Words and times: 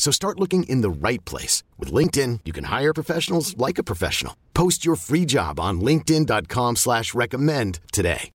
So 0.00 0.10
start 0.10 0.40
looking 0.40 0.62
in 0.62 0.80
the 0.80 0.88
right 0.88 1.22
place. 1.26 1.62
With 1.78 1.92
LinkedIn, 1.92 2.40
you 2.46 2.54
can 2.54 2.64
hire 2.64 2.94
professionals 2.94 3.54
like 3.58 3.76
a 3.76 3.82
professional. 3.82 4.34
Post 4.54 4.82
your 4.82 4.96
free 4.96 5.26
job 5.26 5.60
on 5.60 5.82
linkedin.com 5.82 6.76
slash 6.76 7.12
recommend 7.12 7.80
today. 7.92 8.30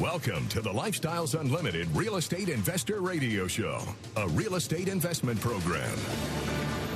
Welcome 0.00 0.48
to 0.48 0.62
the 0.62 0.70
Lifestyles 0.70 1.38
Unlimited 1.38 1.86
Real 1.94 2.16
Estate 2.16 2.48
Investor 2.48 3.02
Radio 3.02 3.46
Show, 3.46 3.82
a 4.16 4.26
real 4.28 4.54
estate 4.54 4.88
investment 4.88 5.38
program. 5.38 5.98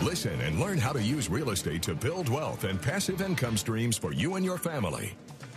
Listen 0.03 0.41
and 0.41 0.59
learn 0.59 0.79
how 0.79 0.95
to 0.95 1.03
use 1.03 1.29
real 1.29 1.51
estate 1.51 1.83
to 1.83 1.95
build 1.95 2.31
wealth 2.31 2.65
and 2.65 2.81
passive 2.81 3.21
income 3.21 3.59
streams 3.59 3.99
for 3.99 4.15
you 4.15 4.37
and 4.37 4.47
your 4.47 4.57
family. 4.57 5.15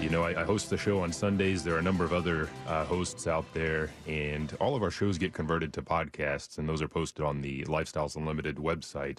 You 0.00 0.10
know, 0.10 0.22
I, 0.22 0.42
I, 0.42 0.44
host 0.44 0.70
the 0.70 0.76
show 0.76 1.00
on 1.00 1.12
Sundays. 1.12 1.64
There 1.64 1.74
are 1.74 1.78
a 1.78 1.82
number 1.82 2.04
of 2.04 2.12
other 2.12 2.50
uh, 2.68 2.84
hosts 2.84 3.26
out 3.26 3.46
there, 3.54 3.90
and 4.06 4.54
all 4.60 4.76
of 4.76 4.82
our 4.82 4.90
shows 4.90 5.16
get 5.16 5.32
converted 5.32 5.72
to 5.72 5.82
podcasts, 5.82 6.58
and 6.58 6.68
those 6.68 6.82
are 6.82 6.88
posted 6.88 7.24
on 7.24 7.40
the 7.40 7.64
Lifestyles 7.64 8.14
Unlimited 8.14 8.56
website. 8.56 9.18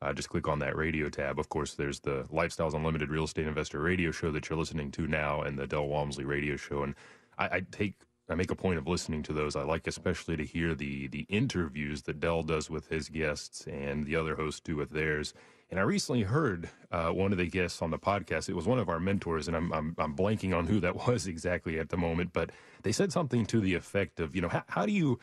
Uh, 0.00 0.12
just 0.12 0.28
click 0.28 0.46
on 0.46 0.58
that 0.60 0.76
radio 0.76 1.08
tab. 1.08 1.40
Of 1.40 1.48
course, 1.48 1.74
there's 1.74 2.00
the 2.00 2.24
Lifestyles 2.32 2.74
Unlimited 2.74 3.10
Real 3.10 3.24
Estate 3.24 3.46
Investor 3.46 3.80
Radio 3.80 4.10
show 4.10 4.30
that 4.30 4.48
you're 4.48 4.58
listening 4.58 4.90
to 4.92 5.06
now, 5.06 5.42
and 5.42 5.58
the 5.58 5.66
Del 5.66 5.88
Walmsley 5.88 6.24
Radio 6.24 6.56
show. 6.56 6.82
And 6.82 6.94
I, 7.38 7.44
I 7.46 7.60
take 7.72 7.94
I 8.28 8.34
make 8.34 8.50
a 8.50 8.56
point 8.56 8.78
of 8.78 8.86
listening 8.86 9.22
to 9.24 9.32
those. 9.32 9.56
I 9.56 9.62
like 9.62 9.86
especially 9.86 10.36
to 10.36 10.44
hear 10.44 10.74
the 10.74 11.08
the 11.08 11.26
interviews 11.30 12.02
that 12.02 12.20
Del 12.20 12.42
does 12.42 12.68
with 12.68 12.88
his 12.88 13.08
guests 13.08 13.66
and 13.66 14.04
the 14.04 14.16
other 14.16 14.36
hosts 14.36 14.60
do 14.60 14.76
with 14.76 14.90
theirs. 14.90 15.32
And 15.70 15.78
I 15.78 15.82
recently 15.82 16.22
heard 16.22 16.70
uh, 16.90 17.10
one 17.10 17.32
of 17.32 17.38
the 17.38 17.46
guests 17.46 17.82
on 17.82 17.90
the 17.90 17.98
podcast. 17.98 18.48
It 18.48 18.56
was 18.56 18.66
one 18.66 18.78
of 18.78 18.88
our 18.88 18.98
mentors, 18.98 19.48
and 19.48 19.56
I'm, 19.56 19.72
I'm, 19.72 19.94
I'm 19.98 20.16
blanking 20.16 20.56
on 20.56 20.66
who 20.66 20.80
that 20.80 20.96
was 21.08 21.26
exactly 21.26 21.78
at 21.78 21.90
the 21.90 21.96
moment. 21.96 22.32
But 22.32 22.50
they 22.82 22.92
said 22.92 23.12
something 23.12 23.44
to 23.46 23.60
the 23.60 23.74
effect 23.74 24.18
of, 24.20 24.34
you 24.34 24.40
know, 24.40 24.48
how, 24.48 24.64
how 24.68 24.86
do 24.86 24.92
you 24.92 25.18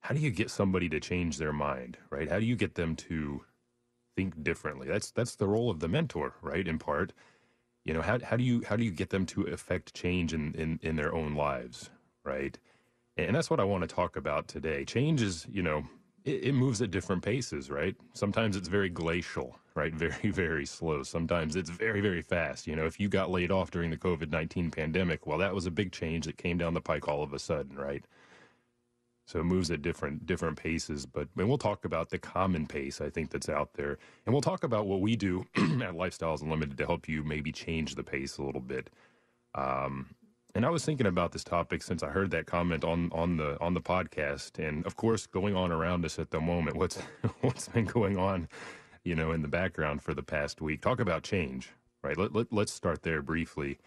how 0.00 0.14
do 0.14 0.20
you 0.20 0.30
get 0.30 0.50
somebody 0.50 0.88
to 0.88 1.00
change 1.00 1.38
their 1.38 1.52
mind, 1.52 1.98
right? 2.10 2.30
How 2.30 2.38
do 2.38 2.46
you 2.46 2.54
get 2.54 2.76
them 2.76 2.94
to 2.96 3.44
think 4.16 4.42
differently? 4.42 4.86
That's 4.86 5.10
that's 5.10 5.36
the 5.36 5.48
role 5.48 5.70
of 5.70 5.80
the 5.80 5.88
mentor, 5.88 6.34
right? 6.42 6.66
In 6.66 6.78
part, 6.78 7.12
you 7.84 7.94
know, 7.94 8.02
how 8.02 8.18
how 8.22 8.36
do 8.36 8.44
you 8.44 8.62
how 8.68 8.76
do 8.76 8.84
you 8.84 8.90
get 8.90 9.10
them 9.10 9.26
to 9.26 9.42
affect 9.44 9.94
change 9.94 10.32
in 10.34 10.54
in, 10.54 10.78
in 10.82 10.96
their 10.96 11.14
own 11.14 11.34
lives, 11.34 11.90
right? 12.24 12.58
And 13.16 13.34
that's 13.34 13.50
what 13.50 13.58
I 13.58 13.64
want 13.64 13.82
to 13.82 13.88
talk 13.88 14.16
about 14.16 14.46
today. 14.46 14.84
Change 14.84 15.20
is, 15.22 15.46
you 15.50 15.62
know, 15.62 15.84
it, 16.24 16.44
it 16.44 16.52
moves 16.52 16.82
at 16.82 16.90
different 16.90 17.22
paces, 17.22 17.70
right? 17.70 17.94
Sometimes 18.14 18.56
it's 18.56 18.68
very 18.68 18.88
glacial, 18.88 19.58
right? 19.74 19.94
Very, 19.98 20.30
very 20.30 20.66
slow. 20.66 21.04
Sometimes 21.04 21.54
it's 21.54 21.70
very, 21.70 22.00
very 22.00 22.20
fast. 22.20 22.66
You 22.66 22.74
know, 22.74 22.84
if 22.84 22.98
you 22.98 23.08
got 23.08 23.30
laid 23.30 23.52
off 23.52 23.70
during 23.70 23.90
the 23.90 23.96
COVID 23.96 24.30
19 24.30 24.72
pandemic, 24.72 25.26
well, 25.26 25.38
that 25.38 25.54
was 25.54 25.66
a 25.66 25.70
big 25.70 25.92
change 25.92 26.26
that 26.26 26.36
came 26.36 26.58
down 26.58 26.74
the 26.74 26.80
pike 26.80 27.06
all 27.06 27.22
of 27.22 27.32
a 27.32 27.38
sudden, 27.38 27.76
right? 27.76 28.04
So 29.28 29.40
it 29.40 29.44
moves 29.44 29.70
at 29.70 29.82
different 29.82 30.24
different 30.26 30.56
paces, 30.56 31.04
but 31.04 31.28
and 31.36 31.48
we'll 31.48 31.58
talk 31.58 31.84
about 31.84 32.08
the 32.08 32.18
common 32.18 32.66
pace 32.66 33.00
I 33.00 33.10
think 33.10 33.30
that's 33.30 33.50
out 33.50 33.74
there, 33.74 33.98
and 34.24 34.34
we'll 34.34 34.40
talk 34.40 34.64
about 34.64 34.86
what 34.86 35.02
we 35.02 35.16
do 35.16 35.44
at 35.56 35.94
Lifestyles 35.94 36.42
Unlimited 36.42 36.78
to 36.78 36.86
help 36.86 37.06
you 37.08 37.22
maybe 37.22 37.52
change 37.52 37.94
the 37.94 38.02
pace 38.02 38.38
a 38.38 38.42
little 38.42 38.62
bit. 38.62 38.88
Um, 39.54 40.14
and 40.54 40.66
I 40.66 40.70
was 40.70 40.84
thinking 40.84 41.06
about 41.06 41.32
this 41.32 41.44
topic 41.44 41.82
since 41.82 42.02
I 42.02 42.08
heard 42.08 42.30
that 42.32 42.46
comment 42.46 42.84
on 42.84 43.10
on 43.12 43.36
the 43.36 43.60
on 43.60 43.74
the 43.74 43.80
podcast, 43.80 44.58
and 44.58 44.86
of 44.86 44.96
course, 44.96 45.26
going 45.26 45.56
on 45.56 45.72
around 45.72 46.04
us 46.04 46.18
at 46.18 46.30
the 46.30 46.40
moment, 46.40 46.76
what's 46.76 46.96
what's 47.40 47.68
been 47.68 47.86
going 47.86 48.18
on 48.18 48.48
you 49.04 49.14
know, 49.14 49.32
in 49.32 49.42
the 49.42 49.48
background 49.48 50.02
for 50.02 50.14
the 50.14 50.22
past 50.22 50.60
week. 50.60 50.82
Talk 50.82 51.00
about 51.00 51.22
change, 51.22 51.70
right? 52.02 52.18
Let, 52.18 52.34
let, 52.34 52.52
let's 52.52 52.72
start 52.72 53.02
there 53.02 53.22
briefly. 53.22 53.78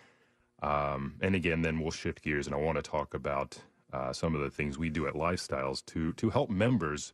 Um, 0.64 1.16
and 1.22 1.36
again, 1.36 1.62
then 1.62 1.80
we'll 1.80 1.92
shift 1.92 2.24
gears, 2.24 2.48
and 2.48 2.56
I 2.56 2.60
want 2.60 2.78
to 2.78 2.82
talk 2.82 3.14
about 3.14 3.60
uh, 3.94 4.14
some 4.14 4.36
of 4.36 4.42
the 4.42 4.50
things 4.50 4.80
we 4.80 4.90
do 4.90 5.08
at 5.08 5.14
Lifestyles 5.14 5.86
to 5.88 6.14
to 6.14 6.30
help 6.32 6.50
members 6.50 7.14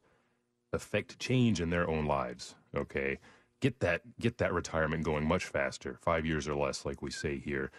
affect 0.73 1.19
change 1.19 1.61
in 1.61 1.69
their 1.69 1.89
own 1.89 2.05
lives. 2.05 2.55
Okay, 2.75 3.19
get 3.61 3.79
that 3.79 4.01
get 4.19 4.37
that 4.37 4.53
retirement 4.53 5.03
going 5.03 5.25
much 5.25 5.45
faster, 5.45 5.97
five 6.01 6.25
years 6.25 6.47
or 6.47 6.55
less, 6.55 6.85
like 6.85 7.01
we 7.01 7.11
say 7.11 7.39
here. 7.39 7.71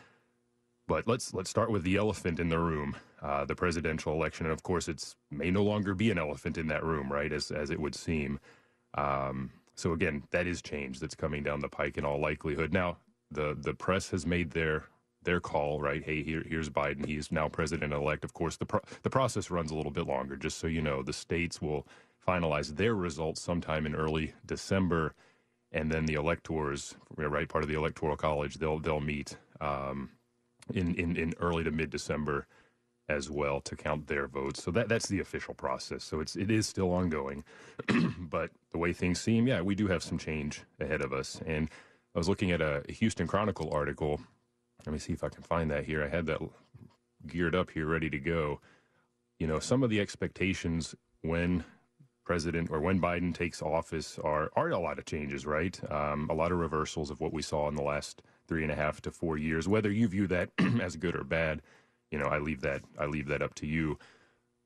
But 0.88 1.08
let's 1.08 1.34
let's 1.34 1.50
start 1.50 1.70
with 1.70 1.84
the 1.84 1.96
elephant 1.98 2.40
in 2.40 2.50
the 2.50 2.60
room, 2.60 2.96
uh, 3.22 3.46
the 3.46 3.56
presidential 3.56 4.14
election, 4.14 4.46
and 4.46 4.54
of 4.54 4.64
course, 4.64 4.88
it 4.88 5.16
may 5.32 5.52
no 5.52 5.64
longer 5.64 5.94
be 5.94 6.10
an 6.12 6.18
elephant 6.18 6.58
in 6.58 6.68
that 6.68 6.84
room, 6.84 7.12
right? 7.12 7.32
As 7.32 7.52
as 7.52 7.70
it 7.70 7.80
would 7.80 7.96
seem. 7.96 8.40
Um, 8.96 9.52
so 9.76 9.92
again, 9.94 10.24
that 10.32 10.48
is 10.48 10.62
change 10.62 11.00
that's 11.00 11.16
coming 11.16 11.44
down 11.44 11.60
the 11.60 11.70
pike 11.70 11.98
in 11.98 12.06
all 12.06 12.20
likelihood. 12.20 12.74
Now, 12.74 12.98
the 13.32 13.56
the 13.60 13.74
press 13.74 14.10
has 14.10 14.26
made 14.26 14.52
their 14.52 14.86
their 15.24 15.40
call, 15.40 15.80
right? 15.82 16.04
Hey, 16.04 16.24
here, 16.24 16.44
here's 16.48 16.70
Biden. 16.70 17.06
He 17.06 17.16
is 17.18 17.32
now 17.32 17.48
president 17.48 17.94
elect. 17.94 18.24
Of 18.24 18.34
course, 18.34 18.56
the 18.58 18.66
pro- 18.66 18.82
the 19.04 19.10
process 19.10 19.50
runs 19.50 19.72
a 19.72 19.76
little 19.76 19.92
bit 19.92 20.08
longer. 20.08 20.36
Just 20.36 20.58
so 20.58 20.68
you 20.68 20.82
know, 20.82 21.02
the 21.02 21.14
states 21.14 21.62
will 21.62 21.86
finalize 22.26 22.76
their 22.76 22.96
results 22.96 23.42
sometime 23.42 23.86
in 23.86 23.96
early 23.96 24.34
December, 24.46 25.14
and 25.72 25.92
then 25.92 26.06
the 26.06 26.14
electors, 26.14 26.96
right, 27.16 27.48
part 27.48 27.64
of 27.64 27.70
the 27.70 27.76
electoral 27.76 28.16
college, 28.16 28.56
they'll 28.56 28.80
they'll 28.80 29.00
meet 29.00 29.36
um, 29.60 30.10
in, 30.74 30.94
in 30.96 31.16
in 31.16 31.34
early 31.40 31.64
to 31.64 31.70
mid 31.70 31.90
December 31.90 32.46
as 33.08 33.30
well 33.30 33.60
to 33.62 33.76
count 33.76 34.06
their 34.06 34.26
votes. 34.28 34.62
So 34.62 34.70
that 34.72 34.88
that's 34.88 35.08
the 35.08 35.20
official 35.20 35.54
process. 35.54 36.04
So 36.04 36.20
it's 36.20 36.36
it 36.36 36.50
is 36.50 36.66
still 36.66 36.92
ongoing, 36.92 37.44
but 38.18 38.50
the 38.72 38.78
way 38.78 38.92
things 38.92 39.20
seem, 39.20 39.46
yeah, 39.46 39.62
we 39.62 39.74
do 39.74 39.88
have 39.88 40.02
some 40.02 40.18
change 40.18 40.62
ahead 40.80 41.02
of 41.02 41.12
us. 41.12 41.40
And 41.46 41.70
I 42.14 42.18
was 42.18 42.28
looking 42.28 42.52
at 42.52 42.60
a 42.60 42.84
Houston 42.88 43.26
Chronicle 43.26 43.70
article. 43.72 44.20
Let 44.86 44.92
me 44.92 44.98
see 44.98 45.12
if 45.12 45.24
I 45.24 45.28
can 45.28 45.42
find 45.42 45.70
that 45.70 45.84
here. 45.86 46.04
I 46.04 46.08
had 46.08 46.26
that 46.26 46.40
geared 47.26 47.54
up 47.54 47.70
here, 47.70 47.86
ready 47.86 48.10
to 48.10 48.18
go. 48.18 48.60
You 49.38 49.46
know, 49.46 49.58
some 49.58 49.82
of 49.82 49.90
the 49.90 50.00
expectations 50.00 50.94
when 51.22 51.64
President 52.24 52.70
or 52.70 52.80
when 52.80 53.00
Biden 53.00 53.34
takes 53.34 53.62
office 53.62 54.18
are 54.22 54.50
are 54.56 54.70
a 54.70 54.78
lot 54.78 54.98
of 54.98 55.06
changes, 55.06 55.46
right? 55.46 55.80
Um, 55.90 56.28
a 56.30 56.34
lot 56.34 56.52
of 56.52 56.58
reversals 56.58 57.10
of 57.10 57.20
what 57.20 57.32
we 57.32 57.42
saw 57.42 57.68
in 57.68 57.74
the 57.74 57.82
last 57.82 58.22
three 58.48 58.62
and 58.62 58.72
a 58.72 58.76
half 58.76 59.00
to 59.02 59.10
four 59.10 59.36
years. 59.36 59.68
Whether 59.68 59.90
you 59.90 60.08
view 60.08 60.26
that 60.28 60.50
as 60.80 60.96
good 60.96 61.14
or 61.14 61.24
bad, 61.24 61.62
you 62.10 62.18
know, 62.18 62.26
I 62.26 62.38
leave 62.38 62.62
that 62.62 62.82
I 62.98 63.06
leave 63.06 63.28
that 63.28 63.42
up 63.42 63.54
to 63.56 63.66
you. 63.66 63.98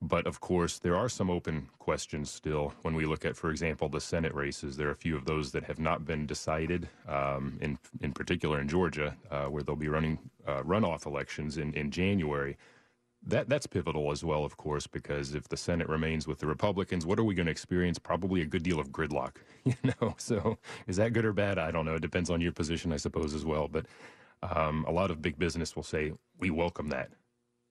But 0.01 0.27
of 0.27 0.41
course, 0.41 0.81
there 0.81 0.97
are 0.97 1.09
some 1.09 1.31
open 1.31 1.69
questions 1.79 2.29
still 2.31 2.75
when 2.83 2.95
we 2.95 3.07
look 3.07 3.25
at, 3.25 3.37
for 3.37 3.51
example, 3.51 3.89
the 3.89 4.01
Senate 4.01 4.35
races. 4.35 4.77
There 4.77 4.89
are 4.89 4.93
a 4.93 4.97
few 4.97 5.17
of 5.17 5.27
those 5.27 5.53
that 5.53 5.65
have 5.65 5.79
not 5.79 6.05
been 6.05 6.27
decided, 6.27 6.89
um, 7.07 7.59
in 7.61 7.79
in 8.01 8.13
particular 8.13 8.61
in 8.61 8.69
Georgia, 8.69 9.17
uh, 9.31 9.47
where 9.47 9.63
they'll 9.63 9.77
be 9.77 9.89
running 9.89 10.19
uh, 10.47 10.63
runoff 10.63 11.07
elections 11.07 11.57
in, 11.57 11.73
in 11.75 11.91
January. 11.91 12.57
That 13.27 13.49
that's 13.49 13.67
pivotal 13.67 14.11
as 14.11 14.25
well, 14.25 14.45
of 14.45 14.57
course, 14.57 14.87
because 14.87 15.35
if 15.35 15.49
the 15.49 15.57
Senate 15.57 15.89
remains 15.89 16.27
with 16.27 16.39
the 16.39 16.47
Republicans, 16.47 17.07
what 17.07 17.19
are 17.19 17.25
we 17.25 17.35
going 17.35 17.47
to 17.47 17.53
experience? 17.53 17.99
Probably 17.99 18.43
a 18.43 18.47
good 18.47 18.63
deal 18.63 18.81
of 18.81 18.91
gridlock. 18.91 19.37
You 19.65 19.75
know, 20.01 20.15
so 20.19 20.59
is 20.89 20.97
that 20.97 21.13
good 21.13 21.25
or 21.25 21.33
bad? 21.33 21.59
I 21.59 21.71
don't 21.71 21.87
know. 21.87 21.95
It 21.95 22.03
depends 22.03 22.31
on 22.31 22.41
your 22.41 22.53
position, 22.53 22.93
I 22.93 22.97
suppose, 22.97 23.33
as 23.35 23.45
well. 23.45 23.69
But 23.69 23.87
um, 24.43 24.85
a 24.89 24.93
lot 24.93 25.11
of 25.13 25.23
big 25.23 25.39
business 25.39 25.77
will 25.77 25.85
say 25.85 26.13
we 26.39 26.51
welcome 26.51 26.89
that, 26.89 27.11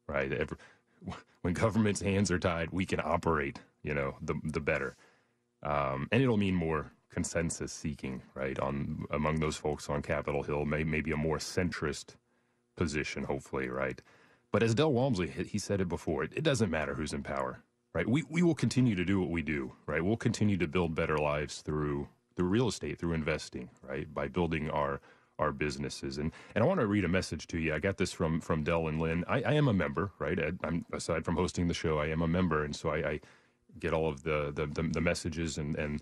right? 0.07 0.31
Every, 0.31 0.57
when 1.41 1.53
government's 1.53 2.01
hands 2.01 2.31
are 2.31 2.39
tied, 2.39 2.69
we 2.71 2.85
can 2.85 3.01
operate. 3.03 3.59
You 3.83 3.93
know, 3.93 4.15
the 4.21 4.35
the 4.43 4.61
better, 4.61 4.95
um, 5.63 6.07
and 6.11 6.23
it'll 6.23 6.37
mean 6.37 6.55
more 6.55 6.91
consensus 7.11 7.73
seeking, 7.73 8.21
right? 8.35 8.59
On 8.59 9.05
among 9.11 9.39
those 9.41 9.57
folks 9.57 9.89
on 9.89 10.01
Capitol 10.01 10.43
Hill, 10.43 10.65
may, 10.65 10.83
maybe 10.83 11.11
a 11.11 11.17
more 11.17 11.39
centrist 11.39 12.15
position, 12.77 13.23
hopefully, 13.25 13.69
right? 13.69 14.01
But 14.51 14.63
as 14.63 14.75
Del 14.75 14.91
Walmsley, 14.91 15.29
he 15.29 15.57
said 15.59 15.81
it 15.81 15.87
before, 15.89 16.23
it 16.23 16.43
doesn't 16.43 16.69
matter 16.69 16.95
who's 16.95 17.13
in 17.13 17.23
power, 17.23 17.63
right? 17.93 18.07
We, 18.07 18.23
we 18.29 18.41
will 18.43 18.55
continue 18.55 18.95
to 18.95 19.05
do 19.05 19.19
what 19.19 19.29
we 19.29 19.41
do, 19.41 19.73
right? 19.85 20.03
We'll 20.03 20.17
continue 20.17 20.57
to 20.57 20.67
build 20.67 20.95
better 20.95 21.17
lives 21.17 21.61
through 21.61 22.09
through 22.35 22.47
real 22.47 22.69
estate, 22.69 22.97
through 22.97 23.13
investing, 23.13 23.69
right? 23.87 24.11
By 24.13 24.27
building 24.27 24.69
our 24.69 24.99
our 25.39 25.51
businesses. 25.51 26.17
And 26.17 26.31
and 26.55 26.63
I 26.63 26.67
want 26.67 26.79
to 26.81 26.87
read 26.87 27.05
a 27.05 27.09
message 27.09 27.47
to 27.47 27.59
you. 27.59 27.73
I 27.73 27.79
got 27.79 27.97
this 27.97 28.11
from 28.11 28.41
from 28.41 28.63
Del 28.63 28.87
and 28.87 28.99
Lynn. 29.01 29.23
I, 29.27 29.41
I 29.41 29.53
am 29.53 29.67
a 29.67 29.73
member, 29.73 30.11
right? 30.19 30.39
I, 30.39 30.67
am 30.67 30.85
aside 30.93 31.25
from 31.25 31.35
hosting 31.35 31.67
the 31.67 31.73
show, 31.73 31.99
I 31.99 32.07
am 32.07 32.21
a 32.21 32.27
member, 32.27 32.63
and 32.63 32.75
so 32.75 32.89
I, 32.89 32.97
I 32.97 33.19
get 33.79 33.93
all 33.93 34.07
of 34.09 34.23
the, 34.23 34.51
the 34.53 34.67
the, 34.67 34.83
the 34.83 35.01
messages 35.01 35.57
and 35.57 35.75
and 35.77 36.01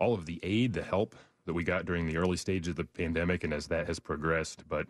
all 0.00 0.14
of 0.14 0.26
the 0.26 0.40
aid, 0.42 0.72
the 0.72 0.82
help 0.82 1.14
that 1.46 1.54
we 1.54 1.64
got 1.64 1.84
during 1.84 2.06
the 2.06 2.16
early 2.16 2.36
stage 2.36 2.68
of 2.68 2.76
the 2.76 2.84
pandemic, 2.84 3.44
and 3.44 3.52
as 3.52 3.66
that 3.68 3.86
has 3.86 3.98
progressed. 3.98 4.64
But 4.68 4.86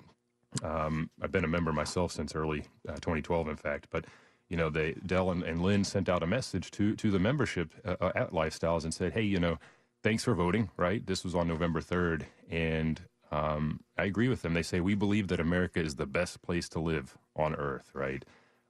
um, 0.62 1.10
I've 1.20 1.32
been 1.32 1.44
a 1.44 1.48
member 1.48 1.72
myself 1.72 2.12
since 2.12 2.34
early 2.34 2.64
uh, 2.88 2.94
2012, 2.94 3.48
in 3.48 3.56
fact. 3.56 3.88
But 3.90 4.04
you 4.48 4.56
know, 4.56 4.70
they 4.70 4.92
Del 5.06 5.30
and, 5.30 5.42
and 5.42 5.62
Lynn 5.62 5.84
sent 5.84 6.08
out 6.08 6.22
a 6.22 6.26
message 6.26 6.70
to 6.72 6.94
to 6.96 7.10
the 7.10 7.18
membership 7.18 7.72
uh, 7.84 7.96
uh 8.00 8.12
at 8.14 8.32
Lifestyles 8.32 8.84
and 8.84 8.92
said, 8.92 9.12
"Hey, 9.12 9.22
you 9.22 9.40
know, 9.40 9.58
thanks 10.02 10.24
for 10.24 10.34
voting. 10.34 10.70
Right, 10.76 11.04
this 11.06 11.24
was 11.24 11.34
on 11.34 11.48
November 11.48 11.80
3rd, 11.80 12.24
and 12.50 13.00
um, 13.30 13.80
I 13.96 14.04
agree 14.04 14.28
with 14.28 14.42
them. 14.42 14.54
They 14.54 14.62
say 14.62 14.80
we 14.80 14.94
believe 14.94 15.28
that 15.28 15.40
America 15.40 15.80
is 15.80 15.96
the 15.96 16.06
best 16.06 16.42
place 16.42 16.68
to 16.70 16.80
live 16.80 17.16
on 17.34 17.54
Earth. 17.54 17.90
Right." 17.94 18.24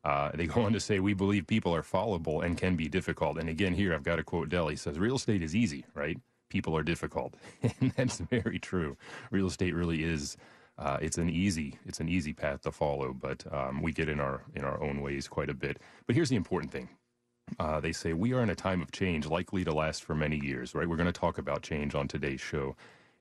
Uh, 0.04 0.32
they 0.34 0.46
go 0.48 0.62
on 0.62 0.72
to 0.72 0.80
say, 0.80 0.98
We 0.98 1.14
believe 1.14 1.46
people 1.46 1.74
are 1.74 1.82
fallible 1.82 2.40
and 2.40 2.56
can 2.56 2.76
be 2.76 2.88
difficult. 2.88 3.38
And 3.38 3.48
again, 3.48 3.74
here 3.74 3.94
I've 3.94 4.02
got 4.02 4.16
to 4.16 4.24
quote 4.24 4.48
Del. 4.48 4.68
He 4.68 4.76
says, 4.76 4.98
Real 4.98 5.16
estate 5.16 5.42
is 5.42 5.54
easy, 5.54 5.84
right? 5.94 6.18
People 6.48 6.76
are 6.76 6.82
difficult. 6.82 7.34
and 7.80 7.92
that's 7.92 8.18
very 8.18 8.58
true. 8.58 8.96
Real 9.30 9.46
estate 9.46 9.74
really 9.74 10.02
is 10.02 10.36
uh, 10.82 10.98
it's 11.00 11.18
an 11.18 11.30
easy 11.30 11.78
it's 11.86 12.00
an 12.00 12.08
easy 12.08 12.32
path 12.32 12.62
to 12.62 12.72
follow, 12.72 13.14
but 13.14 13.44
um, 13.52 13.82
we 13.82 13.92
get 13.92 14.08
in 14.08 14.20
our 14.20 14.42
in 14.56 14.64
our 14.64 14.82
own 14.82 15.00
ways 15.00 15.28
quite 15.28 15.50
a 15.50 15.54
bit. 15.54 15.78
But 16.06 16.16
here's 16.16 16.30
the 16.30 16.36
important 16.36 16.72
thing. 16.72 16.88
Uh, 17.58 17.80
they 17.80 17.92
say 17.92 18.12
we 18.12 18.32
are 18.32 18.42
in 18.42 18.50
a 18.50 18.56
time 18.56 18.82
of 18.82 18.90
change 18.92 19.26
likely 19.26 19.64
to 19.64 19.72
last 19.72 20.04
for 20.04 20.14
many 20.14 20.38
years, 20.38 20.74
right? 20.74 20.88
We're 20.88 20.96
going 20.96 21.06
to 21.06 21.20
talk 21.20 21.38
about 21.38 21.62
change 21.62 21.94
on 21.94 22.08
today's 22.08 22.40
show. 22.40 22.76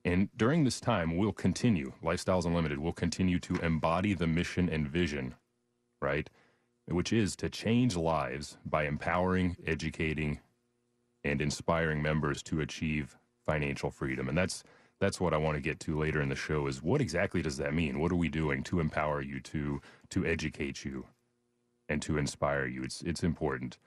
And 0.05 0.29
during 0.35 0.63
this 0.63 0.79
time, 0.79 1.17
we'll 1.17 1.33
continue, 1.33 1.93
Lifestyles 2.03 2.45
Unlimited 2.45 2.79
will 2.79 2.93
continue 2.93 3.39
to 3.39 3.55
embody 3.57 4.13
the 4.15 4.27
mission 4.27 4.69
and 4.69 4.87
vision, 4.87 5.35
right? 6.01 6.29
Which 6.87 7.13
is 7.13 7.35
to 7.37 7.49
change 7.49 7.95
lives 7.95 8.57
by 8.65 8.85
empowering, 8.85 9.57
educating, 9.67 10.39
and 11.23 11.41
inspiring 11.41 12.01
members 12.01 12.41
to 12.43 12.61
achieve 12.61 13.17
financial 13.45 13.91
freedom. 13.91 14.29
And 14.29 14.37
that's 14.37 14.63
that's 15.01 15.19
what 15.19 15.33
I 15.33 15.37
want 15.37 15.57
to 15.57 15.61
get 15.61 15.81
to 15.81 15.99
later 15.99 16.21
in 16.21 16.29
the 16.29 16.35
show 16.35 16.67
is 16.67 16.81
what 16.81 17.01
exactly 17.01 17.41
does 17.41 17.57
that 17.57 17.73
mean? 17.73 17.99
What 17.99 18.11
are 18.11 18.15
we 18.17 18.29
doing 18.29 18.63
to 18.65 18.79
empower 18.79 19.21
you 19.21 19.41
to 19.41 19.81
to 20.11 20.25
educate 20.25 20.85
you 20.85 21.07
and 21.89 22.01
to 22.03 22.17
inspire 22.17 22.65
you? 22.67 22.83
It's 22.83 23.01
it's 23.01 23.23
important. 23.23 23.77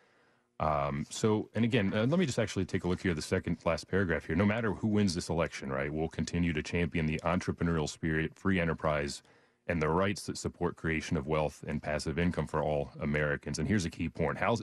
Um, 0.61 1.06
so, 1.11 1.50
and 1.55 1.64
again, 1.64 1.93
uh, 1.94 2.06
let 2.06 2.19
me 2.19 2.26
just 2.26 2.38
actually 2.38 2.64
take 2.64 2.84
a 2.84 2.88
look 2.88 3.02
here, 3.02 3.14
the 3.14 3.22
second 3.22 3.58
last 3.64 3.88
paragraph 3.88 4.26
here. 4.26 4.37
No 4.37 4.46
matter 4.46 4.72
who 4.72 4.88
wins 4.88 5.14
this 5.14 5.28
election, 5.28 5.70
right, 5.70 5.93
we'll 5.93 6.08
continue 6.08 6.52
to 6.52 6.62
champion 6.62 7.06
the 7.06 7.20
entrepreneurial 7.25 7.88
spirit, 7.88 8.34
free 8.34 8.60
enterprise, 8.60 9.22
and 9.67 9.81
the 9.81 9.88
rights 9.88 10.25
that 10.25 10.38
support 10.38 10.76
creation 10.76 11.17
of 11.17 11.26
wealth 11.26 11.64
and 11.67 11.82
passive 11.82 12.19
income 12.19 12.46
for 12.46 12.62
all 12.62 12.93
Americans. 13.00 13.58
And 13.58 13.69
here's 13.69 13.84
a 13.84 13.90
key 13.90 14.08
point: 14.08 14.38
House, 14.38 14.62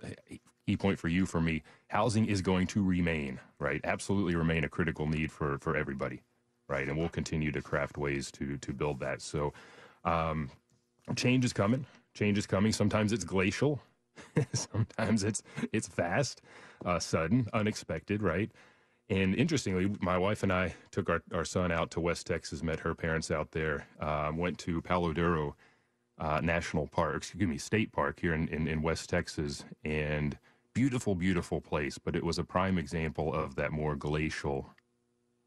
key 0.65 0.77
point 0.77 0.99
for 0.99 1.07
you, 1.07 1.25
for 1.25 1.41
me, 1.41 1.63
housing 1.87 2.25
is 2.25 2.41
going 2.41 2.67
to 2.67 2.83
remain, 2.83 3.39
right, 3.59 3.81
absolutely 3.83 4.35
remain 4.35 4.63
a 4.63 4.69
critical 4.69 5.07
need 5.07 5.31
for 5.31 5.57
for 5.59 5.77
everybody 5.77 6.21
right? 6.71 6.87
And 6.89 6.97
we'll 6.97 7.09
continue 7.09 7.51
to 7.53 7.61
craft 7.61 7.97
ways 7.99 8.31
to 8.33 8.57
to 8.57 8.73
build 8.73 9.01
that. 9.01 9.21
So, 9.21 9.53
um, 10.05 10.51
change 11.15 11.45
is 11.45 11.53
coming. 11.53 11.85
Change 12.15 12.39
is 12.39 12.47
coming. 12.47 12.73
Sometimes 12.73 13.13
it's 13.13 13.25
glacial. 13.25 13.81
Sometimes 14.53 15.23
it's 15.23 15.43
it's 15.73 15.87
fast, 15.87 16.41
uh, 16.85 16.99
sudden, 16.99 17.47
unexpected, 17.53 18.23
right? 18.23 18.51
And 19.09 19.35
interestingly, 19.35 19.93
my 20.01 20.17
wife 20.17 20.43
and 20.43 20.53
I 20.53 20.75
took 20.91 21.09
our, 21.09 21.21
our 21.33 21.45
son 21.45 21.71
out 21.71 21.91
to 21.91 21.99
West 21.99 22.27
Texas, 22.27 22.63
met 22.63 22.79
her 22.81 22.95
parents 22.95 23.29
out 23.29 23.51
there, 23.51 23.87
um, 23.99 24.37
went 24.37 24.57
to 24.59 24.81
Palo 24.81 25.13
Duro 25.13 25.55
uh, 26.19 26.39
National 26.41 26.87
Park, 26.87 27.17
excuse 27.17 27.49
me, 27.49 27.57
State 27.57 27.91
Park 27.91 28.21
here 28.21 28.33
in, 28.33 28.47
in, 28.49 28.67
in 28.69 28.81
West 28.81 29.09
Texas, 29.09 29.65
and 29.83 30.37
beautiful, 30.73 31.15
beautiful 31.15 31.59
place. 31.59 31.97
But 31.97 32.15
it 32.15 32.23
was 32.23 32.39
a 32.39 32.45
prime 32.45 32.77
example 32.77 33.33
of 33.33 33.55
that 33.55 33.73
more 33.73 33.95
glacial 33.97 34.69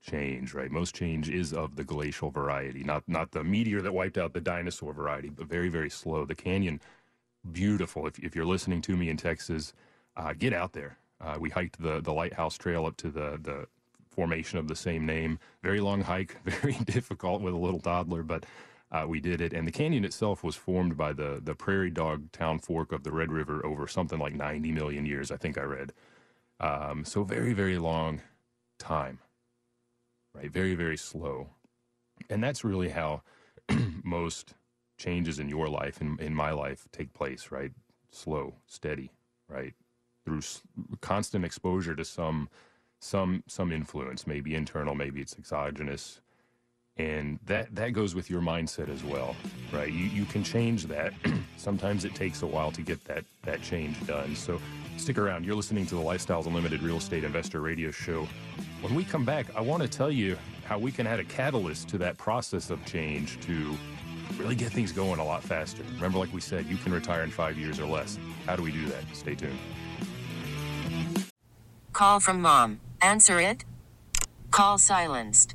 change, 0.05 0.55
right? 0.55 0.71
Most 0.71 0.95
change 0.95 1.29
is 1.31 1.53
of 1.53 1.77
the 1.77 1.85
glacial 1.85 2.31
variety, 2.31 2.85
not 2.85 3.03
not 3.09 3.33
the 3.33 3.43
meteor 3.43 3.81
that 3.83 3.93
wiped 3.93 4.19
out 4.19 4.33
the 4.33 4.41
dinosaur 4.41 4.93
variety, 4.93 5.31
but 5.31 5.47
very 5.47 5.69
very 5.69 5.91
slow. 5.91 6.25
The 6.25 6.35
canyon, 6.35 6.81
beautiful. 7.53 8.06
If 8.06 8.19
if 8.19 8.37
you're 8.37 8.45
listening 8.45 8.83
to 8.83 8.97
me 8.97 9.09
in 9.09 9.17
Texas, 9.17 9.73
uh, 10.17 10.35
get 10.35 10.53
out 10.53 10.73
there. 10.73 10.99
Uh, 11.21 11.37
we 11.41 11.51
hiked 11.51 11.81
the 11.81 12.01
the 12.01 12.12
lighthouse 12.12 12.56
trail 12.59 12.87
up 12.87 12.97
to 12.99 13.09
the 13.11 13.39
the 13.43 13.67
formation 14.09 14.59
of 14.59 14.69
the 14.69 14.77
same 14.77 15.06
name. 15.06 15.39
Very 15.62 15.81
long 15.81 16.03
hike, 16.03 16.37
very 16.45 16.75
difficult 16.85 17.41
with 17.43 17.55
a 17.55 17.59
little 17.59 17.81
toddler, 17.81 18.23
but. 18.23 18.45
Uh, 18.93 19.05
we 19.09 19.19
did 19.19 19.41
it, 19.41 19.53
and 19.53 19.67
the 19.67 19.73
canyon 19.73 20.05
itself 20.05 20.45
was 20.45 20.55
formed 20.55 20.97
by 20.97 21.12
the 21.12 21.41
the 21.43 21.55
prairie 21.55 21.91
dog 21.91 22.31
town 22.31 22.61
fork 22.61 22.93
of 22.93 23.03
the 23.03 23.11
Red 23.11 23.33
River 23.33 23.65
over 23.67 23.89
something 23.89 24.21
like 24.21 24.35
90 24.35 24.71
million 24.71 25.05
years, 25.05 25.33
I 25.33 25.37
think 25.37 25.59
I 25.59 25.62
read. 25.62 25.93
Um, 26.61 27.05
so 27.05 27.25
very, 27.25 27.55
very 27.55 27.77
long 27.77 28.21
time 28.79 29.19
right? 30.35 30.51
Very, 30.51 30.75
very 30.75 30.97
slow. 30.97 31.51
And 32.31 32.43
that's 32.43 32.65
really 32.65 32.91
how 32.91 33.23
most 34.05 34.55
changes 34.99 35.39
in 35.39 35.49
your 35.49 35.69
life 35.69 36.01
and 36.01 36.19
in, 36.21 36.29
in 36.29 36.35
my 36.35 36.51
life 36.53 36.89
take 36.93 37.13
place, 37.15 37.51
right? 37.51 37.73
Slow, 38.11 38.55
steady, 38.67 39.11
right? 39.49 39.75
Through 40.25 40.39
s- 40.39 40.63
constant 41.01 41.45
exposure 41.45 41.95
to 41.97 42.05
some 42.05 42.49
some 43.01 43.45
some 43.47 43.73
influence, 43.73 44.27
maybe 44.27 44.55
internal, 44.55 44.95
maybe 44.95 45.21
it's 45.21 45.37
exogenous, 45.39 46.21
and 46.96 47.38
that 47.46 47.75
that 47.75 47.93
goes 47.93 48.14
with 48.14 48.31
your 48.31 48.41
mindset 48.41 48.88
as 48.88 49.02
well, 49.02 49.35
right? 49.73 49.93
You 49.93 50.05
you 50.06 50.25
can 50.25 50.44
change 50.44 50.87
that. 50.87 51.12
Sometimes 51.57 52.04
it 52.04 52.14
takes 52.14 52.42
a 52.42 52.47
while 52.47 52.71
to 52.73 52.83
get 52.83 53.04
that 53.04 53.25
that 53.42 53.62
change 53.62 54.07
done. 54.07 54.37
So 54.37 54.61
Stick 54.97 55.19
around. 55.19 55.45
You're 55.45 55.57
listening 55.57 55.87
to 55.87 55.97
the 55.97 56.00
Lifestyles 56.00 56.47
Unlimited 56.47 56.83
Real 56.83 56.99
Estate 56.99 57.25
Investor 57.25 57.61
Radio 57.61 57.90
Show. 57.90 58.28
When 58.80 58.95
we 58.95 59.04
come 59.04 59.25
back, 59.25 59.47
I 59.57 59.61
want 59.61 59.83
to 59.83 59.88
tell 59.88 60.11
you 60.11 60.38
how 60.64 60.78
we 60.78 60.92
can 60.92 61.07
add 61.07 61.21
a 61.21 61.25
catalyst 61.25 61.88
to 61.88 61.99
that 61.99 62.16
process 62.16 62.71
of 62.71 62.85
change 62.87 63.40
to 63.40 63.76
really 64.38 64.54
get 64.54 64.73
things 64.73 64.92
going 64.92 65.19
a 65.19 65.25
lot 65.25 65.42
faster. 65.42 65.83
Remember, 65.97 66.19
like 66.19 66.33
we 66.33 66.40
said, 66.40 66.66
you 66.66 66.76
can 66.76 66.92
retire 66.92 67.23
in 67.23 67.30
five 67.30 67.59
years 67.59 67.80
or 67.80 67.87
less. 67.87 68.19
How 68.47 68.57
do 68.57 68.62
we 68.62 68.71
do 68.71 68.87
that? 68.87 69.04
Stay 69.12 69.35
tuned. 69.35 69.59
Call 71.92 72.21
from 72.21 72.40
mom. 72.40 72.80
Answer 73.02 73.40
it. 73.40 73.64
Call 74.50 74.78
silenced. 74.78 75.54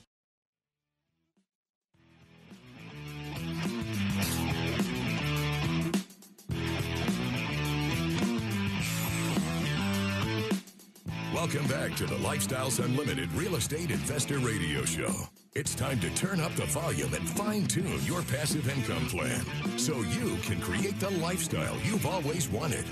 Welcome 11.33 11.65
back 11.67 11.95
to 11.95 12.05
the 12.05 12.15
Lifestyles 12.15 12.83
Unlimited 12.83 13.31
Real 13.31 13.55
Estate 13.55 13.89
Investor 13.89 14.37
Radio 14.39 14.83
Show. 14.83 15.13
It's 15.55 15.73
time 15.73 15.97
to 16.01 16.09
turn 16.09 16.41
up 16.41 16.53
the 16.55 16.65
volume 16.65 17.13
and 17.13 17.27
fine 17.29 17.67
tune 17.67 18.01
your 18.03 18.21
passive 18.23 18.67
income 18.67 19.07
plan 19.07 19.41
so 19.77 19.95
you 20.01 20.35
can 20.41 20.59
create 20.59 20.99
the 20.99 21.09
lifestyle 21.09 21.77
you've 21.85 22.05
always 22.05 22.49
wanted. 22.49 22.83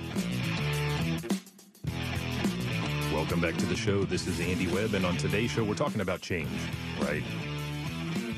Welcome 3.11 3.41
back 3.41 3.57
to 3.57 3.65
the 3.65 3.75
show. 3.75 4.05
This 4.05 4.25
is 4.25 4.39
Andy 4.39 4.67
Webb, 4.67 4.93
and 4.93 5.05
on 5.05 5.17
today's 5.17 5.51
show, 5.51 5.65
we're 5.65 5.73
talking 5.75 5.99
about 5.99 6.21
change, 6.21 6.47
right? 7.01 7.23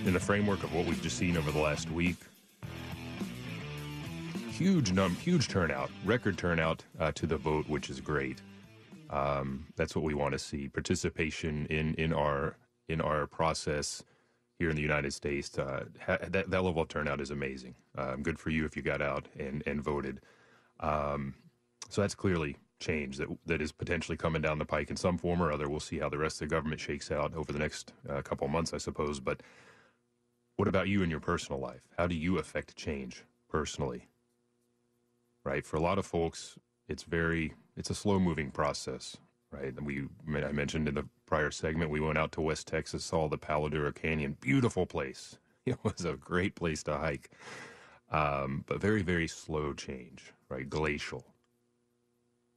In 0.06 0.14
the 0.14 0.20
framework 0.20 0.64
of 0.64 0.74
what 0.74 0.88
we've 0.88 1.02
just 1.04 1.18
seen 1.18 1.38
over 1.38 1.52
the 1.52 1.60
last 1.60 1.92
week, 1.92 2.18
huge 4.50 4.94
num, 4.94 5.16
huge 5.18 5.48
turnout, 5.48 5.92
record 6.06 6.40
turnout 6.40 6.84
uh, 7.00 7.12
to 7.12 7.28
the 7.28 7.38
vote, 7.38 7.70
which 7.70 7.92
is 7.92 8.02
great. 8.02 8.42
Um, 9.12 9.68
that's 9.76 9.96
what 9.96 10.06
we 10.06 10.14
want 10.14 10.34
to 10.34 10.40
see: 10.40 10.70
participation 10.70 11.68
in 11.68 11.96
in 11.96 12.14
our 12.14 12.58
in 12.90 13.02
our 13.02 13.28
process 13.28 14.04
here 14.58 14.70
in 14.70 14.76
the 14.76 14.82
United 14.82 15.14
States. 15.14 15.58
Uh, 15.58 15.86
ha- 16.06 16.18
that 16.30 16.50
that 16.50 16.64
level 16.64 16.82
of 16.82 16.88
turnout 16.88 17.22
is 17.22 17.32
amazing. 17.32 17.76
Um, 17.98 18.24
good 18.24 18.40
for 18.40 18.50
you 18.50 18.66
if 18.66 18.76
you 18.76 18.82
got 18.82 19.02
out 19.02 19.28
and 19.38 19.64
and 19.66 19.84
voted. 19.84 20.22
Um, 20.80 21.36
so 21.90 22.02
that's 22.02 22.16
clearly 22.16 22.58
change 22.80 23.18
that 23.18 23.28
that 23.46 23.62
is 23.62 23.72
potentially 23.72 24.18
coming 24.18 24.42
down 24.42 24.60
the 24.60 24.66
pike 24.66 24.90
in 24.90 24.98
some 24.98 25.18
form 25.18 25.42
or 25.42 25.52
other. 25.52 25.70
We'll 25.70 25.80
see 25.80 26.00
how 26.00 26.10
the 26.10 26.18
rest 26.18 26.42
of 26.42 26.50
the 26.50 26.56
government 26.56 26.82
shakes 26.82 27.12
out 27.12 27.34
over 27.36 27.54
the 27.54 27.60
next 27.60 27.94
uh, 28.10 28.22
couple 28.22 28.46
of 28.46 28.52
months, 28.52 28.74
I 28.74 28.78
suppose. 28.78 29.20
But 29.20 29.42
what 30.58 30.68
about 30.68 30.88
you 30.88 31.04
in 31.04 31.10
your 31.10 31.20
personal 31.20 31.60
life? 31.60 31.82
How 31.98 32.08
do 32.08 32.16
you 32.16 32.38
affect 32.38 32.76
change 32.76 33.24
personally? 33.50 34.08
Right, 35.44 35.66
for 35.66 35.78
a 35.78 35.82
lot 35.82 35.98
of 35.98 36.06
folks, 36.06 36.58
it's 36.88 37.04
very 37.04 37.54
it's 37.82 37.90
a 37.90 37.96
slow 37.96 38.20
moving 38.20 38.52
process, 38.52 39.18
right? 39.52 39.74
We 39.82 40.04
I 40.28 40.52
mentioned 40.52 40.88
in 40.88 40.94
the 40.94 41.08
prior 41.26 41.50
segment 41.50 41.90
we 41.90 42.00
went 42.00 42.20
out 42.20 42.32
to 42.34 42.42
West 42.42 42.68
Texas, 42.68 43.04
saw 43.04 43.28
the 43.28 43.40
Palo 43.40 43.70
Duro 43.70 43.92
Canyon, 43.92 44.38
beautiful 44.40 44.86
place. 44.86 45.38
It 45.66 45.78
was 45.84 46.06
a 46.06 46.14
great 46.14 46.56
place 46.56 46.82
to 46.84 46.98
hike, 46.98 47.30
um, 48.12 48.64
but 48.68 48.82
very 48.82 49.02
very 49.04 49.28
slow 49.28 49.74
change, 49.74 50.34
right? 50.50 50.68
Glacial, 50.68 51.26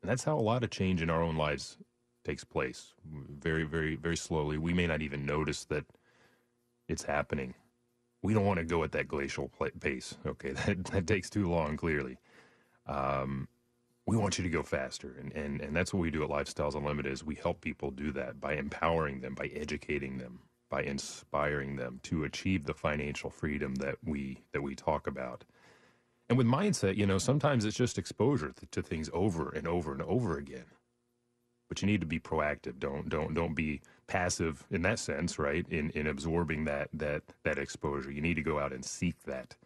and 0.03 0.11
that's 0.11 0.25
how 0.25 0.39
a 0.39 0.49
lot 0.51 0.65
of 0.65 0.71
change 0.71 1.03
in 1.03 1.11
our 1.11 1.23
own 1.23 1.37
lives 1.37 1.79
takes 2.25 2.45
place. 2.45 2.95
Very 3.05 3.65
very 3.65 3.97
very 3.97 4.17
slowly. 4.17 4.59
We 4.59 4.75
may 4.75 4.87
not 4.87 5.03
even 5.03 5.27
notice 5.27 5.65
that 5.67 5.87
it's 6.89 7.05
happening. 7.05 7.55
We 8.23 8.35
don't 8.35 8.47
want 8.47 8.59
to 8.61 8.65
go 8.65 8.85
at 8.85 8.93
that 8.93 9.09
glacial 9.09 9.51
pace. 9.81 10.17
Okay, 10.27 10.53
that 10.67 10.85
that 10.87 11.07
takes 11.07 11.31
too 11.31 11.49
long. 11.51 11.77
Clearly. 11.77 12.19
Um, 12.87 13.49
we 14.07 14.17
want 14.17 14.39
you 14.39 14.45
to 14.45 14.51
go 14.51 14.63
faster. 14.63 15.17
And, 15.19 15.33
and 15.33 15.61
and 15.61 15.75
that's 15.75 15.93
what 15.95 16.01
we 16.01 16.11
do 16.11 16.23
at 16.23 16.31
lifestyles 16.31 16.75
unlimited 16.75 17.13
is 17.13 17.25
we 17.25 17.37
help 17.37 17.61
people 17.61 17.91
do 17.91 18.13
that 18.13 18.41
by 18.41 18.55
empowering 18.55 19.21
them 19.21 19.35
by 19.35 19.47
educating 19.55 20.19
them 20.19 20.41
by 20.71 20.83
inspiring 20.83 21.77
them 21.77 22.01
to 22.03 22.25
achieve 22.25 22.65
the 22.65 22.75
financial 22.75 23.31
freedom 23.31 23.77
that 23.77 23.97
we 24.05 24.39
that 24.53 24.63
we 24.63 24.75
talk 24.75 25.07
about. 25.07 25.45
And 26.29 26.39
with 26.39 26.47
mindset 26.47 26.97
you 26.97 27.07
know 27.07 27.19
sometimes 27.19 27.65
it's 27.65 27.77
just 27.77 27.99
exposure 27.99 28.53
to, 28.53 28.67
to 28.67 28.83
things 28.83 29.11
over 29.13 29.51
and 29.51 29.67
over 29.67 29.93
and 29.93 30.03
over 30.03 30.37
again. 30.39 30.67
But 31.69 31.81
you 31.81 31.87
need 31.87 32.01
to 32.03 32.07
be 32.07 32.21
proactive. 32.21 32.79
Don't 32.79 33.09
don't 33.09 33.33
don't 33.35 33.55
be 33.55 33.81
passive 34.07 34.67
in 34.71 34.83
that 34.83 34.99
sense 34.99 35.39
right? 35.39 35.67
In 35.71 35.91
in 35.91 36.07
absorbing 36.07 36.65
that 36.67 36.89
that 36.93 37.23
that 37.45 37.59
exposure. 37.59 38.11
You 38.11 38.21
need 38.21 38.35
to 38.35 38.43
go 38.43 38.59
out 38.59 38.73
and 38.73 38.85
seek 38.85 39.23
that 39.25 39.57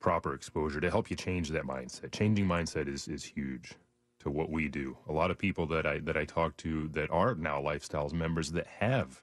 proper 0.00 0.34
exposure 0.34 0.80
to 0.80 0.90
help 0.90 1.10
you 1.10 1.16
change 1.16 1.50
that 1.50 1.64
mindset. 1.64 2.12
Changing 2.12 2.46
mindset 2.46 2.88
is 2.88 3.06
is 3.06 3.24
huge 3.24 3.74
to 4.20 4.30
what 4.30 4.50
we 4.50 4.68
do. 4.68 4.96
A 5.08 5.12
lot 5.12 5.30
of 5.30 5.38
people 5.38 5.66
that 5.66 5.86
I 5.86 5.98
that 6.00 6.16
I 6.16 6.24
talk 6.24 6.56
to 6.58 6.88
that 6.88 7.10
are 7.10 7.34
now 7.34 7.60
lifestyles 7.60 8.12
members 8.12 8.52
that 8.52 8.66
have 8.66 9.22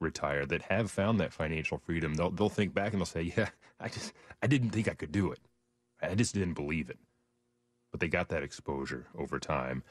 retired, 0.00 0.48
that 0.48 0.62
have 0.62 0.90
found 0.90 1.20
that 1.20 1.32
financial 1.32 1.78
freedom, 1.78 2.14
they'll 2.14 2.30
they'll 2.30 2.48
think 2.48 2.74
back 2.74 2.92
and 2.92 3.00
they'll 3.00 3.06
say, 3.06 3.32
"Yeah, 3.36 3.50
I 3.78 3.88
just 3.88 4.12
I 4.42 4.46
didn't 4.46 4.70
think 4.70 4.88
I 4.88 4.94
could 4.94 5.12
do 5.12 5.30
it. 5.32 5.40
I 6.02 6.14
just 6.14 6.34
didn't 6.34 6.54
believe 6.54 6.90
it." 6.90 6.98
But 7.90 8.00
they 8.00 8.08
got 8.08 8.28
that 8.28 8.42
exposure 8.42 9.06
over 9.16 9.38
time. 9.38 9.82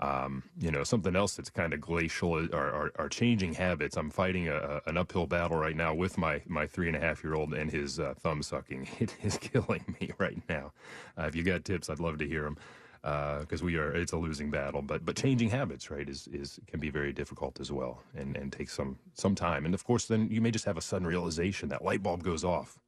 Um, 0.00 0.44
you 0.60 0.70
know, 0.70 0.84
something 0.84 1.16
else 1.16 1.34
that's 1.34 1.50
kind 1.50 1.72
of 1.72 1.80
glacial 1.80 2.38
are, 2.54 2.54
are, 2.54 2.92
are 2.96 3.08
changing 3.08 3.54
habits. 3.54 3.96
I'm 3.96 4.10
fighting 4.10 4.48
a, 4.48 4.80
an 4.86 4.96
uphill 4.96 5.26
battle 5.26 5.56
right 5.56 5.74
now 5.74 5.92
with 5.92 6.16
my, 6.16 6.40
my 6.46 6.68
three 6.68 6.86
and 6.86 6.96
a 6.96 7.00
half 7.00 7.24
year 7.24 7.34
old 7.34 7.52
and 7.52 7.68
his 7.68 7.98
uh, 7.98 8.14
thumb 8.16 8.42
sucking. 8.42 8.88
It 9.00 9.16
is 9.22 9.38
killing 9.38 9.96
me 10.00 10.12
right 10.18 10.40
now. 10.48 10.72
Uh, 11.18 11.24
if 11.24 11.34
you 11.34 11.42
got 11.42 11.64
tips, 11.64 11.90
I'd 11.90 11.98
love 11.98 12.18
to 12.18 12.26
hear 12.28 12.44
them 12.44 12.56
because 13.02 13.62
uh, 13.62 13.64
we 13.64 13.76
are 13.76 13.92
it's 13.92 14.12
a 14.12 14.16
losing 14.16 14.50
battle. 14.50 14.82
But 14.82 15.04
but 15.04 15.16
changing 15.16 15.50
habits, 15.50 15.90
right, 15.90 16.08
is 16.08 16.28
is 16.28 16.58
can 16.66 16.80
be 16.80 16.90
very 16.90 17.12
difficult 17.12 17.60
as 17.60 17.70
well, 17.70 18.02
and 18.14 18.36
and 18.36 18.52
takes 18.52 18.74
some 18.74 18.98
some 19.14 19.34
time. 19.34 19.64
And 19.64 19.74
of 19.74 19.84
course, 19.84 20.06
then 20.06 20.28
you 20.30 20.40
may 20.40 20.50
just 20.50 20.64
have 20.64 20.76
a 20.76 20.82
sudden 20.82 21.06
realization 21.06 21.68
that 21.68 21.84
light 21.84 22.02
bulb 22.02 22.22
goes 22.22 22.44
off. 22.44 22.78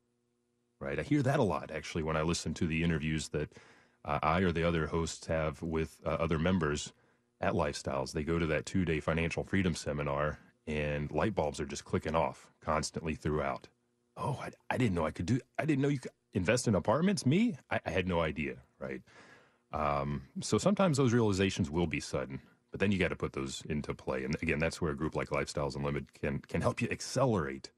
Right, 0.80 0.98
I 0.98 1.02
hear 1.02 1.22
that 1.22 1.38
a 1.38 1.42
lot 1.42 1.70
actually 1.70 2.02
when 2.02 2.16
I 2.16 2.22
listen 2.22 2.54
to 2.54 2.66
the 2.66 2.82
interviews 2.82 3.28
that 3.28 3.52
uh, 4.04 4.18
I 4.22 4.40
or 4.40 4.50
the 4.50 4.66
other 4.66 4.86
hosts 4.86 5.26
have 5.26 5.62
with 5.62 6.00
uh, 6.06 6.10
other 6.10 6.38
members 6.38 6.92
at 7.40 7.54
Lifestyles. 7.54 8.12
They 8.12 8.22
go 8.22 8.38
to 8.38 8.46
that 8.46 8.66
two 8.66 8.84
day 8.84 9.00
financial 9.00 9.44
freedom 9.44 9.74
seminar, 9.74 10.38
and 10.66 11.10
light 11.10 11.34
bulbs 11.34 11.60
are 11.60 11.66
just 11.66 11.84
clicking 11.84 12.14
off 12.14 12.48
constantly 12.60 13.14
throughout. 13.14 13.68
Oh, 14.16 14.38
I, 14.42 14.50
I 14.68 14.76
didn't 14.76 14.94
know 14.94 15.06
I 15.06 15.10
could 15.10 15.26
do. 15.26 15.40
I 15.58 15.64
didn't 15.64 15.82
know 15.82 15.88
you 15.88 15.98
could 15.98 16.12
invest 16.34 16.68
in 16.68 16.74
apartments. 16.74 17.24
Me, 17.24 17.56
I, 17.70 17.80
I 17.86 17.90
had 17.90 18.06
no 18.06 18.20
idea. 18.20 18.56
Right. 18.78 19.02
Um, 19.72 20.22
so 20.40 20.58
sometimes 20.58 20.96
those 20.96 21.12
realizations 21.12 21.70
will 21.70 21.86
be 21.86 22.00
sudden, 22.00 22.40
but 22.70 22.80
then 22.80 22.90
you 22.90 22.98
got 22.98 23.08
to 23.08 23.16
put 23.16 23.32
those 23.32 23.62
into 23.68 23.94
play. 23.94 24.24
And 24.24 24.34
again, 24.42 24.58
that's 24.58 24.80
where 24.80 24.90
a 24.90 24.96
group 24.96 25.14
like 25.14 25.28
Lifestyles 25.30 25.76
Unlimited 25.76 26.12
can 26.14 26.40
can 26.40 26.60
help 26.60 26.82
you 26.82 26.88
accelerate 26.90 27.70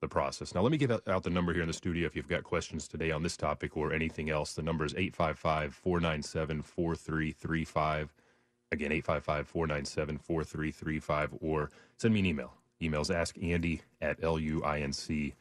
the 0.00 0.08
process. 0.08 0.54
Now, 0.54 0.60
let 0.60 0.72
me 0.72 0.78
give 0.78 0.90
out 0.90 1.22
the 1.22 1.30
number 1.30 1.52
here 1.52 1.62
in 1.62 1.68
the 1.68 1.74
studio 1.74 2.06
if 2.06 2.14
you've 2.14 2.28
got 2.28 2.44
questions 2.44 2.86
today 2.86 3.10
on 3.10 3.22
this 3.22 3.36
topic 3.36 3.76
or 3.76 3.92
anything 3.92 4.30
else. 4.30 4.52
The 4.54 4.62
number 4.62 4.84
is 4.84 4.94
855 4.94 5.74
497 5.74 6.62
4335. 6.62 8.12
Again, 8.72 8.92
855 8.92 9.46
497 9.46 10.18
4335, 10.18 11.34
or 11.40 11.70
send 11.96 12.14
me 12.14 12.20
an 12.20 12.26
email. 12.26 12.52
Emails 12.82 13.14
ask 13.14 13.36
Andy 13.40 13.82
at 14.00 14.20
luinc.com. 14.20 15.32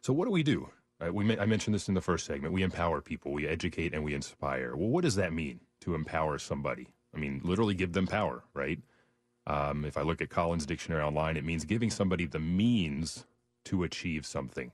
So, 0.00 0.12
what 0.12 0.24
do 0.24 0.30
we 0.30 0.42
do? 0.42 0.70
Uh, 1.00 1.12
we, 1.12 1.38
I 1.38 1.46
mentioned 1.46 1.74
this 1.74 1.88
in 1.88 1.94
the 1.94 2.00
first 2.00 2.26
segment. 2.26 2.52
We 2.52 2.62
empower 2.62 3.00
people, 3.00 3.32
we 3.32 3.46
educate, 3.46 3.94
and 3.94 4.02
we 4.02 4.14
inspire. 4.14 4.74
Well, 4.74 4.88
what 4.88 5.04
does 5.04 5.14
that 5.16 5.32
mean 5.32 5.60
to 5.80 5.94
empower 5.94 6.38
somebody? 6.38 6.88
I 7.14 7.18
mean, 7.18 7.40
literally 7.44 7.74
give 7.74 7.92
them 7.92 8.06
power, 8.06 8.42
right? 8.54 8.80
Um, 9.46 9.84
if 9.84 9.96
I 9.96 10.02
look 10.02 10.20
at 10.20 10.28
Collins 10.28 10.66
Dictionary 10.66 11.02
online, 11.02 11.36
it 11.36 11.44
means 11.44 11.64
giving 11.64 11.90
somebody 11.90 12.26
the 12.26 12.40
means 12.40 13.24
to 13.64 13.82
achieve 13.84 14.26
something, 14.26 14.72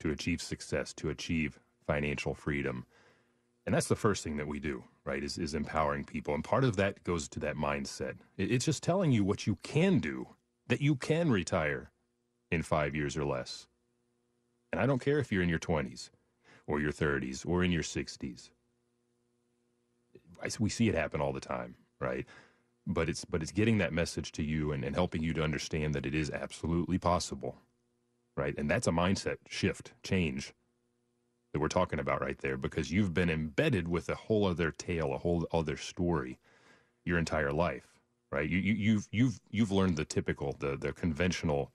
to 0.00 0.10
achieve 0.10 0.42
success, 0.42 0.92
to 0.94 1.08
achieve 1.08 1.58
financial 1.86 2.34
freedom. 2.34 2.84
And 3.70 3.76
that's 3.76 3.86
the 3.86 3.94
first 3.94 4.24
thing 4.24 4.36
that 4.36 4.48
we 4.48 4.58
do, 4.58 4.82
right? 5.04 5.22
Is, 5.22 5.38
is 5.38 5.54
empowering 5.54 6.02
people. 6.02 6.34
And 6.34 6.42
part 6.42 6.64
of 6.64 6.74
that 6.74 7.04
goes 7.04 7.28
to 7.28 7.38
that 7.38 7.54
mindset. 7.54 8.16
It's 8.36 8.64
just 8.64 8.82
telling 8.82 9.12
you 9.12 9.22
what 9.22 9.46
you 9.46 9.58
can 9.62 10.00
do, 10.00 10.26
that 10.66 10.80
you 10.80 10.96
can 10.96 11.30
retire 11.30 11.92
in 12.50 12.64
five 12.64 12.96
years 12.96 13.16
or 13.16 13.24
less. 13.24 13.68
And 14.72 14.80
I 14.80 14.86
don't 14.86 15.00
care 15.00 15.20
if 15.20 15.30
you're 15.30 15.44
in 15.44 15.48
your 15.48 15.60
20s 15.60 16.10
or 16.66 16.80
your 16.80 16.90
30s 16.90 17.46
or 17.46 17.62
in 17.62 17.70
your 17.70 17.84
60s. 17.84 18.50
We 20.58 20.68
see 20.68 20.88
it 20.88 20.96
happen 20.96 21.20
all 21.20 21.32
the 21.32 21.38
time, 21.38 21.76
right? 22.00 22.26
But 22.88 23.08
it's 23.08 23.24
but 23.24 23.40
it's 23.40 23.52
getting 23.52 23.78
that 23.78 23.92
message 23.92 24.32
to 24.32 24.42
you 24.42 24.72
and, 24.72 24.82
and 24.82 24.96
helping 24.96 25.22
you 25.22 25.32
to 25.34 25.44
understand 25.44 25.94
that 25.94 26.06
it 26.06 26.14
is 26.16 26.28
absolutely 26.32 26.98
possible 26.98 27.54
right? 28.36 28.54
And 28.58 28.70
that's 28.70 28.86
a 28.86 28.90
mindset 28.90 29.36
shift, 29.48 29.92
change 30.02 30.54
that 31.52 31.60
we're 31.60 31.68
talking 31.68 31.98
about 31.98 32.20
right 32.20 32.38
there 32.38 32.56
because 32.56 32.90
you've 32.92 33.14
been 33.14 33.30
embedded 33.30 33.88
with 33.88 34.08
a 34.08 34.14
whole 34.14 34.46
other 34.46 34.70
tale, 34.70 35.12
a 35.12 35.18
whole 35.18 35.46
other 35.52 35.76
story 35.76 36.38
your 37.04 37.18
entire 37.18 37.52
life, 37.52 37.88
right? 38.30 38.48
You, 38.48 38.58
you, 38.58 38.74
you've 38.74 39.08
you've 39.10 39.40
you've 39.50 39.72
learned 39.72 39.96
the 39.96 40.04
typical, 40.04 40.56
the 40.58 40.76
the 40.76 40.92
conventional 40.92 41.72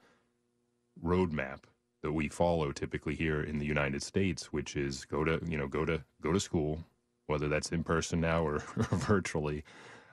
roadmap 1.03 1.62
that 2.03 2.13
we 2.13 2.29
follow 2.29 2.72
typically 2.72 3.15
here 3.15 3.41
in 3.41 3.58
the 3.58 3.65
United 3.65 4.03
States, 4.03 4.53
which 4.53 4.75
is 4.75 5.05
go 5.05 5.24
to 5.24 5.39
you 5.46 5.58
know 5.58 5.67
go 5.67 5.86
to 5.86 6.03
go 6.22 6.32
to 6.32 6.39
school, 6.39 6.79
whether 7.27 7.48
that's 7.48 7.72
in 7.72 7.84
person 7.84 8.22
now 8.22 8.46
or, 8.46 8.55
or 8.77 8.98
virtually 8.98 9.63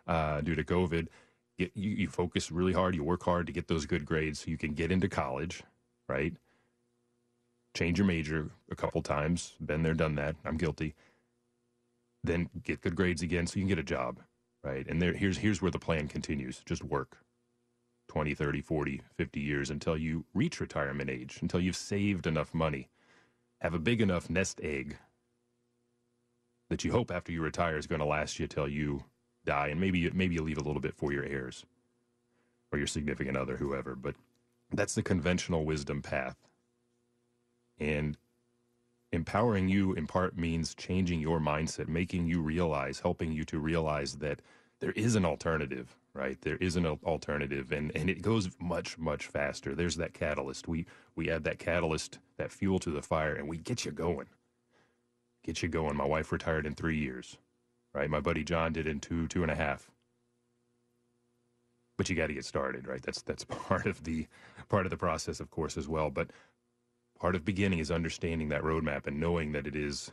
uh, 0.06 0.40
due 0.40 0.54
to 0.54 0.64
COVID. 0.64 1.08
Get, 1.58 1.70
you, 1.74 1.90
you 1.90 2.08
focus 2.08 2.50
really 2.50 2.72
hard, 2.72 2.94
you 2.94 3.04
work 3.04 3.22
hard 3.22 3.46
to 3.46 3.52
get 3.52 3.68
those 3.68 3.84
good 3.84 4.06
grades 4.06 4.40
so 4.40 4.50
you 4.50 4.56
can 4.56 4.72
get 4.72 4.90
into 4.90 5.08
college, 5.08 5.62
right? 6.08 6.34
Change 7.74 7.98
your 7.98 8.06
major 8.06 8.50
a 8.70 8.76
couple 8.76 9.02
times, 9.02 9.54
been 9.64 9.82
there, 9.82 9.94
done 9.94 10.14
that. 10.16 10.36
I'm 10.44 10.56
guilty. 10.56 10.94
Then 12.22 12.50
get 12.62 12.82
good 12.82 12.94
grades 12.94 13.22
again 13.22 13.46
so 13.46 13.56
you 13.56 13.62
can 13.62 13.68
get 13.68 13.78
a 13.78 13.82
job, 13.82 14.20
right? 14.62 14.86
And 14.86 15.00
there, 15.00 15.14
here's 15.14 15.38
here's 15.38 15.62
where 15.62 15.70
the 15.70 15.78
plan 15.78 16.06
continues. 16.08 16.62
Just 16.66 16.84
work 16.84 17.18
20, 18.08 18.34
30, 18.34 18.60
40, 18.60 19.00
50 19.16 19.40
years 19.40 19.70
until 19.70 19.96
you 19.96 20.24
reach 20.34 20.60
retirement 20.60 21.08
age, 21.08 21.38
until 21.40 21.60
you've 21.60 21.76
saved 21.76 22.26
enough 22.26 22.52
money, 22.52 22.88
have 23.60 23.74
a 23.74 23.78
big 23.78 24.00
enough 24.00 24.28
nest 24.28 24.60
egg 24.62 24.98
that 26.68 26.84
you 26.84 26.92
hope 26.92 27.10
after 27.10 27.32
you 27.32 27.42
retire 27.42 27.76
is 27.76 27.86
going 27.86 28.00
to 28.00 28.04
last 28.06 28.38
you 28.38 28.46
till 28.46 28.68
you 28.68 29.04
die, 29.44 29.68
and 29.68 29.80
maybe 29.80 30.10
maybe 30.10 30.34
you 30.34 30.42
leave 30.42 30.58
a 30.58 30.62
little 30.62 30.80
bit 30.80 30.94
for 30.94 31.12
your 31.12 31.24
heirs 31.24 31.64
or 32.72 32.78
your 32.78 32.86
significant 32.86 33.36
other, 33.36 33.56
whoever. 33.56 33.94
But 33.94 34.14
that's 34.72 34.94
the 34.94 35.02
conventional 35.02 35.64
wisdom 35.64 36.02
path, 36.02 36.36
and 37.78 38.16
empowering 39.12 39.68
you 39.68 39.92
in 39.92 40.06
part 40.06 40.36
means 40.36 40.74
changing 40.74 41.20
your 41.20 41.40
mindset, 41.40 41.88
making 41.88 42.26
you 42.26 42.40
realize, 42.40 43.00
helping 43.00 43.32
you 43.32 43.44
to 43.44 43.58
realize 43.58 44.16
that 44.16 44.40
there 44.80 44.92
is 44.92 45.14
an 45.14 45.24
alternative, 45.24 45.96
right? 46.14 46.40
There 46.40 46.56
is 46.56 46.76
an 46.76 46.86
alternative, 46.86 47.72
and 47.72 47.92
and 47.96 48.10
it 48.10 48.22
goes 48.22 48.50
much 48.60 48.98
much 48.98 49.26
faster. 49.26 49.74
There's 49.74 49.96
that 49.96 50.14
catalyst. 50.14 50.68
We 50.68 50.86
we 51.16 51.30
add 51.30 51.44
that 51.44 51.58
catalyst, 51.58 52.18
that 52.38 52.52
fuel 52.52 52.78
to 52.80 52.90
the 52.90 53.02
fire, 53.02 53.34
and 53.34 53.48
we 53.48 53.58
get 53.58 53.84
you 53.84 53.92
going. 53.92 54.28
Get 55.44 55.62
you 55.62 55.68
going. 55.68 55.96
My 55.96 56.04
wife 56.06 56.32
retired 56.32 56.66
in 56.66 56.74
three 56.74 56.98
years 56.98 57.36
right? 57.94 58.10
My 58.10 58.20
buddy 58.20 58.44
John 58.44 58.72
did 58.72 58.86
in 58.86 59.00
two, 59.00 59.28
two 59.28 59.42
and 59.42 59.50
a 59.50 59.56
half. 59.56 59.90
But 61.98 62.08
you 62.08 62.16
got 62.16 62.28
to 62.28 62.34
get 62.34 62.44
started, 62.44 62.86
right? 62.86 63.02
That's 63.02 63.22
that's 63.22 63.44
part 63.46 63.86
of 63.86 64.04
the 64.04 64.26
part 64.68 64.86
of 64.86 64.90
the 64.90 64.96
process, 64.96 65.40
of 65.40 65.50
course, 65.50 65.76
as 65.76 65.88
well. 65.88 66.10
But 66.10 66.30
part 67.22 67.34
of 67.36 67.44
beginning 67.44 67.78
is 67.78 67.92
understanding 67.92 68.48
that 68.48 68.62
roadmap 68.62 69.06
and 69.06 69.20
knowing 69.20 69.52
that 69.52 69.68
it 69.68 69.76
is 69.76 70.10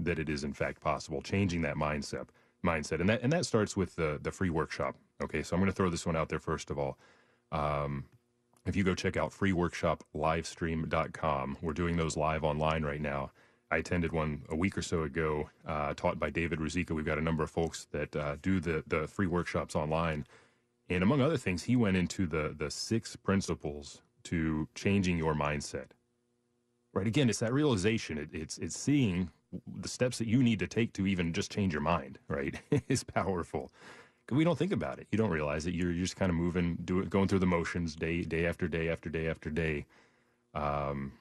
that 0.00 0.18
it 0.18 0.28
is 0.28 0.42
in 0.42 0.52
fact 0.52 0.80
possible. 0.80 1.22
Changing 1.22 1.62
that 1.62 1.76
mindset, 1.76 2.26
mindset, 2.64 2.98
and 3.00 3.08
that 3.08 3.22
and 3.22 3.32
that 3.32 3.46
starts 3.46 3.76
with 3.76 3.94
the 3.94 4.18
the 4.20 4.32
free 4.32 4.50
workshop. 4.50 4.96
Okay, 5.22 5.44
so 5.44 5.54
I'm 5.54 5.60
going 5.60 5.70
to 5.70 5.76
throw 5.76 5.90
this 5.90 6.04
one 6.04 6.16
out 6.16 6.28
there 6.28 6.40
first 6.40 6.70
of 6.70 6.78
all. 6.78 6.98
Um, 7.52 8.06
if 8.66 8.74
you 8.74 8.82
go 8.82 8.96
check 8.96 9.16
out 9.16 9.30
freeworkshoplivestream.com, 9.30 11.58
we're 11.62 11.72
doing 11.72 11.96
those 11.96 12.16
live 12.16 12.42
online 12.42 12.84
right 12.84 13.00
now. 13.00 13.30
I 13.70 13.76
attended 13.76 14.10
one 14.12 14.42
a 14.48 14.56
week 14.56 14.76
or 14.76 14.82
so 14.82 15.04
ago, 15.04 15.48
uh, 15.64 15.94
taught 15.94 16.18
by 16.18 16.30
David 16.30 16.58
Ruzicka. 16.58 16.90
We've 16.90 17.06
got 17.06 17.18
a 17.18 17.22
number 17.22 17.44
of 17.44 17.50
folks 17.50 17.86
that 17.92 18.16
uh, 18.16 18.38
do 18.42 18.58
the 18.58 18.82
the 18.88 19.06
free 19.06 19.28
workshops 19.28 19.76
online, 19.76 20.26
and 20.88 21.04
among 21.04 21.20
other 21.20 21.36
things, 21.36 21.62
he 21.62 21.76
went 21.76 21.96
into 21.96 22.26
the 22.26 22.52
the 22.58 22.72
six 22.72 23.14
principles 23.14 24.02
to 24.24 24.66
changing 24.74 25.16
your 25.16 25.34
mindset. 25.34 25.90
Right, 26.92 27.06
again, 27.06 27.30
it's 27.30 27.38
that 27.40 27.52
realization. 27.52 28.18
It, 28.18 28.30
it's 28.32 28.58
it's 28.58 28.78
seeing 28.78 29.30
the 29.80 29.88
steps 29.88 30.18
that 30.18 30.28
you 30.28 30.42
need 30.42 30.58
to 30.60 30.66
take 30.66 30.92
to 30.94 31.06
even 31.06 31.32
just 31.32 31.52
change 31.52 31.72
your 31.72 31.82
mind. 31.82 32.18
Right, 32.28 32.60
is 32.88 33.04
powerful. 33.04 33.70
We 34.30 34.44
don't 34.44 34.58
think 34.58 34.72
about 34.72 34.98
it. 35.00 35.08
You 35.12 35.18
don't 35.18 35.30
realize 35.30 35.64
that 35.64 35.74
you're, 35.74 35.92
you're 35.92 36.04
just 36.04 36.16
kind 36.16 36.30
of 36.30 36.36
moving, 36.36 36.76
doing, 36.84 37.08
going 37.08 37.28
through 37.28 37.40
the 37.40 37.46
motions 37.46 37.96
day 37.96 38.22
day 38.22 38.46
after 38.46 38.68
day 38.68 38.88
after 38.90 39.10
day 39.10 39.28
after 39.28 39.50
day. 39.50 39.86
Um, 40.54 41.12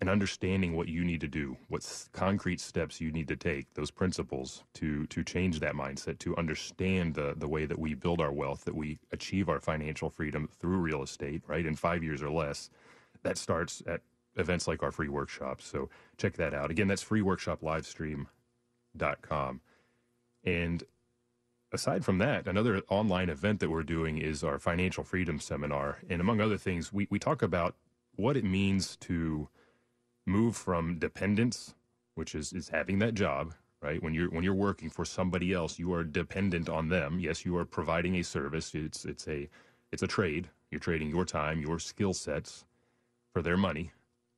and 0.00 0.10
understanding 0.10 0.76
what 0.76 0.88
you 0.88 1.04
need 1.04 1.20
to 1.22 1.28
do, 1.28 1.56
what 1.68 1.82
concrete 2.12 2.60
steps 2.60 3.00
you 3.00 3.12
need 3.12 3.28
to 3.28 3.36
take, 3.36 3.74
those 3.74 3.90
principles 3.90 4.64
to 4.74 5.06
to 5.08 5.24
change 5.24 5.60
that 5.60 5.74
mindset, 5.74 6.18
to 6.20 6.36
understand 6.36 7.14
the 7.14 7.34
the 7.36 7.48
way 7.48 7.66
that 7.66 7.78
we 7.78 7.94
build 7.94 8.20
our 8.20 8.32
wealth, 8.32 8.64
that 8.64 8.74
we 8.76 8.98
achieve 9.12 9.48
our 9.48 9.60
financial 9.60 10.10
freedom 10.10 10.48
through 10.60 10.78
real 10.78 11.02
estate, 11.02 11.42
right? 11.48 11.66
In 11.66 11.76
five 11.76 12.02
years 12.04 12.22
or 12.22 12.30
less, 12.30 12.70
that 13.24 13.38
starts 13.38 13.82
at 13.86 14.02
events 14.36 14.68
like 14.68 14.82
our 14.82 14.92
free 14.92 15.08
workshops. 15.08 15.66
So 15.66 15.88
check 16.16 16.34
that 16.34 16.54
out. 16.54 16.70
Again, 16.70 16.88
that's 16.88 17.04
freeworkshoplivestream.com. 17.04 19.60
And 20.44 20.84
aside 21.72 22.04
from 22.04 22.18
that, 22.18 22.46
another 22.46 22.82
online 22.88 23.28
event 23.28 23.60
that 23.60 23.70
we're 23.70 23.82
doing 23.82 24.18
is 24.18 24.44
our 24.44 24.58
financial 24.58 25.04
freedom 25.04 25.40
seminar. 25.40 25.98
And 26.08 26.20
among 26.20 26.40
other 26.40 26.58
things, 26.58 26.92
we, 26.92 27.06
we 27.10 27.18
talk 27.18 27.42
about 27.42 27.74
what 28.16 28.36
it 28.36 28.44
means 28.44 28.96
to 28.96 29.48
move 30.26 30.56
from 30.56 30.98
dependence, 30.98 31.74
which 32.14 32.34
is 32.34 32.52
is 32.52 32.68
having 32.68 32.98
that 33.00 33.14
job, 33.14 33.54
right? 33.82 34.02
When 34.02 34.14
you're 34.14 34.30
when 34.30 34.44
you're 34.44 34.54
working 34.54 34.90
for 34.90 35.04
somebody 35.04 35.52
else, 35.52 35.78
you 35.78 35.92
are 35.92 36.04
dependent 36.04 36.68
on 36.68 36.88
them. 36.88 37.18
Yes, 37.18 37.44
you 37.44 37.56
are 37.56 37.64
providing 37.64 38.16
a 38.16 38.22
service. 38.22 38.74
It's 38.74 39.04
it's 39.04 39.26
a 39.28 39.48
it's 39.92 40.02
a 40.02 40.06
trade. 40.06 40.48
You're 40.70 40.80
trading 40.80 41.10
your 41.10 41.24
time, 41.24 41.60
your 41.60 41.78
skill 41.78 42.14
sets 42.14 42.64
for 43.32 43.42
their 43.42 43.56
money, 43.56 43.92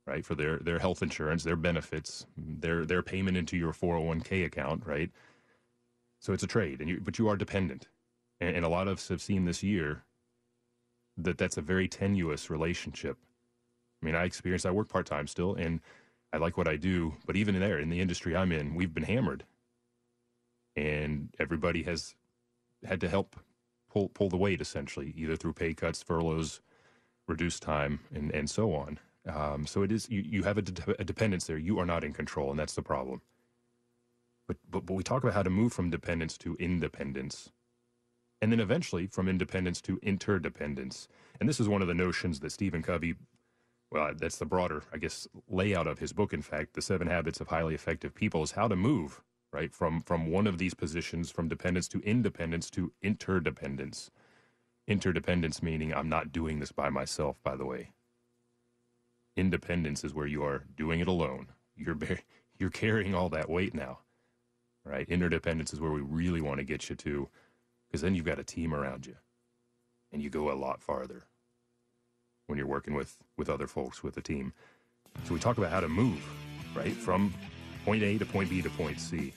right? 0.07 0.25
For 0.25 0.35
their 0.35 0.57
their 0.59 0.79
health 0.79 1.03
insurance, 1.03 1.43
their 1.43 1.55
benefits, 1.55 2.25
their 2.37 2.85
their 2.85 3.03
payment 3.03 3.37
into 3.37 3.57
your 3.57 3.73
401k 3.73 4.45
account, 4.45 4.85
right? 4.85 5.11
So 6.19 6.33
it's 6.33 6.43
a 6.43 6.47
trade, 6.47 6.81
and 6.81 6.89
you 6.89 7.01
but 7.01 7.19
you 7.19 7.27
are 7.29 7.37
dependent, 7.37 7.87
and, 8.41 8.55
and 8.57 8.65
a 8.65 8.69
lot 8.69 8.87
of 8.87 8.97
us 8.97 9.09
have 9.09 9.21
seen 9.21 9.45
this 9.45 9.63
year 9.63 10.03
that 11.17 11.37
that's 11.37 11.57
a 11.57 11.61
very 11.61 11.87
tenuous 11.87 12.49
relationship 12.49 13.17
I 14.03 14.05
mean, 14.05 14.15
I 14.15 14.25
experience, 14.25 14.65
I 14.65 14.71
work 14.71 14.89
part 14.89 15.05
time 15.05 15.27
still, 15.27 15.55
and 15.55 15.79
I 16.33 16.37
like 16.37 16.57
what 16.57 16.67
I 16.67 16.75
do. 16.75 17.13
But 17.25 17.37
even 17.37 17.57
there, 17.59 17.79
in 17.79 17.89
the 17.89 18.01
industry 18.01 18.35
I'm 18.35 18.51
in, 18.51 18.75
we've 18.75 18.93
been 18.93 19.03
hammered, 19.03 19.45
and 20.75 21.29
everybody 21.39 21.83
has 21.83 22.13
had 22.83 22.99
to 23.01 23.07
help 23.07 23.37
pull 23.89 24.09
pull 24.09 24.29
the 24.29 24.37
weight 24.37 24.59
essentially, 24.59 25.13
either 25.15 25.37
through 25.37 25.53
pay 25.53 25.73
cuts, 25.73 26.03
furloughs, 26.03 26.59
reduced 27.27 27.63
time, 27.63 28.01
and 28.13 28.31
and 28.31 28.49
so 28.49 28.73
on. 28.73 28.99
Um, 29.27 29.67
so 29.67 29.83
it 29.83 29.91
is 29.91 30.09
you, 30.09 30.21
you 30.21 30.43
have 30.43 30.57
a, 30.57 30.63
de- 30.63 31.01
a 31.01 31.03
dependence 31.03 31.45
there. 31.45 31.57
You 31.57 31.79
are 31.79 31.85
not 31.85 32.03
in 32.03 32.13
control, 32.13 32.51
and 32.51 32.59
that's 32.59 32.75
the 32.75 32.81
problem. 32.83 33.21
But, 34.47 34.57
but 34.69 34.85
but 34.85 34.93
we 34.95 35.03
talk 35.03 35.23
about 35.23 35.35
how 35.35 35.43
to 35.43 35.49
move 35.49 35.73
from 35.73 35.89
dependence 35.89 36.37
to 36.39 36.55
independence, 36.59 37.51
and 38.41 38.51
then 38.51 38.59
eventually 38.59 39.07
from 39.07 39.29
independence 39.29 39.81
to 39.83 39.99
interdependence. 40.03 41.07
And 41.39 41.49
this 41.49 41.59
is 41.59 41.69
one 41.69 41.81
of 41.81 41.89
the 41.89 41.93
notions 41.95 42.41
that 42.41 42.51
Stephen 42.51 42.83
Covey 42.83 43.15
well, 43.91 44.11
that's 44.17 44.37
the 44.37 44.45
broader, 44.45 44.83
I 44.93 44.97
guess, 44.97 45.27
layout 45.49 45.87
of 45.87 45.99
his 45.99 46.13
book. 46.13 46.33
In 46.33 46.41
fact, 46.41 46.73
the 46.73 46.81
Seven 46.81 47.07
Habits 47.07 47.39
of 47.39 47.47
Highly 47.47 47.75
Effective 47.75 48.13
People 48.15 48.43
is 48.43 48.51
how 48.51 48.67
to 48.67 48.75
move 48.75 49.21
right 49.53 49.73
from 49.73 50.01
from 50.01 50.27
one 50.31 50.47
of 50.47 50.57
these 50.57 50.73
positions 50.73 51.31
from 51.31 51.47
dependence 51.47 51.87
to 51.89 52.01
independence 52.01 52.69
to 52.71 52.91
interdependence. 53.01 54.11
Interdependence 54.87 55.63
meaning 55.63 55.93
I'm 55.93 56.09
not 56.09 56.31
doing 56.33 56.59
this 56.59 56.71
by 56.73 56.89
myself. 56.89 57.37
By 57.43 57.55
the 57.55 57.65
way, 57.65 57.91
independence 59.35 60.03
is 60.03 60.13
where 60.13 60.27
you 60.27 60.43
are 60.43 60.65
doing 60.75 60.99
it 60.99 61.07
alone. 61.07 61.47
You're 61.75 61.97
you're 62.59 62.69
carrying 62.69 63.15
all 63.15 63.29
that 63.29 63.49
weight 63.49 63.73
now, 63.73 63.99
right? 64.85 65.07
Interdependence 65.09 65.73
is 65.73 65.81
where 65.81 65.91
we 65.91 66.01
really 66.01 66.41
want 66.41 66.59
to 66.59 66.63
get 66.63 66.89
you 66.89 66.95
to, 66.95 67.29
because 67.87 68.01
then 68.01 68.15
you've 68.15 68.25
got 68.25 68.39
a 68.39 68.43
team 68.43 68.73
around 68.73 69.05
you, 69.05 69.15
and 70.11 70.21
you 70.21 70.29
go 70.29 70.51
a 70.51 70.53
lot 70.53 70.81
farther 70.81 71.23
when 72.47 72.57
you're 72.57 72.67
working 72.67 72.93
with 72.93 73.17
with 73.37 73.49
other 73.49 73.67
folks 73.67 74.03
with 74.03 74.17
a 74.17 74.21
team. 74.21 74.53
So 75.25 75.33
we 75.33 75.39
talk 75.39 75.57
about 75.57 75.71
how 75.71 75.79
to 75.79 75.89
move, 75.89 76.23
right, 76.75 76.93
from 76.93 77.33
point 77.85 78.03
A 78.03 78.17
to 78.17 78.25
point 78.25 78.49
B 78.49 78.61
to 78.61 78.69
point 78.69 78.99
C. 78.99 79.33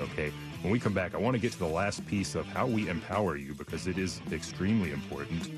Okay. 0.00 0.32
When 0.62 0.72
we 0.72 0.78
come 0.78 0.92
back, 0.92 1.14
I 1.14 1.18
want 1.18 1.34
to 1.34 1.40
get 1.40 1.52
to 1.52 1.58
the 1.58 1.66
last 1.66 2.06
piece 2.06 2.34
of 2.34 2.46
how 2.46 2.66
we 2.66 2.88
empower 2.88 3.36
you 3.36 3.54
because 3.54 3.86
it 3.86 3.96
is 3.96 4.20
extremely 4.30 4.92
important. 4.92 5.50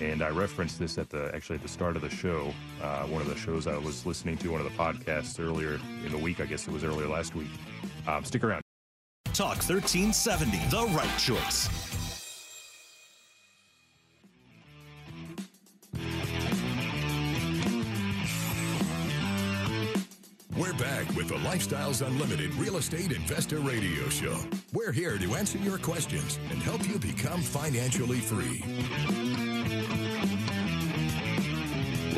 And 0.00 0.22
I 0.22 0.28
referenced 0.28 0.78
this 0.78 0.96
at 0.96 1.10
the 1.10 1.30
actually 1.34 1.56
at 1.56 1.62
the 1.62 1.68
start 1.68 1.96
of 1.96 2.02
the 2.02 2.10
show, 2.10 2.52
uh, 2.82 3.02
one 3.04 3.20
of 3.20 3.28
the 3.28 3.36
shows 3.36 3.66
I 3.66 3.76
was 3.78 4.06
listening 4.06 4.36
to, 4.38 4.52
one 4.52 4.60
of 4.60 4.70
the 4.70 4.78
podcasts 4.78 5.40
earlier 5.44 5.80
in 6.04 6.12
the 6.12 6.18
week. 6.18 6.40
I 6.40 6.46
guess 6.46 6.68
it 6.68 6.72
was 6.72 6.84
earlier 6.84 7.08
last 7.08 7.34
week. 7.34 7.50
Um, 8.06 8.24
stick 8.24 8.44
around. 8.44 8.62
Talk 9.32 9.58
1370, 9.58 10.58
the 10.70 10.86
right 10.94 11.18
choice. 11.18 11.68
We're 20.56 20.72
back 20.72 21.08
with 21.14 21.28
the 21.28 21.36
Lifestyles 21.36 22.04
Unlimited 22.04 22.52
Real 22.56 22.78
Estate 22.78 23.12
Investor 23.12 23.60
Radio 23.60 24.08
Show. 24.08 24.36
We're 24.72 24.90
here 24.90 25.16
to 25.16 25.34
answer 25.36 25.58
your 25.58 25.78
questions 25.78 26.36
and 26.50 26.60
help 26.60 26.88
you 26.88 26.98
become 26.98 27.42
financially 27.42 28.18
free. 28.18 29.47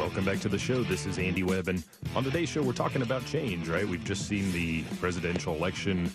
Welcome 0.01 0.25
back 0.25 0.41
to 0.41 0.49
the 0.49 0.59
show. 0.59 0.83
This 0.83 1.05
is 1.05 1.19
Andy 1.19 1.43
Webb, 1.43 1.69
and 1.69 1.85
on 2.17 2.25
today's 2.25 2.49
show, 2.49 2.63
we're 2.63 2.73
talking 2.73 3.03
about 3.03 3.27
change, 3.27 3.69
right? 3.69 3.87
We've 3.87 4.03
just 4.03 4.27
seen 4.27 4.51
the 4.51 4.83
presidential 4.99 5.55
election 5.55 6.11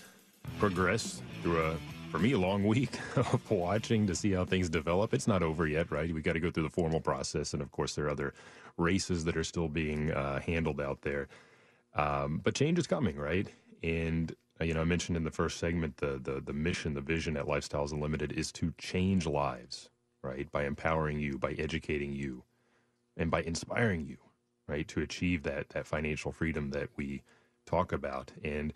progress 0.58 1.22
through 1.44 1.64
a, 1.64 1.78
for 2.10 2.18
me, 2.18 2.32
a 2.32 2.38
long 2.40 2.66
week 2.66 2.98
of 3.16 3.52
watching 3.52 4.08
to 4.08 4.16
see 4.16 4.32
how 4.32 4.44
things 4.44 4.70
develop. 4.70 5.14
It's 5.14 5.28
not 5.28 5.44
over 5.44 5.68
yet, 5.68 5.92
right? 5.92 6.12
We 6.12 6.24
got 6.24 6.34
to 6.34 6.40
go 6.40 6.50
through 6.50 6.64
the 6.64 6.72
formal 6.72 7.00
process, 7.00 7.54
and 7.54 7.62
of 7.62 7.72
course, 7.72 7.94
there 7.94 8.08
are 8.08 8.10
other 8.10 8.34
races 8.76 9.24
that 9.26 9.38
are 9.38 9.44
still 9.44 9.68
being 9.68 10.12
uh, 10.12 10.40
handled 10.40 10.82
out 10.82 11.04
there. 11.04 11.28
Um, 11.94 12.42
but 12.44 12.56
change 12.56 12.80
is 12.80 12.88
coming, 12.88 13.18
right? 13.18 13.48
And 13.84 14.36
you 14.62 14.74
know, 14.74 14.82
I 14.82 14.86
mentioned 14.86 15.16
in 15.16 15.24
the 15.24 15.32
first 15.32 15.60
segment 15.60 15.98
the 15.98 16.20
the 16.24 16.42
the 16.42 16.54
mission, 16.54 16.96
the 16.96 17.02
vision 17.02 17.38
at 17.38 17.46
Lifestyles 17.46 17.92
Unlimited 17.92 18.32
is 18.32 18.52
to 18.54 18.74
change 18.80 19.28
lives, 19.28 19.92
right? 20.24 20.52
By 20.52 20.66
empowering 20.66 21.20
you, 21.20 21.38
by 21.38 21.52
educating 21.52 22.14
you 22.14 22.46
and 23.18 23.32
by 23.32 23.42
inspiring 23.42 24.06
you, 24.06 24.18
right, 24.68 24.88
to 24.88 25.02
achieve 25.02 25.44
that 25.44 25.70
that 25.70 25.88
financial 25.88 26.32
freedom 26.32 26.72
that 26.72 26.90
we 26.96 27.22
talk 27.66 27.92
about. 27.92 28.32
And 28.44 28.74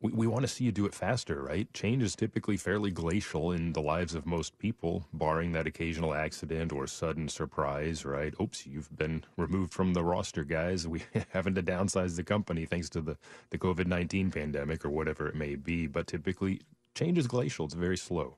we, 0.00 0.12
we 0.12 0.26
want 0.26 0.42
to 0.42 0.48
see 0.48 0.64
you 0.64 0.72
do 0.72 0.86
it 0.86 0.94
faster, 0.94 1.42
right? 1.42 1.72
Change 1.72 2.02
is 2.02 2.16
typically 2.16 2.56
fairly 2.56 2.90
glacial 2.90 3.52
in 3.52 3.72
the 3.72 3.80
lives 3.80 4.14
of 4.14 4.26
most 4.26 4.58
people, 4.58 5.06
barring 5.12 5.52
that 5.52 5.66
occasional 5.66 6.12
accident 6.12 6.72
or 6.72 6.86
sudden 6.86 7.28
surprise, 7.28 8.04
right? 8.04 8.34
Oops, 8.40 8.66
you've 8.66 8.94
been 8.96 9.24
removed 9.36 9.72
from 9.72 9.94
the 9.94 10.02
roster, 10.02 10.44
guys. 10.44 10.88
We 10.88 11.02
having 11.30 11.54
to 11.54 11.62
downsize 11.62 12.16
the 12.16 12.24
company 12.24 12.66
thanks 12.66 12.90
to 12.90 13.00
the, 13.00 13.16
the 13.50 13.58
COVID 13.58 13.86
19 13.86 14.30
pandemic 14.30 14.84
or 14.84 14.90
whatever 14.90 15.28
it 15.28 15.36
may 15.36 15.54
be. 15.54 15.86
But 15.86 16.08
typically, 16.08 16.60
change 16.94 17.18
is 17.18 17.28
glacial, 17.28 17.66
it's 17.66 17.74
very 17.74 17.96
slow. 17.96 18.36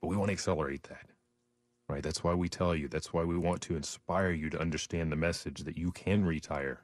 But 0.00 0.08
we 0.08 0.16
want 0.16 0.28
to 0.28 0.32
accelerate 0.32 0.84
that 0.84 1.06
right? 1.90 2.02
That's 2.02 2.24
why 2.24 2.34
we 2.34 2.48
tell 2.48 2.74
you. 2.74 2.88
That's 2.88 3.12
why 3.12 3.24
we 3.24 3.36
want 3.36 3.60
to 3.62 3.76
inspire 3.76 4.30
you 4.30 4.48
to 4.50 4.60
understand 4.60 5.10
the 5.10 5.16
message 5.16 5.64
that 5.64 5.76
you 5.76 5.90
can 5.90 6.24
retire 6.24 6.82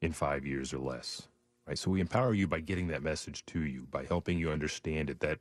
in 0.00 0.12
five 0.12 0.46
years 0.46 0.72
or 0.72 0.78
less, 0.78 1.28
right? 1.66 1.78
So 1.78 1.90
we 1.90 2.00
empower 2.00 2.34
you 2.34 2.46
by 2.46 2.60
getting 2.60 2.88
that 2.88 3.02
message 3.02 3.44
to 3.46 3.60
you, 3.60 3.86
by 3.90 4.04
helping 4.04 4.38
you 4.38 4.50
understand 4.50 5.10
it. 5.10 5.20
That 5.20 5.40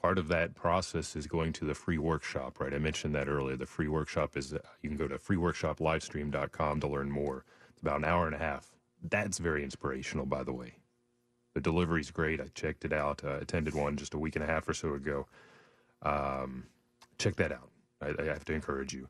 part 0.00 0.18
of 0.18 0.28
that 0.28 0.54
process 0.54 1.16
is 1.16 1.26
going 1.26 1.52
to 1.54 1.64
the 1.64 1.74
free 1.74 1.98
workshop, 1.98 2.60
right? 2.60 2.74
I 2.74 2.78
mentioned 2.78 3.14
that 3.14 3.28
earlier. 3.28 3.56
The 3.56 3.66
free 3.66 3.88
workshop 3.88 4.36
is, 4.36 4.52
uh, 4.52 4.58
you 4.82 4.90
can 4.90 4.98
go 4.98 5.08
to 5.08 5.16
freeworkshoplivestream.com 5.16 6.80
to 6.80 6.86
learn 6.86 7.10
more. 7.10 7.44
It's 7.70 7.80
about 7.80 7.98
an 7.98 8.04
hour 8.04 8.26
and 8.26 8.34
a 8.34 8.38
half. 8.38 8.70
That's 9.02 9.38
very 9.38 9.64
inspirational, 9.64 10.26
by 10.26 10.42
the 10.42 10.52
way. 10.52 10.74
The 11.54 11.60
delivery's 11.60 12.10
great. 12.10 12.40
I 12.40 12.48
checked 12.54 12.84
it 12.84 12.92
out. 12.92 13.22
Uh, 13.24 13.38
attended 13.40 13.74
one 13.74 13.96
just 13.96 14.12
a 14.12 14.18
week 14.18 14.36
and 14.36 14.44
a 14.44 14.48
half 14.48 14.68
or 14.68 14.74
so 14.74 14.92
ago. 14.94 15.26
Um, 16.02 16.64
check 17.16 17.36
that 17.36 17.52
out. 17.52 17.70
I, 18.00 18.14
I 18.18 18.24
have 18.24 18.44
to 18.46 18.52
encourage 18.52 18.92
you. 18.92 19.08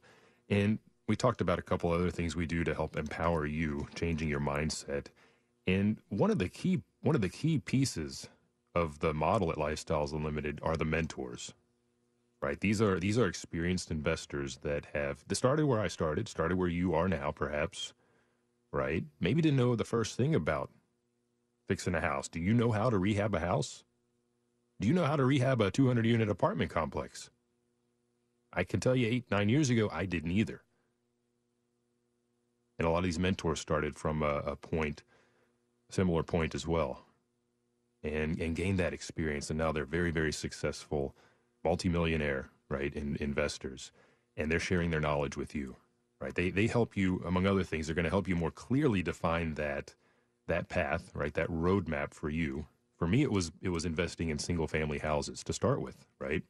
And 0.49 0.79
we 1.07 1.17
talked 1.17 1.41
about 1.41 1.59
a 1.59 1.63
couple 1.63 1.91
other 1.91 2.11
things 2.11 2.35
we 2.35 2.47
do 2.47 2.65
to 2.65 2.75
help 2.75 2.97
empower 2.97 3.47
you, 3.47 3.89
changing 3.95 4.29
your 4.29 4.41
mindset. 4.41 5.07
And 5.67 5.99
one 6.09 6.31
of 6.31 6.39
the 6.39 6.49
key 6.49 6.83
one 7.03 7.15
of 7.15 7.21
the 7.21 7.29
key 7.29 7.59
pieces 7.59 8.29
of 8.75 9.01
the 9.01 9.13
model 9.13 9.51
at 9.51 9.59
Lifestyles 9.59 10.13
Unlimited 10.13 10.59
are 10.63 10.77
the 10.77 10.85
mentors. 10.85 11.53
Right? 12.43 12.61
These 12.61 12.83
are 12.83 12.99
these 13.01 13.19
are 13.19 13.27
experienced 13.27 13.91
investors 13.91 14.59
that 14.63 14.87
have 14.93 15.25
they 15.27 15.35
started 15.35 15.67
where 15.67 15.81
I 15.81 15.89
started, 15.89 16.29
started 16.29 16.59
where 16.59 16.69
you 16.69 16.95
are 16.95 17.09
now, 17.09 17.31
perhaps. 17.31 17.93
Right? 18.73 19.05
Maybe 19.21 19.41
didn't 19.41 19.59
know 19.59 19.77
the 19.77 19.85
first 19.85 20.17
thing 20.17 20.35
about 20.35 20.71
fixing 21.69 21.95
a 21.95 22.01
house. 22.01 22.29
Do 22.29 22.41
you 22.41 22.53
know 22.53 22.73
how 22.73 22.91
to 22.91 22.99
rehab 22.99 23.35
a 23.35 23.41
house? 23.41 23.85
Do 24.81 24.89
you 24.89 24.95
know 24.95 25.05
how 25.05 25.17
to 25.17 25.25
rehab 25.25 25.61
a 25.61 25.71
200 25.71 26.05
unit 26.05 26.29
apartment 26.29 26.71
complex? 26.71 27.31
I 28.55 28.65
can 28.65 28.81
tell 28.81 28.95
you 28.95 29.09
eight, 29.09 29.31
nine 29.31 29.49
years 29.49 29.71
ago, 29.71 29.91
I 29.93 30.07
didn't 30.07 30.31
either. 30.31 30.63
And 32.79 32.87
a 32.87 32.91
lot 32.91 32.99
of 32.99 33.05
these 33.05 33.19
mentors 33.19 33.61
started 33.61 33.97
from 33.97 34.23
a, 34.23 34.39
a 34.39 34.57
point, 34.57 35.03
similar 35.91 36.23
point 36.23 36.55
as 36.55 36.67
well, 36.67 37.05
and, 38.03 38.41
and 38.41 38.57
gained 38.57 38.79
that 38.79 38.93
experience. 38.93 39.51
And 39.51 39.59
now 39.59 39.73
they're 39.73 39.85
very, 39.85 40.11
very 40.11 40.33
successful, 40.33 41.15
multimillionaire, 41.65 42.49
right, 42.69 42.93
in, 42.95 43.17
investors. 43.21 43.93
And 44.37 44.51
they're 44.51 44.61
sharing 44.61 44.91
their 44.91 45.01
knowledge 45.01 45.37
with 45.37 45.55
you, 45.55 45.77
right? 46.21 46.35
They, 46.35 46.51
they 46.51 46.67
help 46.67 46.97
you, 46.97 47.23
among 47.25 47.47
other 47.47 47.63
things, 47.63 47.87
they're 47.87 47.95
going 47.95 48.05
to 48.05 48.11
help 48.11 48.29
you 48.29 48.37
more 48.37 48.51
clearly 48.51 49.03
define 49.03 49.55
that, 49.55 49.95
that 50.49 50.69
path, 50.69 51.13
right, 51.15 51.35
that 51.35 51.49
roadmap 51.49 52.13
for 52.13 52.29
you. 52.29 52.67
For 52.99 53.07
me, 53.07 53.23
it 53.23 53.31
was, 53.31 53.53
it 53.63 53.69
was 53.69 53.85
investing 53.85 54.31
in 54.31 54.39
single 54.39 54.67
family 54.67 54.99
houses 54.99 55.45
to 55.45 55.53
start 55.53 55.81
with, 55.81 56.07
right? 56.19 56.43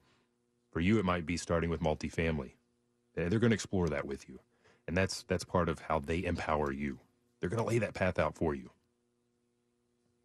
For 0.74 0.80
you, 0.80 0.98
it 0.98 1.04
might 1.04 1.24
be 1.24 1.36
starting 1.36 1.70
with 1.70 1.80
multifamily. 1.80 2.50
They're 3.14 3.38
going 3.38 3.52
to 3.52 3.54
explore 3.54 3.88
that 3.90 4.06
with 4.06 4.28
you. 4.28 4.40
And 4.88 4.96
that's, 4.96 5.22
that's 5.28 5.44
part 5.44 5.68
of 5.68 5.78
how 5.78 6.00
they 6.00 6.24
empower 6.24 6.72
you. 6.72 6.98
They're 7.38 7.48
going 7.48 7.62
to 7.62 7.68
lay 7.68 7.78
that 7.78 7.94
path 7.94 8.18
out 8.18 8.34
for 8.34 8.56
you. 8.56 8.70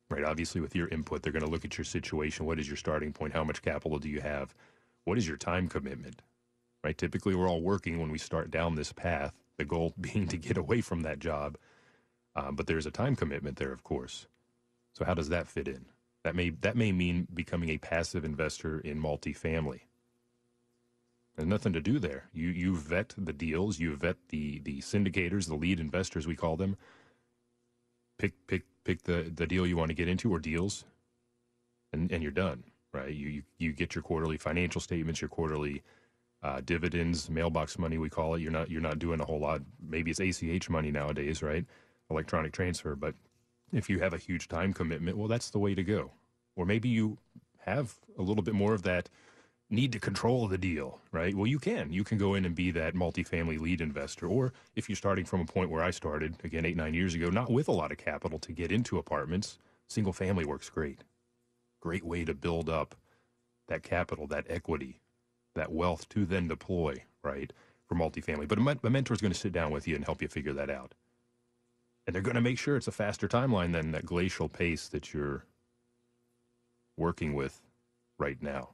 Right? 0.09 0.23
Obviously, 0.23 0.59
with 0.59 0.75
your 0.75 0.88
input, 0.88 1.21
they're 1.21 1.31
going 1.31 1.45
to 1.45 1.51
look 1.51 1.65
at 1.65 1.77
your 1.77 1.85
situation. 1.85 2.47
What 2.47 2.59
is 2.59 2.67
your 2.67 2.77
starting 2.77 3.13
point? 3.13 3.33
How 3.33 3.43
much 3.43 3.62
capital 3.62 3.99
do 3.99 4.09
you 4.09 4.21
have? 4.21 4.55
What 5.03 5.19
is 5.19 5.27
your 5.27 5.38
time 5.38 5.67
commitment? 5.67 6.23
Right? 6.83 6.97
Typically, 6.97 7.35
we're 7.35 7.47
all 7.47 7.62
working 7.62 7.99
when 7.99 8.09
we 8.09 8.17
start 8.17 8.49
down 8.49 8.73
this 8.73 8.91
path, 8.91 9.35
the 9.57 9.65
goal 9.65 9.93
being 10.01 10.27
to 10.29 10.38
get 10.38 10.57
away 10.57 10.81
from 10.81 11.01
that 11.01 11.19
job. 11.19 11.57
Um, 12.35 12.55
but 12.55 12.65
there's 12.65 12.88
a 12.88 12.91
time 12.91 13.15
commitment 13.15 13.57
there, 13.57 13.71
of 13.71 13.83
course. 13.83 14.25
So, 14.93 15.05
how 15.05 15.13
does 15.13 15.29
that 15.29 15.47
fit 15.47 15.67
in? 15.67 15.85
That 16.23 16.35
may, 16.35 16.49
that 16.49 16.75
may 16.75 16.91
mean 16.91 17.27
becoming 17.31 17.69
a 17.69 17.77
passive 17.77 18.25
investor 18.25 18.79
in 18.79 18.99
multifamily. 18.99 19.81
There's 21.39 21.47
nothing 21.47 21.71
to 21.71 21.80
do 21.80 21.99
there. 21.99 22.25
You 22.34 22.49
you 22.49 22.75
vet 22.75 23.13
the 23.17 23.32
deals, 23.32 23.80
you 23.80 23.95
vet 23.95 24.17
the 24.28 24.60
the 24.60 24.82
syndicators, 24.82 25.47
the 25.47 25.56
lead 25.56 25.80
investors 25.80 26.28
we 26.28 26.36
call 26.36 26.58
them. 26.58 26.75
Pick 28.17 28.34
pick 28.45 28.63
pick 28.84 29.04
the 29.04 29.32
the 29.34 29.47
deal 29.47 29.65
you 29.65 29.78
want 29.78 29.88
to 29.88 29.95
get 29.95 30.10
into 30.10 30.34
or 30.34 30.39
deals, 30.39 30.84
and 31.93 32.12
and 32.12 32.21
you're 32.21 32.34
done. 32.34 32.65
Right? 32.91 33.13
You 33.13 33.30
you, 33.30 33.43
you 33.58 33.71
get 33.71 33.95
your 33.95 34.02
quarterly 34.02 34.36
financial 34.36 34.82
statements, 34.82 35.21
your 35.21 35.30
quarterly 35.30 35.82
uh, 36.43 36.60
dividends, 36.60 37.30
mailbox 37.30 37.80
money 37.80 37.97
we 37.97 38.10
call 38.10 38.36
it. 38.36 38.41
You're 38.41 38.52
not 38.52 38.69
you're 38.69 38.82
not 38.82 38.99
doing 38.99 39.21
a 39.21 39.25
whole 39.25 39.39
lot. 39.39 39.62
Maybe 39.82 40.12
it's 40.12 40.19
ACH 40.19 40.69
money 40.69 40.91
nowadays, 40.91 41.41
right? 41.41 41.65
Electronic 42.10 42.52
transfer. 42.52 42.97
But 42.97 43.15
if 43.71 43.89
you 43.89 43.99
have 43.99 44.13
a 44.13 44.17
huge 44.17 44.49
time 44.49 44.73
commitment, 44.73 45.15
well, 45.15 45.30
that's 45.30 45.52
the 45.52 45.60
way 45.60 45.73
to 45.73 45.84
go. 45.84 46.12
Or 46.58 46.65
maybe 46.65 46.89
you 46.89 47.17
have 47.60 47.95
a 48.17 48.21
little 48.21 48.43
bit 48.43 48.56
more 48.56 48.73
of 48.73 48.82
that 48.84 49.08
need 49.69 49.91
to 49.91 49.99
control 49.99 50.47
the 50.47 50.58
deal, 50.58 50.99
right? 51.12 51.36
Well, 51.36 51.45
you 51.45 51.60
can. 51.60 51.91
You 51.91 52.03
can 52.03 52.17
go 52.17 52.34
in 52.34 52.45
and 52.45 52.55
be 52.55 52.71
that 52.71 52.95
multifamily 52.95 53.60
lead 53.60 53.82
investor. 53.82 54.27
Or 54.27 54.53
if 54.75 54.89
you're 54.89 54.95
starting 54.95 55.25
from 55.25 55.41
a 55.41 55.45
point 55.45 55.69
where 55.69 55.84
I 55.84 55.91
started, 55.91 56.36
again, 56.43 56.65
eight, 56.65 56.77
nine 56.77 56.93
years 56.93 57.13
ago, 57.13 57.29
not 57.29 57.51
with 57.51 57.67
a 57.67 57.73
lot 57.73 57.91
of 57.91 57.97
capital 57.97 58.39
to 58.39 58.51
get 58.51 58.71
into 58.71 58.97
apartments, 58.97 59.60
single 59.88 60.13
family 60.13 60.43
works 60.43 60.69
great. 60.69 61.03
Great 61.82 62.03
way 62.03 62.25
to 62.25 62.34
build 62.34 62.69
up 62.69 62.95
that 63.67 63.84
capital, 63.84 64.25
that 64.27 64.45
equity, 64.49 64.99
that 65.53 65.71
wealth 65.71 66.10
to 66.10 66.25
then 66.25 66.47
deploy, 66.47 67.03
right, 67.23 67.53
for 67.88 67.95
multifamily. 67.95 68.47
But 68.47 68.58
a, 68.58 68.88
a 68.88 68.89
mentor 68.89 69.13
is 69.13 69.21
going 69.21 69.34
to 69.34 69.39
sit 69.39 69.53
down 69.53 69.71
with 69.71 69.88
you 69.88 69.95
and 69.95 70.03
help 70.03 70.21
you 70.21 70.27
figure 70.27 70.53
that 70.53 70.71
out. 70.71 70.95
And 72.08 72.15
they're 72.15 72.23
going 72.23 72.36
to 72.36 72.41
make 72.41 72.58
sure 72.58 72.75
it's 72.75 72.88
a 72.88 72.91
faster 72.91 73.27
timeline 73.27 73.71
than 73.71 73.91
that 73.91 74.05
glacial 74.05 74.49
pace 74.49 74.88
that 74.88 75.13
you're 75.13 75.45
working 76.97 77.36
with 77.36 77.62
right 78.17 78.41
now 78.41 78.69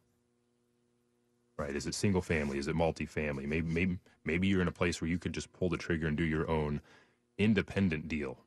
right? 1.57 1.75
Is 1.75 1.87
it 1.87 1.95
single 1.95 2.21
family? 2.21 2.57
Is 2.57 2.67
it 2.67 2.75
multifamily? 2.75 3.45
Maybe 3.47 3.67
maybe 3.67 3.99
maybe 4.23 4.47
you're 4.47 4.61
in 4.61 4.67
a 4.67 4.73
place 4.73 5.01
where 5.01 5.09
you 5.09 5.17
could 5.17 5.33
just 5.33 5.51
pull 5.53 5.69
the 5.69 5.77
trigger 5.77 6.07
and 6.07 6.17
do 6.17 6.23
your 6.23 6.49
own 6.49 6.81
independent 7.37 8.07
deal. 8.07 8.37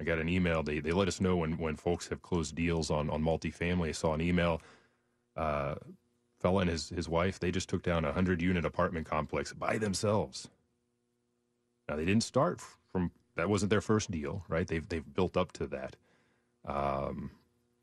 I 0.00 0.04
got 0.04 0.18
an 0.18 0.28
email. 0.28 0.62
They 0.62 0.80
they 0.80 0.92
let 0.92 1.08
us 1.08 1.20
know 1.20 1.36
when 1.36 1.58
when 1.58 1.76
folks 1.76 2.08
have 2.08 2.22
closed 2.22 2.54
deals 2.54 2.90
on 2.90 3.10
on 3.10 3.22
multifamily. 3.22 3.88
I 3.88 3.92
saw 3.92 4.14
an 4.14 4.20
email. 4.20 4.60
Uh, 5.36 5.76
fella 6.40 6.60
and 6.60 6.70
his 6.70 6.90
his 6.90 7.08
wife 7.08 7.38
they 7.38 7.50
just 7.50 7.68
took 7.68 7.82
down 7.82 8.04
a 8.04 8.12
hundred 8.12 8.40
unit 8.42 8.64
apartment 8.64 9.06
complex 9.06 9.52
by 9.52 9.78
themselves. 9.78 10.48
Now 11.88 11.96
they 11.96 12.04
didn't 12.04 12.24
start 12.24 12.60
from 12.92 13.10
that 13.36 13.48
wasn't 13.48 13.70
their 13.70 13.80
first 13.80 14.10
deal, 14.10 14.44
right? 14.48 14.66
They've 14.66 14.86
they've 14.88 15.14
built 15.14 15.36
up 15.36 15.52
to 15.52 15.66
that, 15.68 15.96
um, 16.64 17.30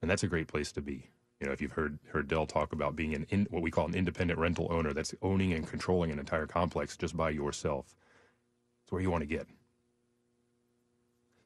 and 0.02 0.10
that's 0.10 0.24
a 0.24 0.28
great 0.28 0.48
place 0.48 0.72
to 0.74 0.82
be. 0.82 1.10
You 1.44 1.48
know, 1.48 1.54
if 1.54 1.62
you've 1.62 1.74
heard 1.74 2.00
heard 2.08 2.30
Del 2.30 2.46
talk 2.46 2.72
about 2.72 2.96
being 2.96 3.14
an 3.14 3.28
in, 3.30 3.48
what 3.50 3.62
we 3.62 3.70
call 3.70 3.86
an 3.86 3.96
independent 3.96 4.40
rental 4.40 4.70
owner, 4.72 4.94
that's 4.94 5.14
owning 5.22 5.52
and 5.52 5.68
controlling 5.68 6.10
an 6.10 6.18
entire 6.18 6.48
complex 6.48 6.96
just 6.96 7.18
by 7.18 7.32
yourself. 7.32 7.98
It's 8.86 8.94
where 8.94 9.02
you 9.02 9.12
want 9.12 9.24
to 9.24 9.28
get. 9.28 9.46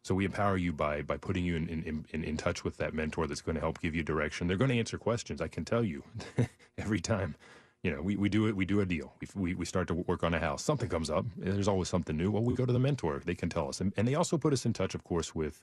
So 0.03 0.13
we 0.13 0.23
empower 0.23 0.55
you 0.55 0.71
by 0.71 1.01
by 1.01 1.17
putting 1.17 1.45
you 1.45 1.55
in 1.55 1.67
in, 1.67 2.05
in, 2.11 2.23
in 2.23 2.37
touch 2.37 2.63
with 2.63 2.77
that 2.77 2.93
mentor 2.93 3.25
that's 3.25 3.41
going 3.41 3.55
to 3.55 3.59
help 3.59 3.81
give 3.81 3.95
you 3.95 4.03
direction. 4.03 4.47
They're 4.47 4.55
going 4.55 4.69
to 4.69 4.77
answer 4.77 4.99
questions. 4.99 5.41
I 5.41 5.47
can 5.47 5.65
tell 5.65 5.83
you 5.83 6.03
every 6.77 6.99
time. 6.99 7.33
You 7.81 7.95
know, 7.95 8.01
we, 8.03 8.17
we 8.17 8.29
do 8.29 8.47
it. 8.47 8.55
We 8.55 8.65
do 8.65 8.81
a 8.81 8.85
deal. 8.85 9.13
We, 9.33 9.55
we, 9.55 9.65
start 9.65 9.87
to 9.87 9.93
work 9.93 10.23
on 10.23 10.33
a 10.33 10.39
house. 10.39 10.63
Something 10.63 10.89
comes 10.89 11.09
up. 11.09 11.25
There's 11.37 11.67
always 11.67 11.87
something 11.87 12.17
new. 12.17 12.29
Well, 12.31 12.43
we 12.43 12.53
go 12.53 12.65
to 12.65 12.73
the 12.73 12.79
mentor. 12.79 13.21
They 13.23 13.35
can 13.35 13.49
tell 13.49 13.69
us, 13.69 13.79
and, 13.79 13.93
and 13.95 14.07
they 14.07 14.15
also 14.15 14.37
put 14.37 14.51
us 14.51 14.65
in 14.65 14.73
touch, 14.73 14.93
of 14.93 15.03
course, 15.03 15.33
with 15.33 15.61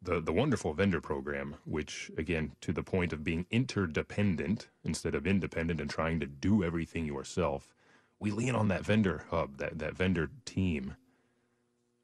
the, 0.00 0.20
the 0.20 0.32
wonderful 0.32 0.74
vendor 0.74 1.00
program, 1.00 1.56
which 1.64 2.10
again, 2.16 2.52
to 2.60 2.72
the 2.72 2.82
point 2.82 3.12
of 3.12 3.24
being 3.24 3.46
interdependent 3.50 4.68
instead 4.84 5.14
of 5.14 5.26
independent 5.26 5.80
and 5.80 5.90
trying 5.90 6.20
to 6.20 6.26
do 6.26 6.62
everything 6.62 7.04
yourself, 7.04 7.74
we 8.20 8.30
lean 8.30 8.54
on 8.54 8.68
that 8.68 8.84
vendor 8.84 9.24
hub, 9.30 9.58
that, 9.58 9.78
that 9.78 9.96
vendor 9.96 10.30
team 10.44 10.96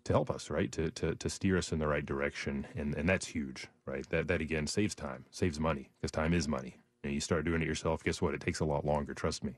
to 0.05 0.13
help 0.13 0.31
us, 0.31 0.51
right? 0.51 0.71
To, 0.73 0.91
to, 0.91 1.15
to 1.15 1.31
steer 1.31 1.57
us 1.57 1.73
in 1.73 1.79
the 1.79 1.89
right 1.89 2.05
direction. 2.05 2.67
And, 2.77 2.95
and 2.95 3.09
that's 3.09 3.27
huge, 3.29 3.69
right? 3.87 4.09
That, 4.11 4.29
that 4.29 4.41
again 4.41 4.67
saves 4.67 4.95
time, 4.95 5.25
saves 5.31 5.59
money 5.59 5.91
because 6.01 6.11
time 6.11 6.35
is 6.35 6.47
money. 6.47 6.79
And 7.03 7.13
you 7.13 7.21
start 7.21 7.45
doing 7.45 7.63
it 7.63 7.69
yourself, 7.69 8.03
guess 8.05 8.21
what? 8.21 8.35
It 8.35 8.41
takes 8.41 8.61
a 8.61 8.65
lot 8.65 8.85
longer, 8.85 9.15
trust 9.15 9.45
me. 9.45 9.57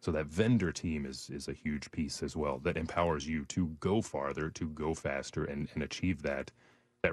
So 0.00 0.12
that 0.12 0.26
vendor 0.26 0.72
team 0.72 1.04
is, 1.04 1.30
is 1.30 1.48
a 1.48 1.52
huge 1.52 1.90
piece 1.90 2.22
as 2.22 2.36
well 2.36 2.58
that 2.60 2.76
empowers 2.76 3.26
you 3.26 3.44
to 3.46 3.76
go 3.80 4.02
farther, 4.02 4.50
to 4.50 4.68
go 4.68 4.94
faster 4.94 5.44
and, 5.44 5.68
and 5.74 5.82
achieve 5.82 6.22
that, 6.22 6.52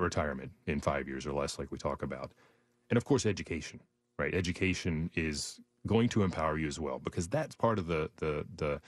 retirement 0.01 0.51
in 0.67 0.79
five 0.82 1.08
years 1.08 1.27
or 1.27 1.34
less, 1.34 1.60
like 1.60 1.71
we 1.71 1.77
talk 1.77 2.03
about. 2.03 2.32
And 2.89 2.97
of 2.97 3.06
course, 3.06 3.25
education, 3.25 3.82
right? 4.19 4.34
Education 4.34 5.12
is 5.15 5.60
going 5.88 6.10
to 6.10 6.23
empower 6.23 6.58
you 6.58 6.67
as 6.67 6.79
well 6.79 6.99
because 6.99 7.27
that's 7.27 7.56
part 7.56 7.79
of 7.79 7.88
the, 7.88 8.10
the, 8.17 8.45
the, 8.58 8.82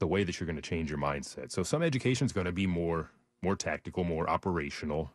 the 0.00 0.08
way 0.08 0.24
that 0.24 0.40
you're 0.40 0.46
going 0.46 0.56
to 0.56 0.62
change 0.62 0.90
your 0.90 1.00
mindset. 1.00 1.52
So 1.52 1.64
some 1.64 1.82
education 1.82 2.26
is 2.26 2.32
going 2.32 2.46
to 2.46 2.52
be 2.52 2.68
more 2.68 3.10
more 3.42 3.56
tactical, 3.56 4.04
more 4.04 4.28
operational. 4.30 5.12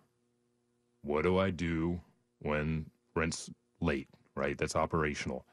What 1.04 1.24
do 1.24 1.40
I 1.40 1.52
do 1.52 2.02
when 2.42 2.88
rent's 3.16 3.52
late, 3.82 4.10
right? 4.36 4.58
That's 4.58 4.76
operational. 4.76 5.46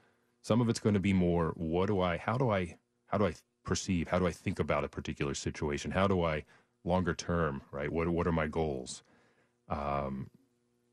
Some 0.42 0.60
of 0.60 0.68
it's 0.68 0.80
going 0.80 0.94
to 0.94 1.00
be 1.00 1.14
more 1.14 1.52
what 1.56 1.86
do 1.86 2.00
I 2.00 2.18
how 2.18 2.38
do 2.38 2.50
I 2.50 2.76
how 3.08 3.18
do 3.18 3.26
I 3.26 3.34
perceive, 3.64 4.08
how 4.08 4.18
do 4.20 4.26
I 4.26 4.32
think 4.32 4.60
about 4.60 4.84
a 4.84 4.88
particular 4.88 5.34
situation? 5.34 5.92
How 5.92 6.08
do 6.08 6.24
I 6.24 6.44
longer 6.84 7.14
term, 7.14 7.62
right? 7.72 7.92
What 7.92 8.08
what 8.10 8.26
are 8.26 8.32
my 8.32 8.48
goals? 8.48 9.02
Um, 9.72 10.30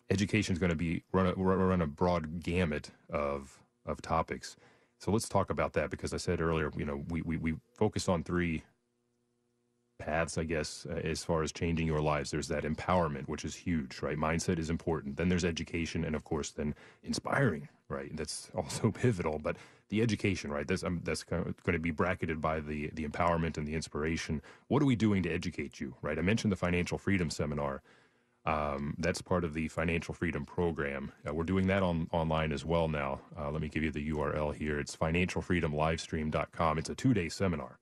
education 0.10 0.54
is 0.54 0.60
going 0.60 0.72
to 0.72 0.78
be 0.78 1.04
run 1.14 1.28
a, 1.28 1.34
run 1.36 1.82
a 1.82 1.88
broad 1.88 2.44
gamut 2.44 2.92
of 3.10 3.60
of 3.86 4.02
topics. 4.02 4.58
So 5.00 5.12
let's 5.12 5.30
talk 5.30 5.50
about 5.50 5.74
that 5.74 5.92
because 5.92 6.14
I 6.14 6.18
said 6.18 6.42
earlier, 6.42 6.72
you 6.78 6.86
know, 6.86 7.04
we, 7.10 7.22
we, 7.24 7.38
we 7.38 7.56
focus 7.74 8.10
on 8.10 8.24
three 8.24 8.64
paths, 10.00 10.38
I 10.38 10.44
guess, 10.46 10.88
uh, 10.90 10.96
as 10.96 11.24
far 11.24 11.44
as 11.44 11.52
changing 11.52 11.88
your 11.88 12.02
lives. 12.02 12.32
There's 12.32 12.50
that 12.50 12.64
empowerment, 12.64 13.28
which 13.28 13.46
is 13.46 13.56
huge, 13.56 14.02
right? 14.02 14.18
Mindset 14.18 14.60
is 14.60 14.70
important. 14.70 15.18
Then 15.18 15.30
there's 15.30 15.46
education, 15.46 16.06
and 16.06 16.16
of 16.16 16.24
course, 16.24 16.52
then 16.52 16.76
inspiring, 17.04 17.70
right? 17.90 18.16
That's 18.16 18.50
also 18.56 18.92
pivotal. 18.94 19.40
But 19.40 19.58
the 19.90 20.02
education, 20.02 20.52
right? 20.52 20.68
That's 20.68 20.84
um, 20.84 21.02
that's 21.04 21.24
going 21.24 21.54
to 21.68 21.80
be 21.80 21.92
bracketed 21.92 22.42
by 22.42 22.60
the 22.62 22.90
the 22.94 23.08
empowerment 23.08 23.58
and 23.58 23.68
the 23.68 23.76
inspiration. 23.76 24.42
What 24.68 24.82
are 24.84 24.88
we 24.88 24.96
doing 24.96 25.24
to 25.24 25.32
educate 25.32 25.80
you, 25.80 25.96
right? 26.02 26.20
I 26.20 26.22
mentioned 26.22 26.52
the 26.52 26.58
financial 26.58 26.98
freedom 26.98 27.30
seminar. 27.30 27.82
Um, 28.46 28.96
that's 28.98 29.22
part 29.22 29.44
of 29.44 29.54
the 29.54 29.68
Financial 29.68 30.14
Freedom 30.14 30.46
Program. 30.46 31.12
Uh, 31.28 31.34
we're 31.34 31.44
doing 31.44 31.68
that 31.68 31.84
on 31.84 32.08
online 32.12 32.52
as 32.52 32.66
well 32.66 32.88
now. 32.88 33.20
Uh, 33.38 33.52
let 33.52 33.62
me 33.62 33.70
give 33.70 33.84
you 33.84 33.92
the 33.92 34.10
URL 34.12 34.56
here. 34.56 34.80
It's 34.80 34.96
financialfreedomlivestream.com. 34.96 36.78
It's 36.78 36.90
a 36.90 36.96
two 36.96 37.14
day 37.14 37.30
seminar, 37.30 37.80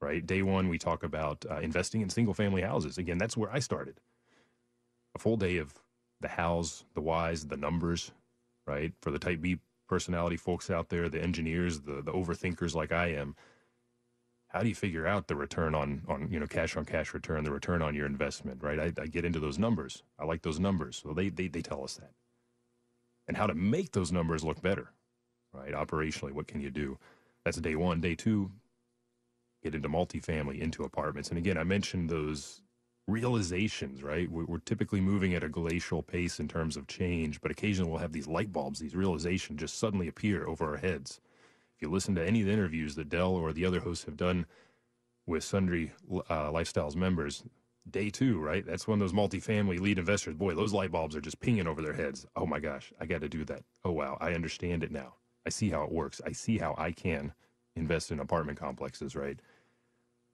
right? 0.00 0.24
Day 0.26 0.42
one, 0.42 0.68
we 0.68 0.78
talk 0.78 1.04
about 1.04 1.44
uh, 1.50 1.58
investing 1.58 2.00
in 2.00 2.08
single 2.08 2.34
family 2.34 2.62
houses. 2.62 2.98
Again, 2.98 3.18
that's 3.18 3.36
where 3.36 3.52
I 3.52 3.58
started. 3.58 4.00
A 5.14 5.18
full 5.18 5.36
day 5.36 5.58
of 5.58 5.74
the 6.20 6.28
hows, 6.28 6.84
the 6.94 7.02
whys, 7.02 7.46
the 7.46 7.56
numbers, 7.56 8.10
right? 8.66 8.92
For 9.02 9.10
the 9.10 9.18
type 9.18 9.42
B 9.42 9.58
personality 9.88 10.36
folks 10.36 10.70
out 10.70 10.88
there, 10.88 11.08
the 11.08 11.22
engineers, 11.22 11.80
the, 11.80 12.02
the 12.02 12.12
overthinkers 12.12 12.74
like 12.74 12.90
I 12.90 13.08
am 13.08 13.36
how 14.54 14.62
do 14.62 14.68
you 14.68 14.74
figure 14.76 15.04
out 15.04 15.26
the 15.26 15.34
return 15.34 15.74
on 15.74 16.02
on 16.08 16.28
you 16.30 16.38
know 16.38 16.46
cash 16.46 16.76
on 16.76 16.84
cash 16.84 17.12
return, 17.12 17.42
the 17.42 17.50
return 17.50 17.82
on 17.82 17.94
your 17.94 18.06
investment, 18.06 18.62
right? 18.62 18.78
I, 18.78 19.02
I 19.02 19.06
get 19.08 19.24
into 19.24 19.40
those 19.40 19.58
numbers. 19.58 20.04
I 20.18 20.24
like 20.24 20.42
those 20.42 20.60
numbers, 20.60 21.02
so 21.02 21.12
they, 21.12 21.28
they 21.28 21.48
they 21.48 21.60
tell 21.60 21.82
us 21.82 21.96
that, 21.96 22.12
and 23.26 23.36
how 23.36 23.48
to 23.48 23.54
make 23.54 23.92
those 23.92 24.12
numbers 24.12 24.44
look 24.44 24.62
better, 24.62 24.92
right? 25.52 25.72
Operationally, 25.72 26.32
what 26.32 26.46
can 26.46 26.60
you 26.60 26.70
do? 26.70 26.98
That's 27.44 27.58
day 27.58 27.74
one. 27.74 28.00
Day 28.00 28.14
two, 28.14 28.52
get 29.64 29.74
into 29.74 29.88
multifamily, 29.88 30.60
into 30.60 30.84
apartments, 30.84 31.30
and 31.30 31.38
again, 31.38 31.58
I 31.58 31.64
mentioned 31.64 32.08
those 32.08 32.62
realizations, 33.08 34.04
right? 34.04 34.30
We're, 34.30 34.44
we're 34.46 34.58
typically 34.58 35.00
moving 35.00 35.34
at 35.34 35.44
a 35.44 35.48
glacial 35.48 36.02
pace 36.02 36.40
in 36.40 36.46
terms 36.46 36.76
of 36.76 36.86
change, 36.86 37.40
but 37.40 37.50
occasionally 37.50 37.90
we'll 37.90 38.00
have 38.00 38.12
these 38.12 38.28
light 38.28 38.52
bulbs, 38.52 38.78
these 38.78 38.94
realizations 38.94 39.60
just 39.60 39.78
suddenly 39.78 40.08
appear 40.08 40.46
over 40.46 40.70
our 40.70 40.78
heads 40.78 41.20
you 41.84 41.90
listen 41.90 42.14
to 42.14 42.26
any 42.26 42.40
of 42.40 42.46
the 42.46 42.52
interviews 42.52 42.94
that 42.94 43.10
Del 43.10 43.34
or 43.34 43.52
the 43.52 43.66
other 43.66 43.80
hosts 43.80 44.04
have 44.06 44.16
done 44.16 44.46
with 45.26 45.44
Sundry 45.44 45.92
uh, 46.10 46.50
Lifestyles 46.50 46.96
members, 46.96 47.44
day 47.90 48.08
two, 48.10 48.40
right? 48.40 48.64
That's 48.66 48.88
when 48.88 48.98
those 48.98 49.12
multifamily 49.12 49.78
lead 49.80 49.98
investors, 49.98 50.34
boy, 50.34 50.54
those 50.54 50.72
light 50.72 50.90
bulbs 50.90 51.14
are 51.14 51.20
just 51.20 51.40
pinging 51.40 51.66
over 51.66 51.82
their 51.82 51.92
heads. 51.92 52.26
Oh 52.36 52.46
my 52.46 52.58
gosh, 52.58 52.92
I 53.00 53.06
got 53.06 53.20
to 53.20 53.28
do 53.28 53.44
that. 53.44 53.62
Oh 53.84 53.92
wow, 53.92 54.16
I 54.20 54.32
understand 54.32 54.82
it 54.82 54.90
now. 54.90 55.14
I 55.46 55.50
see 55.50 55.68
how 55.68 55.82
it 55.84 55.92
works. 55.92 56.20
I 56.26 56.32
see 56.32 56.58
how 56.58 56.74
I 56.78 56.90
can 56.90 57.32
invest 57.76 58.10
in 58.10 58.20
apartment 58.20 58.58
complexes, 58.58 59.14
right? 59.14 59.38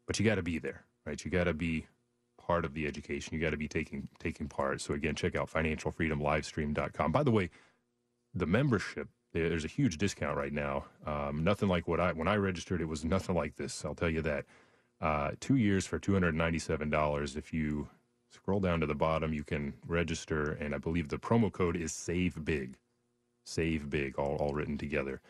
But 0.06 0.18
you 0.18 0.24
got 0.24 0.36
to 0.36 0.42
be 0.42 0.58
there, 0.58 0.84
right? 1.04 1.22
You 1.24 1.30
got 1.30 1.44
to 1.44 1.54
be 1.54 1.86
part 2.38 2.64
of 2.64 2.74
the 2.74 2.86
education. 2.86 3.34
You 3.34 3.40
got 3.40 3.50
to 3.50 3.56
be 3.56 3.68
taking 3.68 4.08
taking 4.20 4.48
part. 4.48 4.80
So 4.80 4.94
again, 4.94 5.16
check 5.16 5.34
out 5.34 5.50
financialfreedomlivestream.com. 5.50 7.12
By 7.12 7.22
the 7.24 7.30
way, 7.32 7.50
the 8.34 8.46
membership 8.46 9.08
there's 9.32 9.64
a 9.64 9.68
huge 9.68 9.98
discount 9.98 10.36
right 10.36 10.52
now. 10.52 10.86
Um, 11.06 11.44
nothing 11.44 11.68
like 11.68 11.88
what 11.88 12.00
I 12.00 12.12
when 12.12 12.28
I 12.28 12.36
registered, 12.36 12.80
it 12.80 12.86
was 12.88 13.04
nothing 13.04 13.34
like 13.36 13.56
this. 13.56 13.84
I'll 13.84 13.94
tell 13.94 14.10
you 14.10 14.22
that. 14.22 14.46
Uh, 15.00 15.32
two 15.40 15.56
years 15.56 15.86
for 15.86 15.98
two 15.98 16.14
hundred 16.14 16.34
ninety-seven 16.34 16.90
dollars. 16.90 17.36
If 17.36 17.52
you 17.54 17.88
scroll 18.30 18.60
down 18.60 18.80
to 18.80 18.86
the 18.86 18.94
bottom, 18.94 19.32
you 19.32 19.44
can 19.44 19.74
register, 19.86 20.52
and 20.52 20.74
I 20.74 20.78
believe 20.78 21.08
the 21.08 21.18
promo 21.18 21.52
code 21.52 21.76
is 21.76 21.92
Save 21.92 22.44
Big, 22.44 22.78
Save 23.44 23.90
Big, 23.90 24.18
all 24.18 24.36
all 24.36 24.54
written 24.54 24.78
together. 24.78 25.20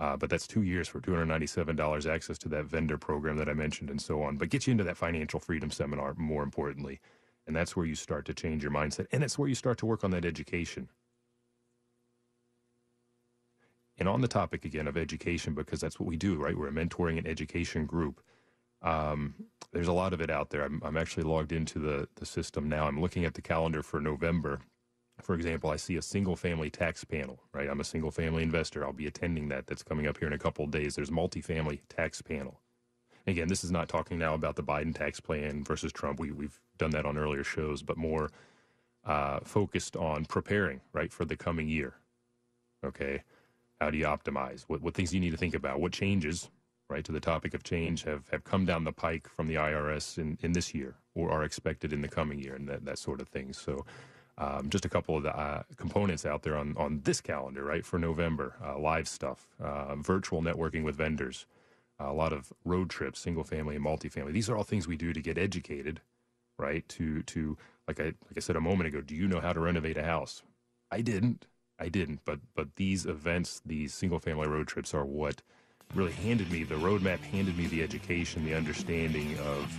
Uh, 0.00 0.16
but 0.16 0.30
that's 0.30 0.46
two 0.46 0.62
years 0.62 0.88
for 0.88 1.00
$297, 1.00 2.12
access 2.12 2.38
to 2.38 2.48
that 2.50 2.66
vendor 2.66 2.98
program 2.98 3.36
that 3.38 3.48
I 3.48 3.54
mentioned, 3.54 3.90
and 3.90 4.00
so 4.02 4.22
on. 4.22 4.36
But 4.36 4.50
get 4.50 4.66
you 4.66 4.72
into 4.72 4.84
that 4.84 4.96
financial 4.98 5.40
freedom 5.40 5.70
seminar, 5.70 6.14
more 6.18 6.42
importantly. 6.42 7.00
And 7.46 7.56
that's 7.56 7.76
where 7.76 7.86
you 7.86 7.94
start 7.94 8.26
to 8.26 8.34
change 8.34 8.62
your 8.62 8.72
mindset. 8.72 9.06
And 9.12 9.24
it's 9.24 9.38
where 9.38 9.48
you 9.48 9.54
start 9.54 9.78
to 9.78 9.86
work 9.86 10.04
on 10.04 10.10
that 10.12 10.24
education. 10.24 10.88
And 13.98 14.08
on 14.08 14.20
the 14.20 14.28
topic 14.28 14.64
again 14.64 14.88
of 14.88 14.96
education, 14.96 15.54
because 15.54 15.80
that's 15.80 16.00
what 16.00 16.08
we 16.08 16.16
do, 16.16 16.36
right? 16.36 16.56
We're 16.56 16.68
a 16.68 16.72
mentoring 16.72 17.18
and 17.18 17.28
education 17.28 17.86
group. 17.86 18.20
Um, 18.82 19.34
there's 19.72 19.88
a 19.88 19.92
lot 19.92 20.12
of 20.12 20.20
it 20.20 20.30
out 20.30 20.50
there. 20.50 20.62
I'm, 20.62 20.82
I'm 20.84 20.96
actually 20.96 21.22
logged 21.22 21.52
into 21.52 21.78
the, 21.78 22.08
the 22.16 22.26
system 22.26 22.68
now. 22.68 22.86
I'm 22.86 23.00
looking 23.00 23.24
at 23.24 23.34
the 23.34 23.42
calendar 23.42 23.82
for 23.82 24.00
November. 24.00 24.60
For 25.22 25.34
example, 25.34 25.70
I 25.70 25.76
see 25.76 25.96
a 25.96 26.02
single 26.02 26.34
family 26.34 26.70
tax 26.70 27.04
panel, 27.04 27.40
right? 27.52 27.68
I'm 27.68 27.80
a 27.80 27.84
single 27.84 28.10
family 28.10 28.42
investor. 28.42 28.84
I'll 28.84 28.92
be 28.92 29.06
attending 29.06 29.48
that. 29.48 29.66
That's 29.66 29.82
coming 29.82 30.06
up 30.08 30.18
here 30.18 30.26
in 30.26 30.34
a 30.34 30.38
couple 30.38 30.64
of 30.64 30.72
days. 30.72 30.96
There's 30.96 31.10
multifamily 31.10 31.80
tax 31.88 32.20
panel. 32.20 32.60
Again, 33.26 33.48
this 33.48 33.64
is 33.64 33.70
not 33.70 33.88
talking 33.88 34.18
now 34.18 34.34
about 34.34 34.56
the 34.56 34.62
Biden 34.62 34.94
tax 34.94 35.20
plan 35.20 35.64
versus 35.64 35.92
Trump. 35.92 36.18
We, 36.20 36.32
we've 36.32 36.60
done 36.78 36.90
that 36.90 37.06
on 37.06 37.16
earlier 37.16 37.44
shows, 37.44 37.82
but 37.82 37.96
more 37.96 38.30
uh, 39.04 39.40
focused 39.44 39.96
on 39.96 40.24
preparing, 40.26 40.80
right, 40.92 41.12
for 41.12 41.24
the 41.24 41.36
coming 41.36 41.68
year. 41.68 41.94
Okay. 42.84 43.22
How 43.80 43.90
do 43.90 43.98
you 43.98 44.04
optimize? 44.04 44.62
What, 44.68 44.82
what 44.82 44.94
things 44.94 45.10
do 45.10 45.16
you 45.16 45.20
need 45.20 45.32
to 45.32 45.36
think 45.36 45.54
about? 45.54 45.80
What 45.80 45.92
changes, 45.92 46.50
right, 46.88 47.04
to 47.04 47.12
the 47.12 47.20
topic 47.20 47.54
of 47.54 47.62
change 47.62 48.04
have, 48.04 48.28
have 48.30 48.44
come 48.44 48.64
down 48.64 48.84
the 48.84 48.92
pike 48.92 49.28
from 49.28 49.48
the 49.48 49.54
IRS 49.54 50.18
in, 50.18 50.38
in 50.42 50.52
this 50.52 50.74
year 50.74 50.94
or 51.14 51.30
are 51.30 51.44
expected 51.44 51.92
in 51.92 52.02
the 52.02 52.08
coming 52.08 52.38
year 52.38 52.54
and 52.54 52.68
that, 52.68 52.84
that 52.84 52.98
sort 52.98 53.20
of 53.20 53.28
thing. 53.28 53.52
So, 53.52 53.84
um, 54.36 54.68
just 54.68 54.84
a 54.84 54.88
couple 54.88 55.16
of 55.16 55.22
the 55.22 55.36
uh, 55.36 55.62
components 55.76 56.26
out 56.26 56.42
there 56.42 56.56
on, 56.56 56.74
on 56.76 57.00
this 57.04 57.20
calendar, 57.20 57.62
right, 57.62 57.86
for 57.86 57.98
November 57.98 58.56
uh, 58.64 58.76
live 58.78 59.06
stuff, 59.06 59.46
uh, 59.62 59.94
virtual 59.96 60.42
networking 60.42 60.82
with 60.82 60.96
vendors, 60.96 61.46
a 62.00 62.12
lot 62.12 62.32
of 62.32 62.52
road 62.64 62.90
trips, 62.90 63.20
single 63.20 63.44
family 63.44 63.76
and 63.76 63.84
multifamily. 63.84 64.32
These 64.32 64.50
are 64.50 64.56
all 64.56 64.64
things 64.64 64.88
we 64.88 64.96
do 64.96 65.12
to 65.12 65.20
get 65.22 65.38
educated, 65.38 66.00
right? 66.58 66.86
To, 66.90 67.22
to 67.22 67.56
like, 67.86 68.00
I, 68.00 68.04
like 68.04 68.36
I 68.36 68.40
said 68.40 68.56
a 68.56 68.60
moment 68.60 68.88
ago, 68.88 69.00
do 69.00 69.14
you 69.14 69.28
know 69.28 69.40
how 69.40 69.52
to 69.52 69.60
renovate 69.60 69.96
a 69.96 70.04
house? 70.04 70.42
I 70.90 71.00
didn't. 71.00 71.46
I 71.78 71.88
didn't, 71.88 72.20
but 72.24 72.40
but 72.54 72.76
these 72.76 73.06
events, 73.06 73.60
these 73.66 73.92
single 73.92 74.20
family 74.20 74.46
road 74.46 74.68
trips, 74.68 74.94
are 74.94 75.04
what 75.04 75.42
really 75.94 76.12
handed 76.12 76.50
me 76.50 76.64
the 76.64 76.76
roadmap, 76.76 77.20
handed 77.20 77.56
me 77.56 77.66
the 77.66 77.82
education, 77.82 78.44
the 78.44 78.54
understanding 78.54 79.38
of 79.40 79.76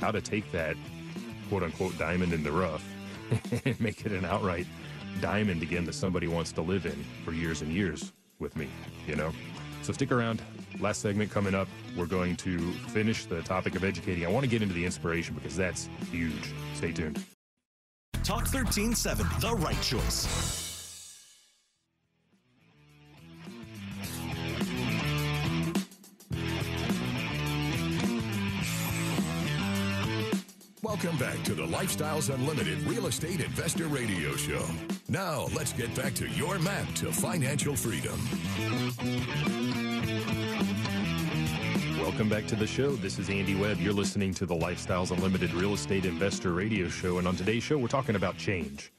how 0.00 0.10
to 0.10 0.20
take 0.20 0.50
that 0.52 0.76
quote 1.48 1.62
unquote 1.62 1.96
diamond 1.98 2.32
in 2.32 2.42
the 2.42 2.52
rough 2.52 2.84
and 3.64 3.80
make 3.80 4.04
it 4.04 4.12
an 4.12 4.24
outright 4.24 4.66
diamond 5.20 5.62
again 5.62 5.84
that 5.84 5.94
somebody 5.94 6.28
wants 6.28 6.52
to 6.52 6.62
live 6.62 6.86
in 6.86 7.04
for 7.24 7.32
years 7.32 7.62
and 7.62 7.72
years 7.72 8.12
with 8.38 8.56
me, 8.56 8.68
you 9.06 9.16
know? 9.16 9.32
So 9.82 9.92
stick 9.92 10.12
around. 10.12 10.42
Last 10.80 11.00
segment 11.00 11.30
coming 11.30 11.54
up. 11.54 11.68
We're 11.96 12.06
going 12.06 12.36
to 12.36 12.72
finish 12.88 13.24
the 13.24 13.42
topic 13.42 13.74
of 13.74 13.84
educating. 13.84 14.24
I 14.26 14.28
want 14.28 14.44
to 14.44 14.50
get 14.50 14.62
into 14.62 14.74
the 14.74 14.84
inspiration 14.84 15.34
because 15.34 15.56
that's 15.56 15.88
huge. 16.10 16.52
Stay 16.74 16.92
tuned. 16.92 17.24
Talk 18.28 18.44
1370, 18.52 19.40
the 19.40 19.54
right 19.54 19.80
choice. 19.80 20.28
Welcome 30.82 31.16
back 31.16 31.42
to 31.44 31.54
the 31.54 31.62
Lifestyles 31.62 32.28
Unlimited 32.28 32.82
Real 32.82 33.06
Estate 33.06 33.40
Investor 33.40 33.86
Radio 33.86 34.36
Show. 34.36 34.62
Now, 35.08 35.46
let's 35.54 35.72
get 35.72 35.94
back 35.94 36.12
to 36.16 36.28
your 36.28 36.58
map 36.58 36.86
to 36.96 37.10
financial 37.10 37.74
freedom. 37.74 38.20
Welcome 42.08 42.30
back 42.30 42.46
to 42.46 42.56
the 42.56 42.66
show. 42.66 42.96
This 42.96 43.18
is 43.18 43.28
Andy 43.28 43.54
Webb. 43.54 43.80
You're 43.82 43.92
listening 43.92 44.32
to 44.34 44.46
the 44.46 44.54
Lifestyles 44.54 45.10
Unlimited 45.10 45.52
Real 45.52 45.74
Estate 45.74 46.06
Investor 46.06 46.52
Radio 46.52 46.88
Show. 46.88 47.18
And 47.18 47.28
on 47.28 47.36
today's 47.36 47.62
show, 47.62 47.76
we're 47.76 47.86
talking 47.86 48.16
about 48.16 48.38
change, 48.38 48.90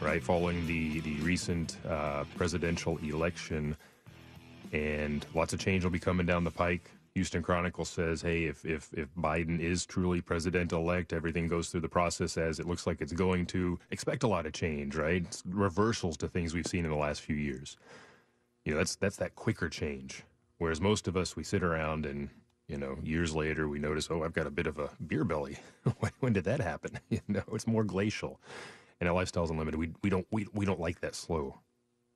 right? 0.00 0.22
Following 0.22 0.66
the, 0.66 1.00
the 1.00 1.16
recent 1.16 1.76
uh, 1.86 2.24
presidential 2.36 2.96
election, 3.02 3.76
and 4.72 5.26
lots 5.34 5.52
of 5.52 5.60
change 5.60 5.84
will 5.84 5.90
be 5.90 5.98
coming 5.98 6.24
down 6.24 6.42
the 6.42 6.50
pike. 6.50 6.90
Houston 7.14 7.42
Chronicle 7.42 7.84
says, 7.84 8.22
hey, 8.22 8.44
if, 8.44 8.64
if, 8.64 8.88
if 8.94 9.14
Biden 9.16 9.60
is 9.60 9.84
truly 9.84 10.22
president 10.22 10.72
elect, 10.72 11.12
everything 11.12 11.46
goes 11.46 11.68
through 11.68 11.82
the 11.82 11.90
process 11.90 12.38
as 12.38 12.58
it 12.58 12.66
looks 12.66 12.86
like 12.86 13.02
it's 13.02 13.12
going 13.12 13.44
to, 13.46 13.78
expect 13.90 14.22
a 14.22 14.28
lot 14.28 14.46
of 14.46 14.54
change, 14.54 14.96
right? 14.96 15.24
It's 15.26 15.42
reversals 15.46 16.16
to 16.16 16.26
things 16.26 16.54
we've 16.54 16.66
seen 16.66 16.86
in 16.86 16.90
the 16.90 16.96
last 16.96 17.20
few 17.20 17.36
years. 17.36 17.76
You 18.64 18.72
know, 18.72 18.78
that's, 18.78 18.96
that's 18.96 19.18
that 19.18 19.34
quicker 19.34 19.68
change. 19.68 20.24
Whereas 20.60 20.78
most 20.78 21.08
of 21.08 21.16
us, 21.16 21.36
we 21.36 21.42
sit 21.42 21.62
around 21.62 22.04
and, 22.04 22.28
you 22.68 22.76
know, 22.76 22.98
years 23.02 23.34
later 23.34 23.66
we 23.66 23.78
notice, 23.78 24.08
oh, 24.10 24.22
I've 24.22 24.34
got 24.34 24.46
a 24.46 24.50
bit 24.50 24.66
of 24.66 24.78
a 24.78 24.90
beer 25.06 25.24
belly. 25.24 25.56
when 26.20 26.34
did 26.34 26.44
that 26.44 26.60
happen? 26.60 26.98
You 27.08 27.20
know, 27.28 27.42
it's 27.54 27.66
more 27.66 27.82
glacial. 27.82 28.38
And 29.00 29.08
at 29.08 29.14
Lifestyles 29.14 29.48
Unlimited, 29.48 29.80
we, 29.80 29.92
we 30.02 30.10
don't 30.10 30.26
we, 30.30 30.46
we 30.52 30.66
don't 30.66 30.78
like 30.78 31.00
that 31.00 31.14
slow 31.14 31.60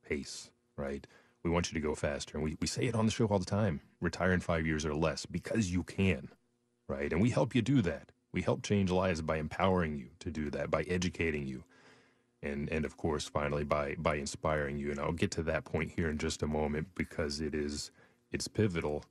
pace, 0.07 0.51
right? 0.77 1.07
We 1.41 1.49
want 1.49 1.71
you 1.71 1.81
to 1.81 1.85
go 1.85 1.95
faster. 1.95 2.37
And 2.37 2.43
we, 2.43 2.55
we 2.61 2.67
say 2.67 2.83
it 2.83 2.93
on 2.93 3.07
the 3.07 3.11
show 3.11 3.25
all 3.25 3.39
the 3.39 3.45
time 3.45 3.81
retire 3.99 4.31
in 4.31 4.41
five 4.41 4.67
years 4.67 4.85
or 4.85 4.93
less 4.93 5.25
because 5.25 5.71
you 5.71 5.81
can, 5.81 6.29
right? 6.87 7.11
And 7.11 7.23
we 7.23 7.31
help 7.31 7.55
you 7.55 7.63
do 7.63 7.81
that. 7.81 8.11
We 8.31 8.43
help 8.43 8.61
change 8.61 8.91
lives 8.91 9.23
by 9.23 9.37
empowering 9.37 9.97
you 9.97 10.09
to 10.19 10.29
do 10.29 10.51
that, 10.51 10.69
by 10.69 10.83
educating 10.83 11.47
you. 11.47 11.63
And, 12.43 12.69
and 12.69 12.85
of 12.85 12.95
course, 12.95 13.27
finally, 13.27 13.63
by, 13.63 13.95
by 13.97 14.17
inspiring 14.17 14.77
you. 14.77 14.91
And 14.91 14.99
I'll 14.99 15.13
get 15.13 15.31
to 15.31 15.43
that 15.43 15.65
point 15.65 15.93
here 15.95 16.11
in 16.11 16.19
just 16.19 16.43
a 16.43 16.47
moment 16.47 16.89
because 16.93 17.41
it 17.41 17.55
is 17.55 17.89
it's 18.35 18.49
pivotal 18.49 19.05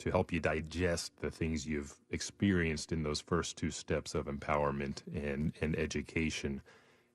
to 0.00 0.10
help 0.10 0.32
you 0.32 0.40
digest 0.40 1.12
the 1.20 1.30
things 1.30 1.66
you've 1.66 1.94
experienced 2.10 2.92
in 2.92 3.02
those 3.02 3.20
first 3.20 3.56
two 3.56 3.70
steps 3.70 4.14
of 4.14 4.26
empowerment 4.26 5.02
and, 5.14 5.52
and 5.60 5.78
education. 5.78 6.62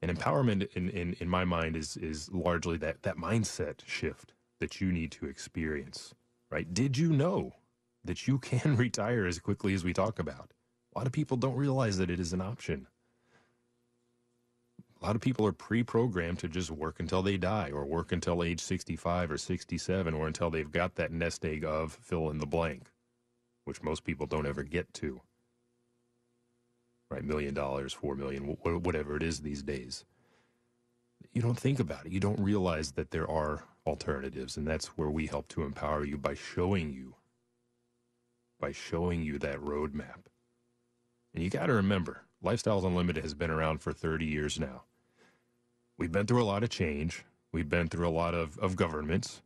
And 0.02 0.16
empowerment, 0.16 0.72
in, 0.76 0.90
in, 0.90 1.16
in 1.20 1.28
my 1.28 1.44
mind, 1.44 1.76
is, 1.76 1.98
is 1.98 2.32
largely 2.32 2.78
that, 2.78 3.04
that 3.04 3.18
mindset 3.18 3.82
shift 3.86 4.34
that 4.62 4.80
you 4.80 4.92
need 4.92 5.12
to 5.14 5.26
experience, 5.26 6.14
right? 6.50 6.74
Did 6.74 6.98
you 6.98 7.12
know 7.12 7.56
that 8.06 8.28
you 8.28 8.38
can 8.38 8.78
retire 8.86 9.26
as 9.26 9.40
quickly 9.40 9.74
as 9.74 9.84
we 9.84 9.92
talk 9.92 10.20
about? 10.20 10.54
A 10.96 11.00
lot 11.00 11.08
of 11.08 11.14
people 11.14 11.36
don't 11.36 11.56
realize 11.56 11.98
that 11.98 12.10
it 12.12 12.20
is 12.20 12.32
an 12.32 12.42
option. 12.42 12.88
A 15.02 15.06
lot 15.06 15.16
of 15.16 15.22
people 15.22 15.46
are 15.46 15.54
pre 15.54 15.82
programmed 15.82 16.40
to 16.40 16.50
just 16.50 16.72
work 16.72 17.00
until 17.00 17.22
they 17.22 17.38
die 17.38 17.72
or 17.72 17.86
work 17.86 18.12
until 18.12 18.44
age 18.44 18.60
65 18.60 19.32
or 19.32 19.38
67 19.38 20.14
or 20.14 20.28
until 20.28 20.50
they've 20.50 20.72
got 20.72 20.96
that 20.96 21.12
nest 21.12 21.46
egg 21.46 21.64
of 21.64 21.94
fill 22.02 22.30
in 22.30 22.40
the 22.40 22.46
blank, 22.46 22.92
which 23.64 23.82
most 23.82 24.04
people 24.04 24.28
don't 24.28 24.46
ever 24.46 24.64
get 24.64 24.94
to. 24.96 25.22
Right? 27.10 27.24
Million 27.24 27.54
dollars, 27.54 27.94
four 27.94 28.16
million, 28.16 28.58
whatever 28.62 29.16
it 29.16 29.24
is 29.24 29.40
these 29.40 29.64
days. 29.64 30.04
You 31.34 31.42
don't 31.42 31.60
think 31.60 31.80
about 31.80 32.06
it. 32.06 32.12
You 32.12 32.20
don't 32.20 32.40
realize 32.40 32.92
that 32.94 33.12
there 33.12 33.30
are 33.30 33.64
alternatives. 33.86 34.58
And 34.58 34.68
that's 34.68 34.98
where 34.98 35.10
we 35.10 35.28
help 35.28 35.48
to 35.50 35.64
empower 35.64 36.04
you 36.06 36.18
by 36.18 36.34
showing 36.34 36.94
you, 36.94 37.16
by 38.60 38.72
showing 38.72 39.22
you 39.22 39.40
that 39.40 39.60
roadmap. 39.60 40.28
And 41.34 41.44
you 41.44 41.50
got 41.50 41.68
to 41.68 41.74
remember, 41.74 42.24
Lifestyles 42.44 42.86
Unlimited 42.86 43.24
has 43.24 43.34
been 43.34 43.52
around 43.52 43.80
for 43.80 43.94
30 43.94 44.26
years 44.26 44.60
now. 44.60 44.84
We've 46.00 46.12
been 46.14 46.28
through 46.28 46.42
a 46.42 46.46
lot 46.46 46.64
of 46.64 46.70
change. 46.70 47.26
We've 47.52 47.68
been 47.68 47.90
through 47.90 48.08
a 48.08 48.10
lot 48.10 48.34
of, 48.34 48.58
of 48.60 48.78
governments, 48.78 49.42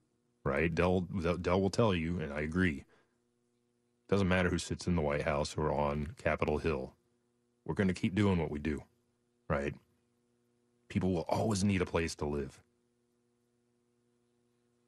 right? 0.46 0.74
Dell, 0.74 1.02
Del 1.02 1.60
will 1.60 1.72
tell 1.72 1.96
you, 1.96 2.20
and 2.20 2.32
I 2.32 2.42
agree. 2.42 2.84
Doesn't 4.08 4.28
matter 4.28 4.50
who 4.50 4.60
sits 4.60 4.86
in 4.86 4.96
the 4.96 5.02
White 5.02 5.24
House 5.24 5.58
or 5.58 5.72
on 5.72 6.14
Capitol 6.24 6.60
Hill. 6.60 6.94
We're 7.66 7.74
going 7.74 7.88
to 7.88 7.94
keep 7.96 8.14
doing 8.14 8.38
what 8.38 8.52
we 8.52 8.60
do, 8.60 8.84
right? 9.50 9.74
People 10.90 11.12
will 11.12 11.26
always 11.28 11.64
need 11.64 11.82
a 11.82 11.88
place 11.88 12.14
to 12.16 12.26
live. 12.26 12.62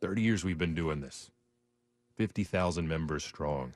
30 0.01 0.21
years 0.21 0.43
we've 0.43 0.59
been 0.59 0.75
doing 0.75 1.01
this, 1.01 1.31
50,000 2.15 2.87
members 2.87 3.23
strong. 3.23 3.73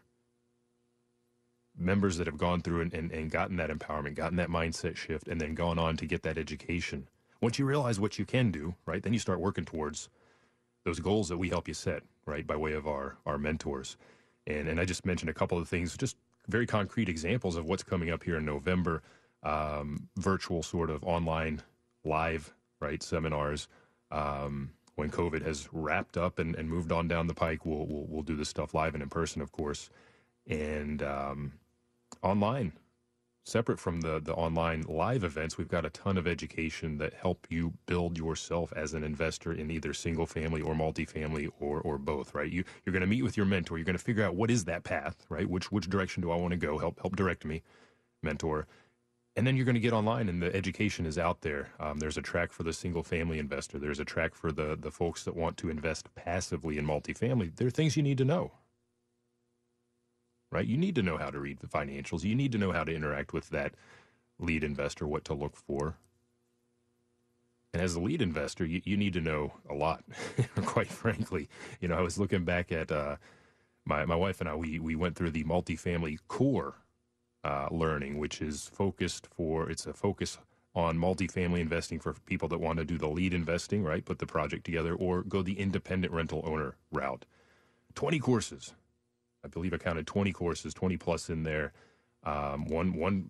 Members 1.75 2.17
that 2.17 2.28
have 2.28 2.38
gone 2.38 2.62
through 2.62 2.82
and, 2.82 2.93
and, 2.93 3.12
and 3.12 3.32
gotten 3.32 3.56
that 3.56 3.71
empowerment, 3.71 4.13
gotten 4.13 4.38
that 4.38 4.49
mindset 4.49 4.95
shift, 4.95 5.28
and 5.28 5.41
then 5.41 5.56
gone 5.56 5.80
on 5.80 5.97
to 5.97 6.06
get 6.06 6.21
that 6.21 6.38
education. 6.38 7.08
Once 7.41 7.58
you 7.58 7.65
realize 7.65 7.99
what 7.99 8.19
you 8.19 8.25
can 8.25 8.52
do, 8.52 8.75
right, 8.86 9.04
then 9.04 9.13
you 9.13 9.19
start 9.19 9.39
working 9.39 9.65
towards 9.65 10.10
those 10.84 10.99
goals 10.99 11.30
that 11.30 11.38
we 11.38 11.49
help 11.49 11.67
you 11.67 11.73
set, 11.73 12.04
right, 12.25 12.45
by 12.45 12.56
way 12.56 12.73
of 12.73 12.88
our, 12.88 13.17
our 13.25 13.38
mentors. 13.38 13.97
And, 14.47 14.67
and 14.67 14.80
I 14.80 14.86
just 14.86 15.06
mentioned 15.06 15.30
a 15.30 15.34
couple 15.34 15.58
of 15.58 15.67
things, 15.67 15.95
just 15.97 16.17
very 16.47 16.65
concrete 16.65 17.10
examples 17.10 17.56
of 17.56 17.65
what's 17.65 17.84
coming 17.84 18.10
up 18.10 18.23
here 18.23 18.38
in 18.38 18.45
November, 18.45 19.02
um, 19.43 20.10
virtual 20.17 20.63
sort 20.63 20.89
of 20.89 21.04
online 21.04 21.62
live, 22.04 22.54
right, 22.80 23.02
seminars. 23.02 23.67
Um, 24.12 24.71
when 24.95 25.10
COVID 25.10 25.45
has 25.45 25.69
wrapped 25.71 26.17
up 26.17 26.39
and, 26.39 26.56
and 26.56 26.67
moved 26.67 26.91
on 26.91 27.08
down 27.08 27.28
the 27.28 27.34
pike, 27.34 27.65
we'll, 27.65 27.86
we'll, 27.86 28.06
we'll 28.10 28.23
do 28.23 28.36
this 28.36 28.49
stuff 28.49 28.73
live 28.73 28.95
and 28.95 29.04
in 29.04 29.10
person, 29.10 29.41
of 29.41 29.52
course, 29.52 29.89
and 30.47 31.02
um, 31.04 31.54
online. 32.21 32.73
Separate 33.49 33.79
from 33.79 34.01
the 34.01 34.19
the 34.19 34.33
online 34.33 34.83
live 34.83 35.23
events, 35.23 35.57
we've 35.57 35.67
got 35.67 35.83
a 35.83 35.89
ton 35.89 36.17
of 36.17 36.27
education 36.27 36.99
that 36.99 37.15
help 37.15 37.47
you 37.49 37.73
build 37.88 38.15
yourself 38.15 38.71
as 38.75 38.93
an 38.93 39.03
investor 39.03 39.51
in 39.51 39.71
either 39.71 39.91
single 39.91 40.27
family 40.27 40.62
or 40.62 40.75
multifamily 40.75 41.49
or 41.59 41.81
or 41.81 41.97
both. 41.97 42.35
Right? 42.35 42.51
You 42.51 42.63
you're 42.85 42.93
going 42.93 43.01
to 43.01 43.07
meet 43.07 43.23
with 43.23 43.38
your 43.38 43.47
mentor. 43.47 43.79
You're 43.79 43.85
going 43.85 43.97
to 43.97 44.03
figure 44.03 44.23
out 44.23 44.35
what 44.35 44.51
is 44.51 44.65
that 44.65 44.83
path. 44.83 45.25
Right? 45.29 45.49
Which 45.49 45.71
which 45.71 45.89
direction 45.89 46.21
do 46.21 46.29
I 46.29 46.35
want 46.35 46.51
to 46.51 46.57
go? 46.57 46.77
Help 46.77 46.99
help 46.99 47.15
direct 47.15 47.43
me, 47.43 47.63
mentor 48.21 48.67
and 49.35 49.47
then 49.47 49.55
you're 49.55 49.65
going 49.65 49.75
to 49.75 49.79
get 49.79 49.93
online 49.93 50.27
and 50.27 50.41
the 50.41 50.53
education 50.53 51.05
is 51.05 51.17
out 51.17 51.41
there 51.41 51.69
um, 51.79 51.99
there's 51.99 52.17
a 52.17 52.21
track 52.21 52.51
for 52.51 52.63
the 52.63 52.73
single 52.73 53.03
family 53.03 53.39
investor 53.39 53.79
there's 53.79 53.99
a 53.99 54.05
track 54.05 54.33
for 54.33 54.51
the 54.51 54.75
the 54.77 54.91
folks 54.91 55.23
that 55.23 55.35
want 55.35 55.55
to 55.55 55.69
invest 55.69 56.13
passively 56.15 56.77
in 56.77 56.85
multifamily 56.85 57.55
there 57.55 57.67
are 57.67 57.71
things 57.71 57.95
you 57.95 58.03
need 58.03 58.17
to 58.17 58.25
know 58.25 58.51
right 60.51 60.67
you 60.67 60.77
need 60.77 60.95
to 60.95 61.03
know 61.03 61.17
how 61.17 61.29
to 61.29 61.39
read 61.39 61.59
the 61.59 61.67
financials 61.67 62.23
you 62.23 62.35
need 62.35 62.51
to 62.51 62.57
know 62.57 62.71
how 62.71 62.83
to 62.83 62.93
interact 62.93 63.33
with 63.33 63.49
that 63.49 63.73
lead 64.39 64.63
investor 64.63 65.07
what 65.07 65.25
to 65.25 65.33
look 65.33 65.55
for 65.55 65.95
and 67.73 67.83
as 67.83 67.95
a 67.95 67.99
lead 67.99 68.21
investor 68.21 68.65
you, 68.65 68.81
you 68.83 68.97
need 68.97 69.13
to 69.13 69.21
know 69.21 69.53
a 69.69 69.73
lot 69.73 70.03
quite 70.65 70.88
frankly 70.89 71.47
you 71.81 71.88
know 71.88 71.95
i 71.95 72.01
was 72.01 72.17
looking 72.17 72.43
back 72.43 72.71
at 72.71 72.91
uh, 72.91 73.15
my, 73.85 74.05
my 74.05 74.15
wife 74.15 74.39
and 74.39 74.49
i 74.49 74.55
we, 74.55 74.79
we 74.79 74.95
went 74.95 75.15
through 75.15 75.31
the 75.31 75.43
multifamily 75.43 76.17
core 76.27 76.75
uh, 77.43 77.67
learning, 77.71 78.17
which 78.17 78.41
is 78.41 78.69
focused 78.73 79.27
for 79.35 79.69
it's 79.69 79.85
a 79.85 79.93
focus 79.93 80.38
on 80.75 80.97
multifamily 80.97 81.59
investing 81.59 81.99
for 81.99 82.13
people 82.25 82.47
that 82.47 82.59
want 82.59 82.77
to 82.77 82.85
do 82.85 82.97
the 82.97 83.07
lead 83.07 83.33
investing, 83.33 83.83
right? 83.83 84.05
Put 84.05 84.19
the 84.19 84.25
project 84.25 84.65
together 84.65 84.93
or 84.93 85.23
go 85.23 85.41
the 85.41 85.59
independent 85.59 86.13
rental 86.13 86.43
owner 86.45 86.75
route. 86.91 87.25
20 87.95 88.19
courses. 88.19 88.73
I 89.43 89.47
believe 89.47 89.73
I 89.73 89.78
counted 89.78 90.08
20 90.08 90.32
courses, 90.34 90.73
20 90.73 90.97
plus 90.97 91.30
in 91.30 91.43
there. 91.43 91.71
Um, 92.23 92.65
one, 92.65 92.93
one 92.95 93.30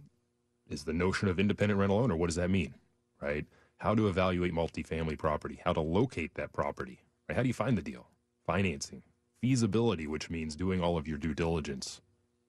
is 0.67 0.83
the 0.83 0.93
notion 0.93 1.27
of 1.27 1.39
independent 1.39 1.79
rental 1.79 1.99
owner. 1.99 2.15
What 2.15 2.27
does 2.27 2.35
that 2.35 2.49
mean, 2.49 2.73
right? 3.21 3.45
How 3.77 3.95
to 3.95 4.07
evaluate 4.07 4.53
multifamily 4.53 5.17
property, 5.17 5.59
how 5.63 5.73
to 5.73 5.81
locate 5.81 6.33
that 6.35 6.51
property, 6.53 6.99
right? 7.27 7.35
How 7.35 7.41
do 7.43 7.47
you 7.47 7.53
find 7.53 7.77
the 7.77 7.81
deal? 7.81 8.07
Financing, 8.45 9.03
feasibility, 9.41 10.07
which 10.07 10.29
means 10.29 10.55
doing 10.55 10.81
all 10.81 10.97
of 10.97 11.07
your 11.07 11.17
due 11.17 11.33
diligence, 11.33 12.01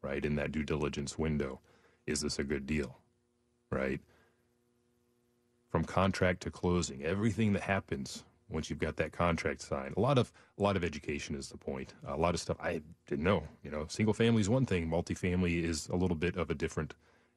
right? 0.03 0.25
In 0.25 0.37
that 0.37 0.53
due 0.53 0.65
diligence 0.65 1.19
window. 1.19 1.61
Is 2.07 2.23
this 2.23 2.39
a 2.39 2.45
good 2.45 2.67
deal, 2.67 2.99
right? 3.71 4.01
From 5.69 5.85
contract 5.85 6.43
to 6.43 6.51
closing, 6.51 7.05
everything 7.05 7.53
that 7.53 7.63
happens 7.63 8.25
once 8.51 8.71
you've 8.71 8.79
got 8.79 8.97
that 8.97 9.13
contract 9.13 9.63
signed. 9.63 9.95
A 9.97 10.01
lot 10.01 10.19
of 10.19 10.33
a 10.59 10.63
lot 10.63 10.77
of 10.77 10.85
education 10.85 11.35
is 11.35 11.49
the 11.49 11.57
point. 11.59 11.95
A 12.07 12.17
lot 12.17 12.35
of 12.35 12.41
stuff 12.41 12.57
I 12.61 12.83
didn't 13.07 13.25
know. 13.25 13.45
You 13.63 13.71
know, 13.71 13.87
single 13.89 14.15
family 14.15 14.41
is 14.41 14.49
one 14.49 14.67
thing. 14.67 14.89
Multifamily 14.89 15.63
is 15.63 15.89
a 15.89 15.97
little 15.97 16.17
bit 16.17 16.37
of 16.37 16.51
a 16.51 16.55
different 16.55 16.95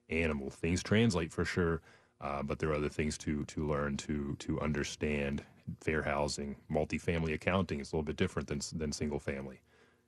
animal. 0.10 0.50
Things 0.50 0.84
translate 0.84 1.32
for 1.32 1.46
sure, 1.46 1.82
uh, 2.22 2.44
but 2.44 2.60
there 2.60 2.70
are 2.70 2.76
other 2.76 2.90
things 2.90 3.18
to 3.20 3.46
to 3.46 3.68
learn 3.68 3.98
to 3.98 4.36
to 4.40 4.60
understand. 4.62 5.44
Fair 5.80 6.02
housing, 6.02 6.58
multifamily 6.70 7.34
accounting 7.34 7.80
is 7.80 7.94
a 7.94 7.96
little 7.96 8.04
bit 8.04 8.18
different 8.18 8.50
than 8.50 8.60
than 8.78 8.92
single 8.92 9.20
family 9.20 9.62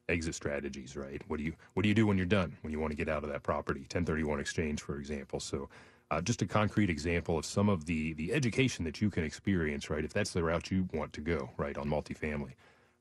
exit 0.10 0.36
strategies, 0.36 0.96
right? 0.96 1.22
What 1.28 1.38
do 1.38 1.44
you 1.44 1.54
what 1.74 1.84
do 1.84 1.90
you 1.90 1.96
do 1.96 2.06
when 2.08 2.18
you're 2.18 2.26
done? 2.26 2.58
When 2.62 2.72
you 2.72 2.80
want 2.80 2.92
to 2.92 2.98
get 2.98 3.10
out 3.10 3.24
of 3.24 3.30
that 3.30 3.44
property, 3.44 3.82
1031 3.82 4.40
exchange, 4.40 4.82
for 4.82 4.98
example. 4.98 5.40
So, 5.40 5.70
uh, 6.12 6.22
just 6.22 6.42
a 6.42 6.48
concrete 6.48 6.90
example 6.90 7.38
of 7.38 7.46
some 7.46 7.70
of 7.70 7.86
the 7.86 8.14
the 8.14 8.34
education 8.34 8.86
that 8.86 9.02
you 9.02 9.10
can 9.10 9.24
experience, 9.24 9.90
right? 9.90 10.06
If 10.06 10.14
that's 10.14 10.34
the 10.34 10.44
route 10.44 10.72
you 10.72 10.88
want 10.94 11.14
to 11.14 11.22
go, 11.22 11.52
right, 11.58 11.78
on 11.78 11.88
multifamily, 11.90 12.54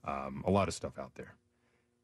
um, 0.05 0.43
a 0.47 0.51
lot 0.51 0.69
of 0.69 0.75
stuff 0.75 0.99
out 0.99 1.15
there. 1.17 1.35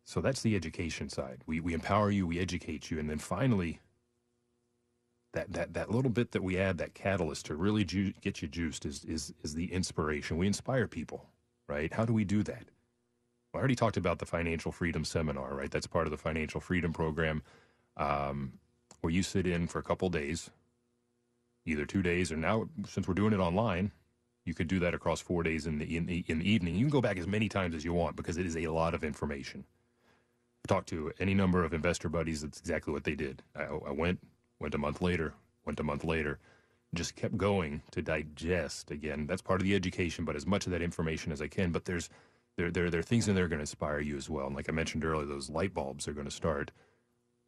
So 0.05 0.21
that's 0.21 0.43
the 0.43 0.57
education 0.57 1.09
side. 1.09 1.45
We 1.47 1.61
we 1.61 1.75
empower 1.75 2.11
you, 2.11 2.27
we 2.27 2.39
educate 2.41 2.91
you, 2.91 2.99
and 2.99 3.11
then 3.11 3.19
finally. 3.19 3.81
That, 5.33 5.53
that, 5.53 5.75
that 5.75 5.91
little 5.91 6.11
bit 6.11 6.33
that 6.33 6.43
we 6.43 6.59
add, 6.59 6.79
that 6.79 6.95
catalyst 6.95 7.47
to 7.47 7.55
really 7.55 7.85
ju- 7.85 8.15
get 8.21 8.43
you 8.43 8.49
juiced 8.49 8.87
is, 8.87 9.05
is, 9.05 9.33
is 9.45 9.55
the 9.55 9.73
inspiration. 9.73 10.39
We 10.39 10.49
inspire 10.49 10.89
people, 10.89 11.27
right? 11.69 11.93
How 11.93 12.05
do 12.05 12.13
we 12.13 12.25
do 12.25 12.43
that? 12.45 12.65
I 13.55 13.59
already 13.59 13.77
talked 13.77 13.97
about 13.97 14.19
the 14.21 14.27
Financial 14.27 14.73
Freedom 14.73 15.05
Seminar, 15.05 15.55
right? 15.55 15.71
That's 15.71 15.87
part 15.87 16.07
of 16.07 16.13
the 16.13 16.19
Financial 16.19 16.61
Freedom 16.61 16.93
Program, 16.93 17.43
um, 17.97 18.55
where 19.01 19.13
you 19.13 19.23
sit 19.23 19.47
in 19.47 19.67
for 19.69 19.79
a 19.81 19.83
couple 19.83 20.09
days, 20.11 20.51
either 21.67 21.85
two 21.85 22.03
days 22.03 22.33
or 22.33 22.37
now, 22.37 22.69
since 22.87 23.07
we're 23.07 23.15
doing 23.15 23.33
it 23.33 23.39
online, 23.41 23.93
you 24.45 24.55
could 24.55 24.69
do 24.69 24.79
that 24.81 24.95
across 24.95 25.21
four 25.21 25.43
days 25.43 25.67
in 25.67 25.79
the, 25.79 25.97
in 25.97 26.07
the, 26.07 26.25
in 26.27 26.39
the 26.39 26.51
evening. 26.51 26.75
You 26.75 26.85
can 26.85 26.91
go 26.91 27.01
back 27.01 27.19
as 27.19 27.27
many 27.27 27.49
times 27.49 27.75
as 27.75 27.85
you 27.85 27.93
want 27.93 28.17
because 28.17 28.39
it 28.39 28.47
is 28.47 28.57
a 28.57 28.69
lot 28.69 28.95
of 28.95 29.05
information. 29.05 29.65
I've 30.65 30.69
talked 30.69 30.89
to 30.91 31.13
any 31.21 31.35
number 31.35 31.65
of 31.65 31.73
investor 31.73 32.09
buddies. 32.09 32.43
That's 32.43 32.61
exactly 32.61 32.93
what 32.93 33.05
they 33.05 33.15
did. 33.15 33.43
I, 33.55 33.65
I 33.65 33.93
went, 33.93 34.21
went 34.59 34.75
a 34.75 34.79
month 34.79 35.03
later, 35.03 35.35
went 35.65 35.81
a 35.81 35.85
month 35.85 36.05
later, 36.05 36.39
just 36.95 37.17
kept 37.17 37.37
going 37.37 37.83
to 37.93 38.03
digest. 38.03 38.91
Again, 38.91 39.27
that's 39.27 39.43
part 39.43 39.61
of 39.61 39.65
the 39.65 39.75
education, 39.75 40.25
but 40.25 40.37
as 40.37 40.47
much 40.47 40.67
of 40.67 40.73
that 40.73 40.83
information 40.83 41.33
as 41.33 41.41
I 41.41 41.49
can. 41.49 41.71
But 41.71 41.85
there's 41.85 42.11
there 42.57 42.71
there, 42.71 42.91
there 42.91 43.01
are 43.01 43.05
things 43.05 43.29
in 43.29 43.35
there 43.35 43.49
going 43.49 43.59
to 43.59 43.63
inspire 43.63 44.01
you 44.01 44.17
as 44.17 44.29
well. 44.29 44.47
And 44.47 44.57
like 44.57 44.69
I 44.69 44.73
mentioned 44.73 45.05
earlier, 45.05 45.27
those 45.27 45.51
light 45.51 45.73
bulbs 45.73 46.09
are 46.09 46.13
going 46.13 46.27
to 46.27 46.33
start 46.33 46.73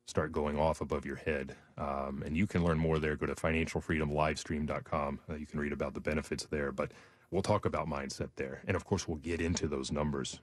start 0.06 0.32
going 0.32 0.58
off 0.58 0.80
above 0.80 1.06
your 1.06 1.16
head. 1.16 1.56
Um, 1.78 2.22
and 2.24 2.36
you 2.36 2.46
can 2.46 2.64
learn 2.64 2.78
more 2.78 2.98
there. 2.98 3.16
Go 3.16 3.26
to 3.26 3.34
financialfreedomlivestream.com. 3.34 5.20
Uh, 5.28 5.34
you 5.34 5.46
can 5.46 5.60
read 5.60 5.72
about 5.72 5.94
the 5.94 6.00
benefits 6.00 6.46
there. 6.46 6.72
But 6.72 6.92
we'll 7.30 7.42
talk 7.42 7.64
about 7.64 7.88
mindset 7.88 8.30
there, 8.36 8.62
and 8.66 8.76
of 8.76 8.84
course, 8.84 9.08
we'll 9.08 9.18
get 9.18 9.40
into 9.40 9.66
those 9.68 9.90
numbers, 9.90 10.40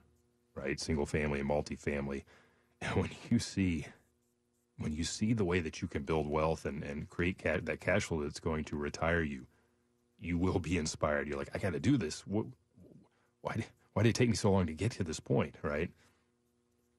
right? 0.54 0.80
Single 0.80 1.06
family 1.06 1.40
and 1.40 1.48
multifamily. 1.48 2.24
And 2.82 2.94
when 2.96 3.10
you 3.28 3.38
see 3.38 3.84
when 4.80 4.94
you 4.94 5.04
see 5.04 5.34
the 5.34 5.44
way 5.44 5.60
that 5.60 5.82
you 5.82 5.88
can 5.88 6.02
build 6.02 6.26
wealth 6.26 6.64
and, 6.64 6.82
and 6.82 7.08
create 7.10 7.38
ca- 7.42 7.60
that 7.62 7.80
cash 7.80 8.04
flow 8.04 8.22
that's 8.22 8.40
going 8.40 8.64
to 8.64 8.76
retire 8.76 9.22
you, 9.22 9.46
you 10.18 10.38
will 10.38 10.58
be 10.58 10.78
inspired. 10.78 11.28
You're 11.28 11.36
like, 11.36 11.50
I 11.54 11.58
got 11.58 11.74
to 11.74 11.80
do 11.80 11.98
this. 11.98 12.26
What, 12.26 12.46
why, 13.42 13.66
why 13.92 14.02
did 14.02 14.10
it 14.10 14.14
take 14.14 14.30
me 14.30 14.36
so 14.36 14.50
long 14.50 14.66
to 14.66 14.72
get 14.72 14.92
to 14.92 15.04
this 15.04 15.20
point, 15.20 15.56
right? 15.62 15.90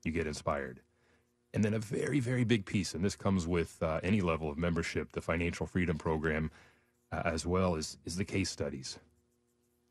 You 0.04 0.12
get 0.12 0.28
inspired. 0.28 0.82
And 1.54 1.64
then 1.66 1.74
a 1.74 1.80
very, 1.80 2.20
very 2.20 2.46
big 2.46 2.66
piece, 2.66 2.94
and 2.94 3.04
this 3.04 3.16
comes 3.16 3.46
with 3.46 3.84
uh, 3.84 4.00
any 4.04 4.22
level 4.22 4.50
of 4.50 4.58
membership, 4.58 5.12
the 5.12 5.22
Financial 5.22 5.66
Freedom 5.66 5.98
Program, 5.98 6.50
uh, 7.12 7.24
as 7.26 7.46
well 7.46 7.76
as 7.76 7.98
is 8.06 8.16
the 8.16 8.26
case 8.26 8.50
studies. 8.50 9.00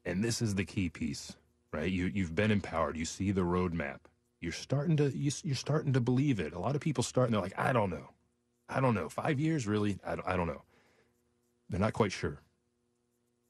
And 0.04 0.24
this 0.24 0.40
is 0.40 0.54
the 0.54 0.64
key 0.64 0.88
piece, 0.88 1.36
right? 1.70 1.90
You, 1.90 2.06
you've 2.06 2.34
been 2.34 2.50
empowered. 2.50 2.96
You 2.96 3.04
see 3.04 3.30
the 3.30 3.42
roadmap 3.42 3.98
you're 4.40 4.52
starting 4.52 4.96
to 4.96 5.10
you, 5.16 5.30
are 5.52 5.54
starting 5.54 5.92
to 5.92 6.00
believe 6.00 6.40
it. 6.40 6.54
A 6.54 6.58
lot 6.58 6.74
of 6.74 6.80
people 6.80 7.04
start 7.04 7.26
and 7.26 7.34
they're 7.34 7.42
like, 7.42 7.58
I 7.58 7.72
don't 7.72 7.90
know, 7.90 8.10
I 8.68 8.80
don't 8.80 8.94
know. 8.94 9.08
Five 9.08 9.38
years, 9.38 9.66
really? 9.66 9.98
I 10.04 10.16
don't, 10.16 10.26
I 10.26 10.36
don't 10.36 10.46
know. 10.46 10.62
They're 11.68 11.80
not 11.80 11.92
quite 11.92 12.12
sure, 12.12 12.40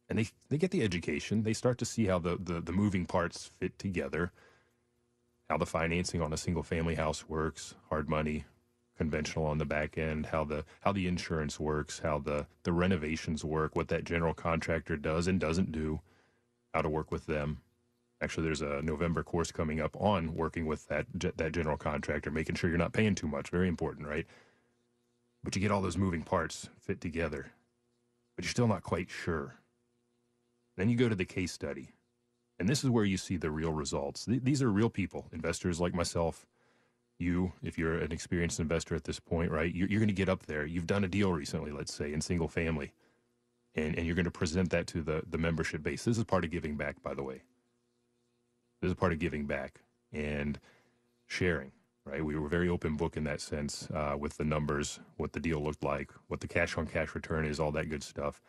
and 0.09 0.19
they 0.19 0.27
they 0.49 0.59
get 0.59 0.73
the 0.73 0.83
education. 0.83 1.45
They 1.45 1.55
start 1.55 1.79
to 1.79 1.85
see 1.85 2.07
how 2.07 2.19
the 2.19 2.37
the, 2.37 2.61
the 2.61 2.73
moving 2.73 3.07
parts 3.07 3.51
fit 3.59 3.79
together, 3.79 4.33
how 5.51 5.59
the 5.59 5.67
financing 5.67 6.23
on 6.23 6.33
a 6.33 6.39
single 6.39 6.63
family 6.63 6.95
house 6.95 7.29
works, 7.29 7.75
hard 7.91 8.09
money, 8.09 8.47
conventional 8.97 9.45
on 9.45 9.59
the 9.59 9.67
back 9.67 9.99
end, 9.99 10.27
how 10.27 10.45
the 10.45 10.65
how 10.81 10.93
the 10.93 11.07
insurance 11.07 11.61
works, 11.61 11.99
how 11.99 12.19
the 12.19 12.47
the 12.63 12.73
renovations 12.73 13.45
work, 13.45 13.77
what 13.77 13.89
that 13.89 14.05
general 14.05 14.33
contractor 14.33 14.97
does 14.97 15.27
and 15.27 15.39
doesn't 15.39 15.73
do, 15.73 16.01
how 16.73 16.81
to 16.81 16.89
work 16.89 17.11
with 17.13 17.27
them 17.27 17.61
Actually, 18.23 18.45
there's 18.45 18.61
a 18.61 18.83
November 18.83 19.23
course 19.23 19.51
coming 19.51 19.81
up 19.81 19.97
on 19.99 20.35
working 20.35 20.67
with 20.67 20.87
that 20.89 21.07
that 21.37 21.53
general 21.53 21.79
contractor, 21.79 22.31
making 22.31 22.55
sure 22.55 22.69
you're 22.69 22.79
not 22.79 22.93
paying 22.93 23.15
too 23.15 23.27
much. 23.27 23.49
Very 23.49 23.69
important, 23.69 24.07
right? 24.07 24.27
But 25.43 25.57
you 25.57 25.63
get 25.63 25.71
all 25.71 25.81
those 25.81 25.97
moving 25.97 26.23
parts 26.23 26.69
fit 26.79 27.01
together, 27.01 27.51
but 28.37 28.45
you're 28.45 28.51
still 28.51 28.69
not 28.69 28.83
quite 28.83 29.09
sure. 29.09 29.55
Then 30.77 30.91
you 30.91 30.97
go 30.97 31.09
to 31.09 31.15
the 31.15 31.25
case 31.25 31.53
study, 31.53 31.93
and 32.61 32.69
this 32.69 32.85
is 32.85 32.91
where 32.91 33.07
you 33.07 33.17
see 33.17 33.39
the 33.39 33.51
real 33.51 33.73
results. 33.73 34.27
Th- 34.27 34.43
these 34.45 34.63
are 34.63 34.71
real 34.71 34.91
people, 34.91 35.27
investors 35.33 35.81
like 35.81 35.95
myself. 35.95 36.47
You, 37.19 37.53
if 37.63 37.79
you're 37.79 37.99
an 37.99 38.13
experienced 38.13 38.61
investor 38.61 38.95
at 38.95 39.05
this 39.05 39.19
point, 39.19 39.51
right? 39.51 39.75
You're, 39.75 39.89
you're 39.89 40.01
going 40.01 40.09
to 40.09 40.15
get 40.15 40.29
up 40.29 40.47
there. 40.47 40.67
You've 40.67 40.87
done 40.87 41.05
a 41.05 41.09
deal 41.09 41.33
recently, 41.33 41.73
let's 41.73 41.93
say, 41.93 42.13
in 42.13 42.21
single 42.21 42.49
family, 42.49 42.93
and, 43.75 43.97
and 43.97 44.07
you're 44.07 44.15
going 44.15 44.25
to 44.27 44.31
present 44.31 44.71
that 44.71 44.87
to 44.89 45.03
the, 45.03 45.23
the 45.29 45.39
membership 45.39 45.83
base. 45.83 46.05
This 46.05 46.19
is 46.19 46.25
part 46.25 46.45
of 46.45 46.51
giving 46.51 46.77
back, 46.77 47.03
by 47.03 47.15
the 47.15 47.23
way. 47.23 47.43
This 48.83 48.91
is 48.91 48.95
part 48.95 49.13
of 49.13 49.19
giving 49.19 49.47
back 49.47 49.81
and 50.13 50.59
sharing, 51.27 51.73
right? 52.05 52.25
We 52.25 52.37
were 52.37 52.49
very 52.49 52.69
open 52.69 52.97
book 52.97 53.17
in 53.17 53.25
that 53.25 53.41
sense 53.41 53.89
uh, 53.95 54.17
with 54.19 54.37
the 54.37 54.45
numbers, 54.45 55.01
what 55.17 55.33
the 55.33 55.41
deal 55.41 55.63
looked 55.63 55.85
like, 55.85 56.13
what 56.29 56.41
the 56.41 56.49
cash 56.49 56.77
on 56.79 56.87
cash 56.87 57.15
return 57.15 57.47
is, 57.47 57.61
all 57.61 57.73
that 57.73 57.91
good 57.91 58.03
stuff. 58.03 58.41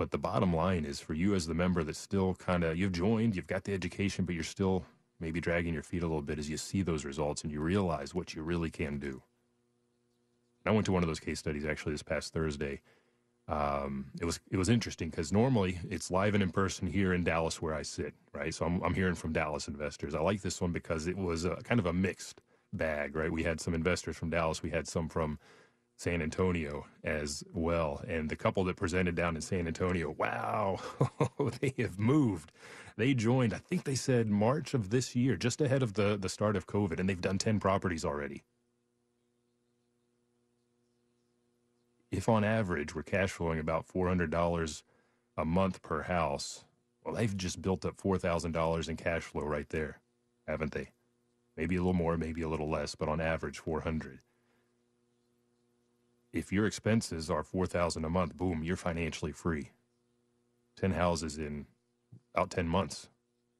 But 0.00 0.12
the 0.12 0.18
bottom 0.18 0.56
line 0.56 0.86
is 0.86 0.98
for 0.98 1.12
you 1.12 1.34
as 1.34 1.46
the 1.46 1.52
member 1.52 1.84
that's 1.84 1.98
still 1.98 2.34
kind 2.36 2.64
of, 2.64 2.74
you've 2.78 2.92
joined, 2.92 3.36
you've 3.36 3.46
got 3.46 3.64
the 3.64 3.74
education, 3.74 4.24
but 4.24 4.34
you're 4.34 4.42
still 4.42 4.86
maybe 5.20 5.42
dragging 5.42 5.74
your 5.74 5.82
feet 5.82 6.02
a 6.02 6.06
little 6.06 6.22
bit 6.22 6.38
as 6.38 6.48
you 6.48 6.56
see 6.56 6.80
those 6.80 7.04
results 7.04 7.42
and 7.44 7.52
you 7.52 7.60
realize 7.60 8.14
what 8.14 8.34
you 8.34 8.42
really 8.42 8.70
can 8.70 8.98
do. 8.98 9.22
I 10.64 10.70
went 10.70 10.86
to 10.86 10.92
one 10.92 11.02
of 11.02 11.08
those 11.08 11.20
case 11.20 11.38
studies 11.38 11.66
actually 11.66 11.92
this 11.92 12.02
past 12.02 12.32
Thursday 12.32 12.80
um, 13.48 14.06
it 14.20 14.24
was 14.24 14.40
it 14.50 14.56
was 14.56 14.68
interesting 14.68 15.10
because 15.10 15.32
normally 15.32 15.78
it's 15.90 16.10
live 16.10 16.34
and 16.34 16.42
in 16.42 16.50
person 16.50 16.86
here 16.86 17.12
in 17.12 17.24
Dallas 17.24 17.60
where 17.60 17.74
I 17.74 17.82
sit, 17.82 18.14
right? 18.32 18.54
So 18.54 18.64
I'm 18.64 18.82
I'm 18.82 18.94
hearing 18.94 19.16
from 19.16 19.32
Dallas 19.32 19.68
investors. 19.68 20.14
I 20.14 20.20
like 20.20 20.42
this 20.42 20.60
one 20.60 20.72
because 20.72 21.08
it 21.08 21.16
was 21.16 21.44
a, 21.44 21.56
kind 21.56 21.80
of 21.80 21.86
a 21.86 21.92
mixed 21.92 22.42
bag, 22.72 23.16
right? 23.16 23.32
We 23.32 23.42
had 23.42 23.60
some 23.60 23.74
investors 23.74 24.16
from 24.16 24.30
Dallas, 24.30 24.62
we 24.62 24.70
had 24.70 24.86
some 24.88 25.08
from 25.08 25.38
San 26.00 26.22
Antonio 26.22 26.86
as 27.04 27.44
well, 27.52 28.02
and 28.08 28.30
the 28.30 28.36
couple 28.36 28.64
that 28.64 28.76
presented 28.76 29.14
down 29.16 29.36
in 29.36 29.42
San 29.42 29.66
Antonio, 29.66 30.10
wow, 30.18 30.80
they 31.60 31.74
have 31.78 31.98
moved. 31.98 32.52
They 32.96 33.14
joined, 33.14 33.54
I 33.54 33.58
think 33.58 33.84
they 33.84 33.96
said 33.96 34.28
March 34.28 34.74
of 34.74 34.90
this 34.90 35.16
year, 35.16 35.36
just 35.36 35.60
ahead 35.60 35.82
of 35.82 35.94
the 35.94 36.16
the 36.18 36.28
start 36.30 36.56
of 36.56 36.66
COVID, 36.66 37.00
and 37.00 37.08
they've 37.08 37.20
done 37.20 37.38
ten 37.38 37.60
properties 37.60 38.04
already. 38.04 38.44
if 42.10 42.28
on 42.28 42.44
average 42.44 42.94
we're 42.94 43.02
cash 43.02 43.30
flowing 43.30 43.58
about 43.58 43.86
$400 43.88 44.82
a 45.36 45.44
month 45.44 45.82
per 45.82 46.02
house, 46.02 46.64
well, 47.04 47.14
they've 47.14 47.36
just 47.36 47.62
built 47.62 47.84
up 47.84 47.96
$4,000 47.96 48.88
in 48.88 48.96
cash 48.96 49.22
flow 49.22 49.44
right 49.44 49.68
there, 49.70 50.00
haven't 50.46 50.72
they? 50.72 50.90
Maybe 51.56 51.76
a 51.76 51.80
little 51.80 51.92
more, 51.94 52.16
maybe 52.16 52.42
a 52.42 52.48
little 52.48 52.70
less, 52.70 52.94
but 52.94 53.08
on 53.08 53.20
average 53.20 53.58
400. 53.60 54.20
If 56.32 56.52
your 56.52 56.66
expenses 56.66 57.30
are 57.30 57.42
4000 57.42 58.04
a 58.04 58.10
month, 58.10 58.36
boom, 58.36 58.62
you're 58.62 58.76
financially 58.76 59.32
free. 59.32 59.70
10 60.76 60.92
houses 60.92 61.38
in 61.38 61.66
about 62.34 62.50
10 62.50 62.68
months. 62.68 63.08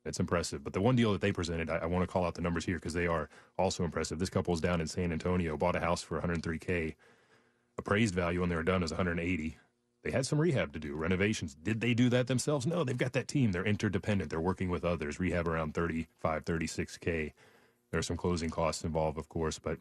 It's 0.04 0.20
impressive. 0.20 0.64
But 0.64 0.72
the 0.72 0.80
one 0.80 0.96
deal 0.96 1.12
that 1.12 1.20
they 1.20 1.32
presented, 1.32 1.68
I, 1.68 1.78
I 1.78 1.86
want 1.86 2.02
to 2.02 2.12
call 2.12 2.24
out 2.24 2.34
the 2.34 2.42
numbers 2.42 2.64
here 2.64 2.76
because 2.76 2.94
they 2.94 3.06
are 3.06 3.28
also 3.58 3.84
impressive. 3.84 4.18
This 4.18 4.30
couple 4.30 4.54
is 4.54 4.60
down 4.60 4.80
in 4.80 4.86
San 4.86 5.12
Antonio, 5.12 5.56
bought 5.56 5.76
a 5.76 5.80
house 5.80 6.02
for 6.02 6.20
103K 6.20 6.94
appraised 7.78 8.14
value 8.14 8.40
when 8.40 8.48
they 8.48 8.56
were 8.56 8.62
done 8.62 8.82
is 8.82 8.92
180. 8.92 9.58
They 10.02 10.10
had 10.10 10.24
some 10.24 10.40
rehab 10.40 10.72
to 10.72 10.78
do, 10.78 10.94
renovations. 10.94 11.54
Did 11.54 11.80
they 11.80 11.92
do 11.92 12.08
that 12.10 12.26
themselves? 12.26 12.66
No, 12.66 12.84
they've 12.84 12.96
got 12.96 13.12
that 13.12 13.28
team. 13.28 13.52
They're 13.52 13.64
interdependent. 13.64 14.30
They're 14.30 14.40
working 14.40 14.70
with 14.70 14.84
others. 14.84 15.20
Rehab 15.20 15.46
around 15.46 15.74
35, 15.74 16.44
36K. 16.44 17.32
There 17.90 17.98
are 17.98 18.02
some 18.02 18.16
closing 18.16 18.50
costs 18.50 18.84
involved, 18.84 19.18
of 19.18 19.28
course, 19.28 19.58
but 19.58 19.78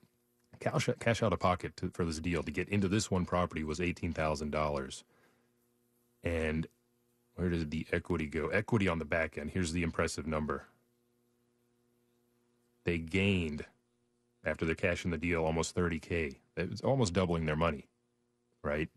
cash, 0.60 0.90
cash 1.00 1.24
out 1.24 1.34
of 1.34 1.40
pocket 1.40 1.76
to, 1.78 1.90
for 1.90 2.06
this 2.06 2.20
deal 2.20 2.44
to 2.44 2.52
get 2.52 2.70
into 2.70 2.88
this 2.88 3.10
one 3.10 3.26
property 3.26 3.64
was 3.64 3.80
$18,000. 3.80 5.04
And 6.24 6.68
where 7.36 7.50
did 7.50 7.72
the 7.72 7.88
equity 7.92 8.28
go? 8.28 8.50
Equity 8.50 8.88
on 8.88 9.00
the 9.00 9.06
back 9.06 9.38
end. 9.38 9.52
Here's 9.52 9.72
the 9.72 9.84
impressive 9.84 10.28
number. 10.28 10.66
They 12.84 12.98
gained 12.98 13.66
after 14.44 14.66
they're 14.66 14.76
cashing 14.76 15.12
the 15.12 15.18
deal 15.18 15.44
almost 15.44 15.76
30K. 15.76 16.36
It's 16.58 16.82
almost 16.82 17.14
doubling 17.14 17.46
their 17.46 17.56
money, 17.56 17.88
right? 18.64 18.90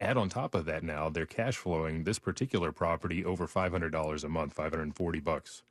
Add 0.00 0.16
on 0.16 0.28
top 0.28 0.54
of 0.54 0.64
that 0.64 0.82
now, 0.82 1.08
they're 1.08 1.26
cash 1.26 1.56
flowing 1.56 2.04
this 2.04 2.18
particular 2.18 2.72
property 2.72 3.24
over 3.24 3.46
$500 3.46 4.24
a 4.24 4.28
month, 4.28 4.52
540 4.52 5.20
bucks, 5.20 5.62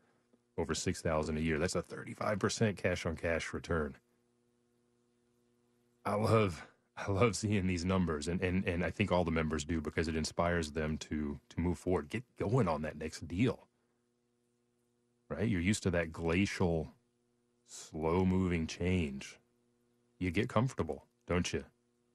over 0.58 0.74
6000 0.74 1.38
a 1.38 1.42
year. 1.42 1.60
That's 1.60 1.76
a 1.76 1.84
35% 1.84 2.78
cash 2.78 3.06
on 3.06 3.16
cash 3.16 3.54
return. 3.54 3.98
I 6.06 6.16
love 6.16 6.68
I 6.96 7.12
love 7.12 7.36
seeing 7.36 7.66
these 7.66 7.86
numbers 7.86 8.28
and, 8.28 8.42
and, 8.42 8.68
and 8.68 8.86
I 8.86 8.92
think 8.92 9.12
all 9.12 9.24
the 9.24 9.32
members 9.32 9.66
do 9.66 9.82
because 9.82 10.08
it 10.08 10.16
inspires 10.16 10.72
them 10.72 10.98
to 11.00 11.40
to 11.50 11.60
move 11.60 11.78
forward, 11.78 12.10
get 12.10 12.24
going 12.38 12.68
on 12.68 12.82
that 12.84 12.98
next 12.98 13.28
deal. 13.28 13.68
Right? 15.30 15.48
You're 15.48 15.62
used 15.62 15.84
to 15.84 15.92
that 15.92 16.12
glacial 16.12 16.94
slow 17.68 18.26
moving 18.26 18.68
change. 18.68 19.40
You 20.20 20.32
get 20.32 20.50
comfortable, 20.50 21.06
don't 21.28 21.52
you? 21.52 21.66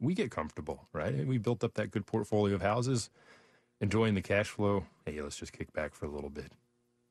We 0.00 0.14
get 0.14 0.30
comfortable, 0.30 0.88
right? 0.92 1.26
We 1.26 1.38
built 1.38 1.64
up 1.64 1.74
that 1.74 1.90
good 1.90 2.06
portfolio 2.06 2.54
of 2.54 2.62
houses, 2.62 3.10
enjoying 3.80 4.14
the 4.14 4.22
cash 4.22 4.48
flow. 4.48 4.84
Hey, 5.04 5.20
let's 5.20 5.36
just 5.36 5.52
kick 5.52 5.72
back 5.72 5.94
for 5.94 6.06
a 6.06 6.10
little 6.10 6.30
bit. 6.30 6.52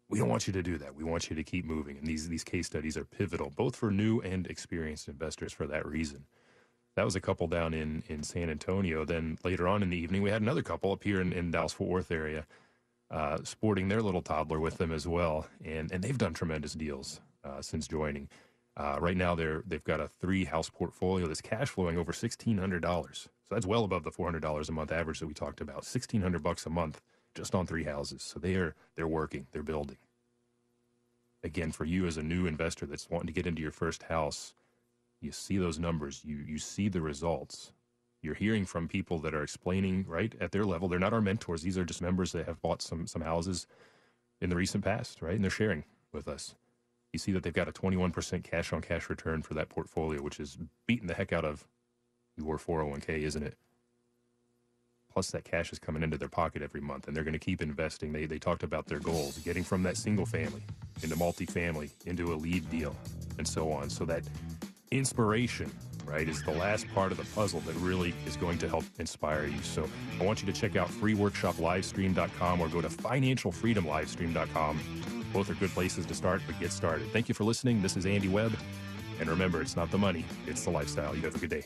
We 0.09 0.19
don't 0.19 0.29
want 0.29 0.47
you 0.47 0.53
to 0.53 0.63
do 0.63 0.77
that. 0.77 0.95
We 0.95 1.03
want 1.03 1.29
you 1.29 1.35
to 1.35 1.43
keep 1.43 1.65
moving. 1.65 1.97
And 1.97 2.07
these, 2.07 2.29
these 2.29 2.45
case 2.45 2.67
studies 2.67 2.95
are 2.95 3.03
pivotal, 3.03 3.49
both 3.49 3.75
for 3.75 3.91
new 3.91 4.21
and 4.21 4.47
experienced 4.47 5.09
investors 5.09 5.51
for 5.51 5.67
that 5.67 5.85
reason. 5.85 6.25
That 6.97 7.05
was 7.05 7.15
a 7.15 7.21
couple 7.21 7.47
down 7.47 7.73
in, 7.73 8.03
in 8.09 8.23
San 8.23 8.49
Antonio. 8.49 9.05
Then 9.05 9.37
later 9.45 9.69
on 9.69 9.83
in 9.83 9.91
the 9.91 9.97
evening, 9.97 10.23
we 10.23 10.31
had 10.31 10.41
another 10.43 10.63
couple 10.63 10.91
up 10.91 11.03
here 11.05 11.21
in, 11.21 11.31
in 11.33 11.51
Dallas 11.51 11.73
Fort 11.73 11.89
Worth 11.91 12.11
area, 12.11 12.45
uh, 13.11 13.39
sporting 13.43 13.87
their 13.89 14.01
little 14.03 14.23
toddler 14.23 14.59
with 14.59 14.79
them 14.79 14.91
as 14.91 15.07
well. 15.07 15.47
And, 15.63 15.91
and 15.93 16.03
they've 16.03 16.17
done 16.17 16.33
tremendous 16.33 16.73
deals. 16.73 17.21
uh, 17.47 17.61
since 17.61 17.87
joining. 17.87 18.29
Uh, 18.75 18.97
right 18.99 19.17
now, 19.17 19.33
they're 19.35 19.63
they've 19.65 19.83
got 19.83 19.99
a 19.99 20.07
three 20.07 20.45
house 20.45 20.69
portfolio 20.69 21.27
that's 21.27 21.41
cash 21.41 21.69
flowing 21.69 21.97
over 21.97 22.13
sixteen 22.13 22.57
hundred 22.57 22.81
dollars. 22.81 23.29
So 23.49 23.55
that's 23.55 23.65
well 23.65 23.83
above 23.83 24.03
the 24.03 24.11
four 24.11 24.27
hundred 24.27 24.41
dollars 24.41 24.69
a 24.69 24.73
month 24.73 24.91
average 24.91 25.19
that 25.19 25.27
we 25.27 25.33
talked 25.33 25.61
about. 25.61 25.85
Sixteen 25.85 26.21
hundred 26.21 26.43
bucks 26.43 26.65
a 26.65 26.69
month 26.69 27.01
just 27.35 27.55
on 27.55 27.65
three 27.65 27.85
houses. 27.85 28.21
So 28.21 28.39
they 28.39 28.55
are 28.55 28.75
they're 28.95 29.07
working, 29.07 29.47
they're 29.51 29.63
building. 29.63 29.97
Again, 31.43 31.71
for 31.71 31.85
you 31.85 32.05
as 32.07 32.17
a 32.17 32.23
new 32.23 32.45
investor 32.45 32.85
that's 32.85 33.09
wanting 33.09 33.27
to 33.27 33.33
get 33.33 33.47
into 33.47 33.61
your 33.61 33.71
first 33.71 34.03
house, 34.03 34.53
you 35.21 35.31
see 35.31 35.57
those 35.57 35.79
numbers, 35.79 36.21
you 36.23 36.37
you 36.37 36.57
see 36.57 36.89
the 36.89 37.01
results. 37.01 37.71
You're 38.21 38.35
hearing 38.35 38.65
from 38.65 38.87
people 38.87 39.19
that 39.19 39.35
are 39.35 39.43
explaining 39.43 40.05
right 40.07 40.33
at 40.41 40.51
their 40.51 40.65
level. 40.65 40.87
They're 40.87 40.99
not 40.99 41.13
our 41.13 41.21
mentors; 41.21 41.61
these 41.61 41.77
are 41.77 41.85
just 41.85 42.01
members 42.01 42.31
that 42.31 42.45
have 42.45 42.61
bought 42.61 42.81
some 42.81 43.07
some 43.07 43.21
houses 43.21 43.67
in 44.41 44.49
the 44.49 44.55
recent 44.55 44.83
past, 44.83 45.21
right? 45.21 45.35
And 45.35 45.43
they're 45.43 45.51
sharing 45.51 45.83
with 46.11 46.27
us 46.27 46.55
you 47.13 47.19
see 47.19 47.31
that 47.31 47.43
they've 47.43 47.53
got 47.53 47.67
a 47.67 47.71
21% 47.71 48.43
cash 48.43 48.73
on 48.73 48.81
cash 48.81 49.09
return 49.09 49.41
for 49.41 49.53
that 49.53 49.69
portfolio, 49.69 50.21
which 50.21 50.39
is 50.39 50.57
beating 50.85 51.07
the 51.07 51.13
heck 51.13 51.33
out 51.33 51.45
of 51.45 51.65
your 52.35 52.57
401k, 52.57 53.23
isn't 53.23 53.43
it? 53.43 53.57
Plus, 55.11 55.31
that 55.31 55.43
cash 55.43 55.71
is 55.71 55.79
coming 55.79 56.03
into 56.03 56.17
their 56.17 56.27
pocket 56.27 56.61
every 56.61 56.81
month, 56.81 57.07
and 57.07 57.15
they're 57.15 57.23
going 57.23 57.33
to 57.33 57.39
keep 57.39 57.61
investing. 57.61 58.11
They, 58.11 58.25
they 58.25 58.37
talked 58.37 58.61
about 58.61 58.85
their 58.85 58.99
goals, 58.99 59.39
getting 59.39 59.63
from 59.63 59.81
that 59.83 59.97
single 59.97 60.27
family 60.27 60.61
into 61.01 61.15
multifamily, 61.15 61.89
into 62.05 62.33
a 62.33 62.35
lead 62.35 62.69
deal, 62.69 62.95
and 63.39 63.47
so 63.47 63.71
on. 63.71 63.89
So 63.89 64.05
that 64.05 64.21
inspiration, 64.91 65.71
right, 66.05 66.27
is 66.27 66.43
the 66.43 66.51
last 66.51 66.87
part 66.93 67.11
of 67.11 67.17
the 67.17 67.25
puzzle 67.35 67.59
that 67.61 67.75
really 67.75 68.13
is 68.25 68.35
going 68.37 68.57
to 68.59 68.69
help 68.69 68.83
inspire 68.99 69.45
you. 69.45 69.61
So 69.61 69.87
I 70.19 70.23
want 70.23 70.41
you 70.41 70.51
to 70.51 70.59
check 70.59 70.75
out 70.75 70.89
freeworkshoplivestream.com 70.89 72.61
or 72.61 72.67
go 72.69 72.81
to 72.81 72.89
financialfreedomlivestream.com 72.89 74.79
both 75.33 75.49
are 75.49 75.55
good 75.55 75.71
places 75.71 76.05
to 76.05 76.15
start, 76.15 76.41
but 76.47 76.59
get 76.59 76.71
started. 76.71 77.11
Thank 77.11 77.29
you 77.29 77.35
for 77.35 77.43
listening. 77.43 77.81
This 77.81 77.97
is 77.97 78.05
Andy 78.05 78.27
Webb. 78.27 78.57
And 79.19 79.29
remember, 79.29 79.61
it's 79.61 79.75
not 79.75 79.91
the 79.91 79.97
money, 79.97 80.25
it's 80.45 80.63
the 80.63 80.69
lifestyle. 80.69 81.15
You 81.15 81.21
have 81.23 81.35
a 81.35 81.39
good 81.39 81.49
day. 81.49 81.65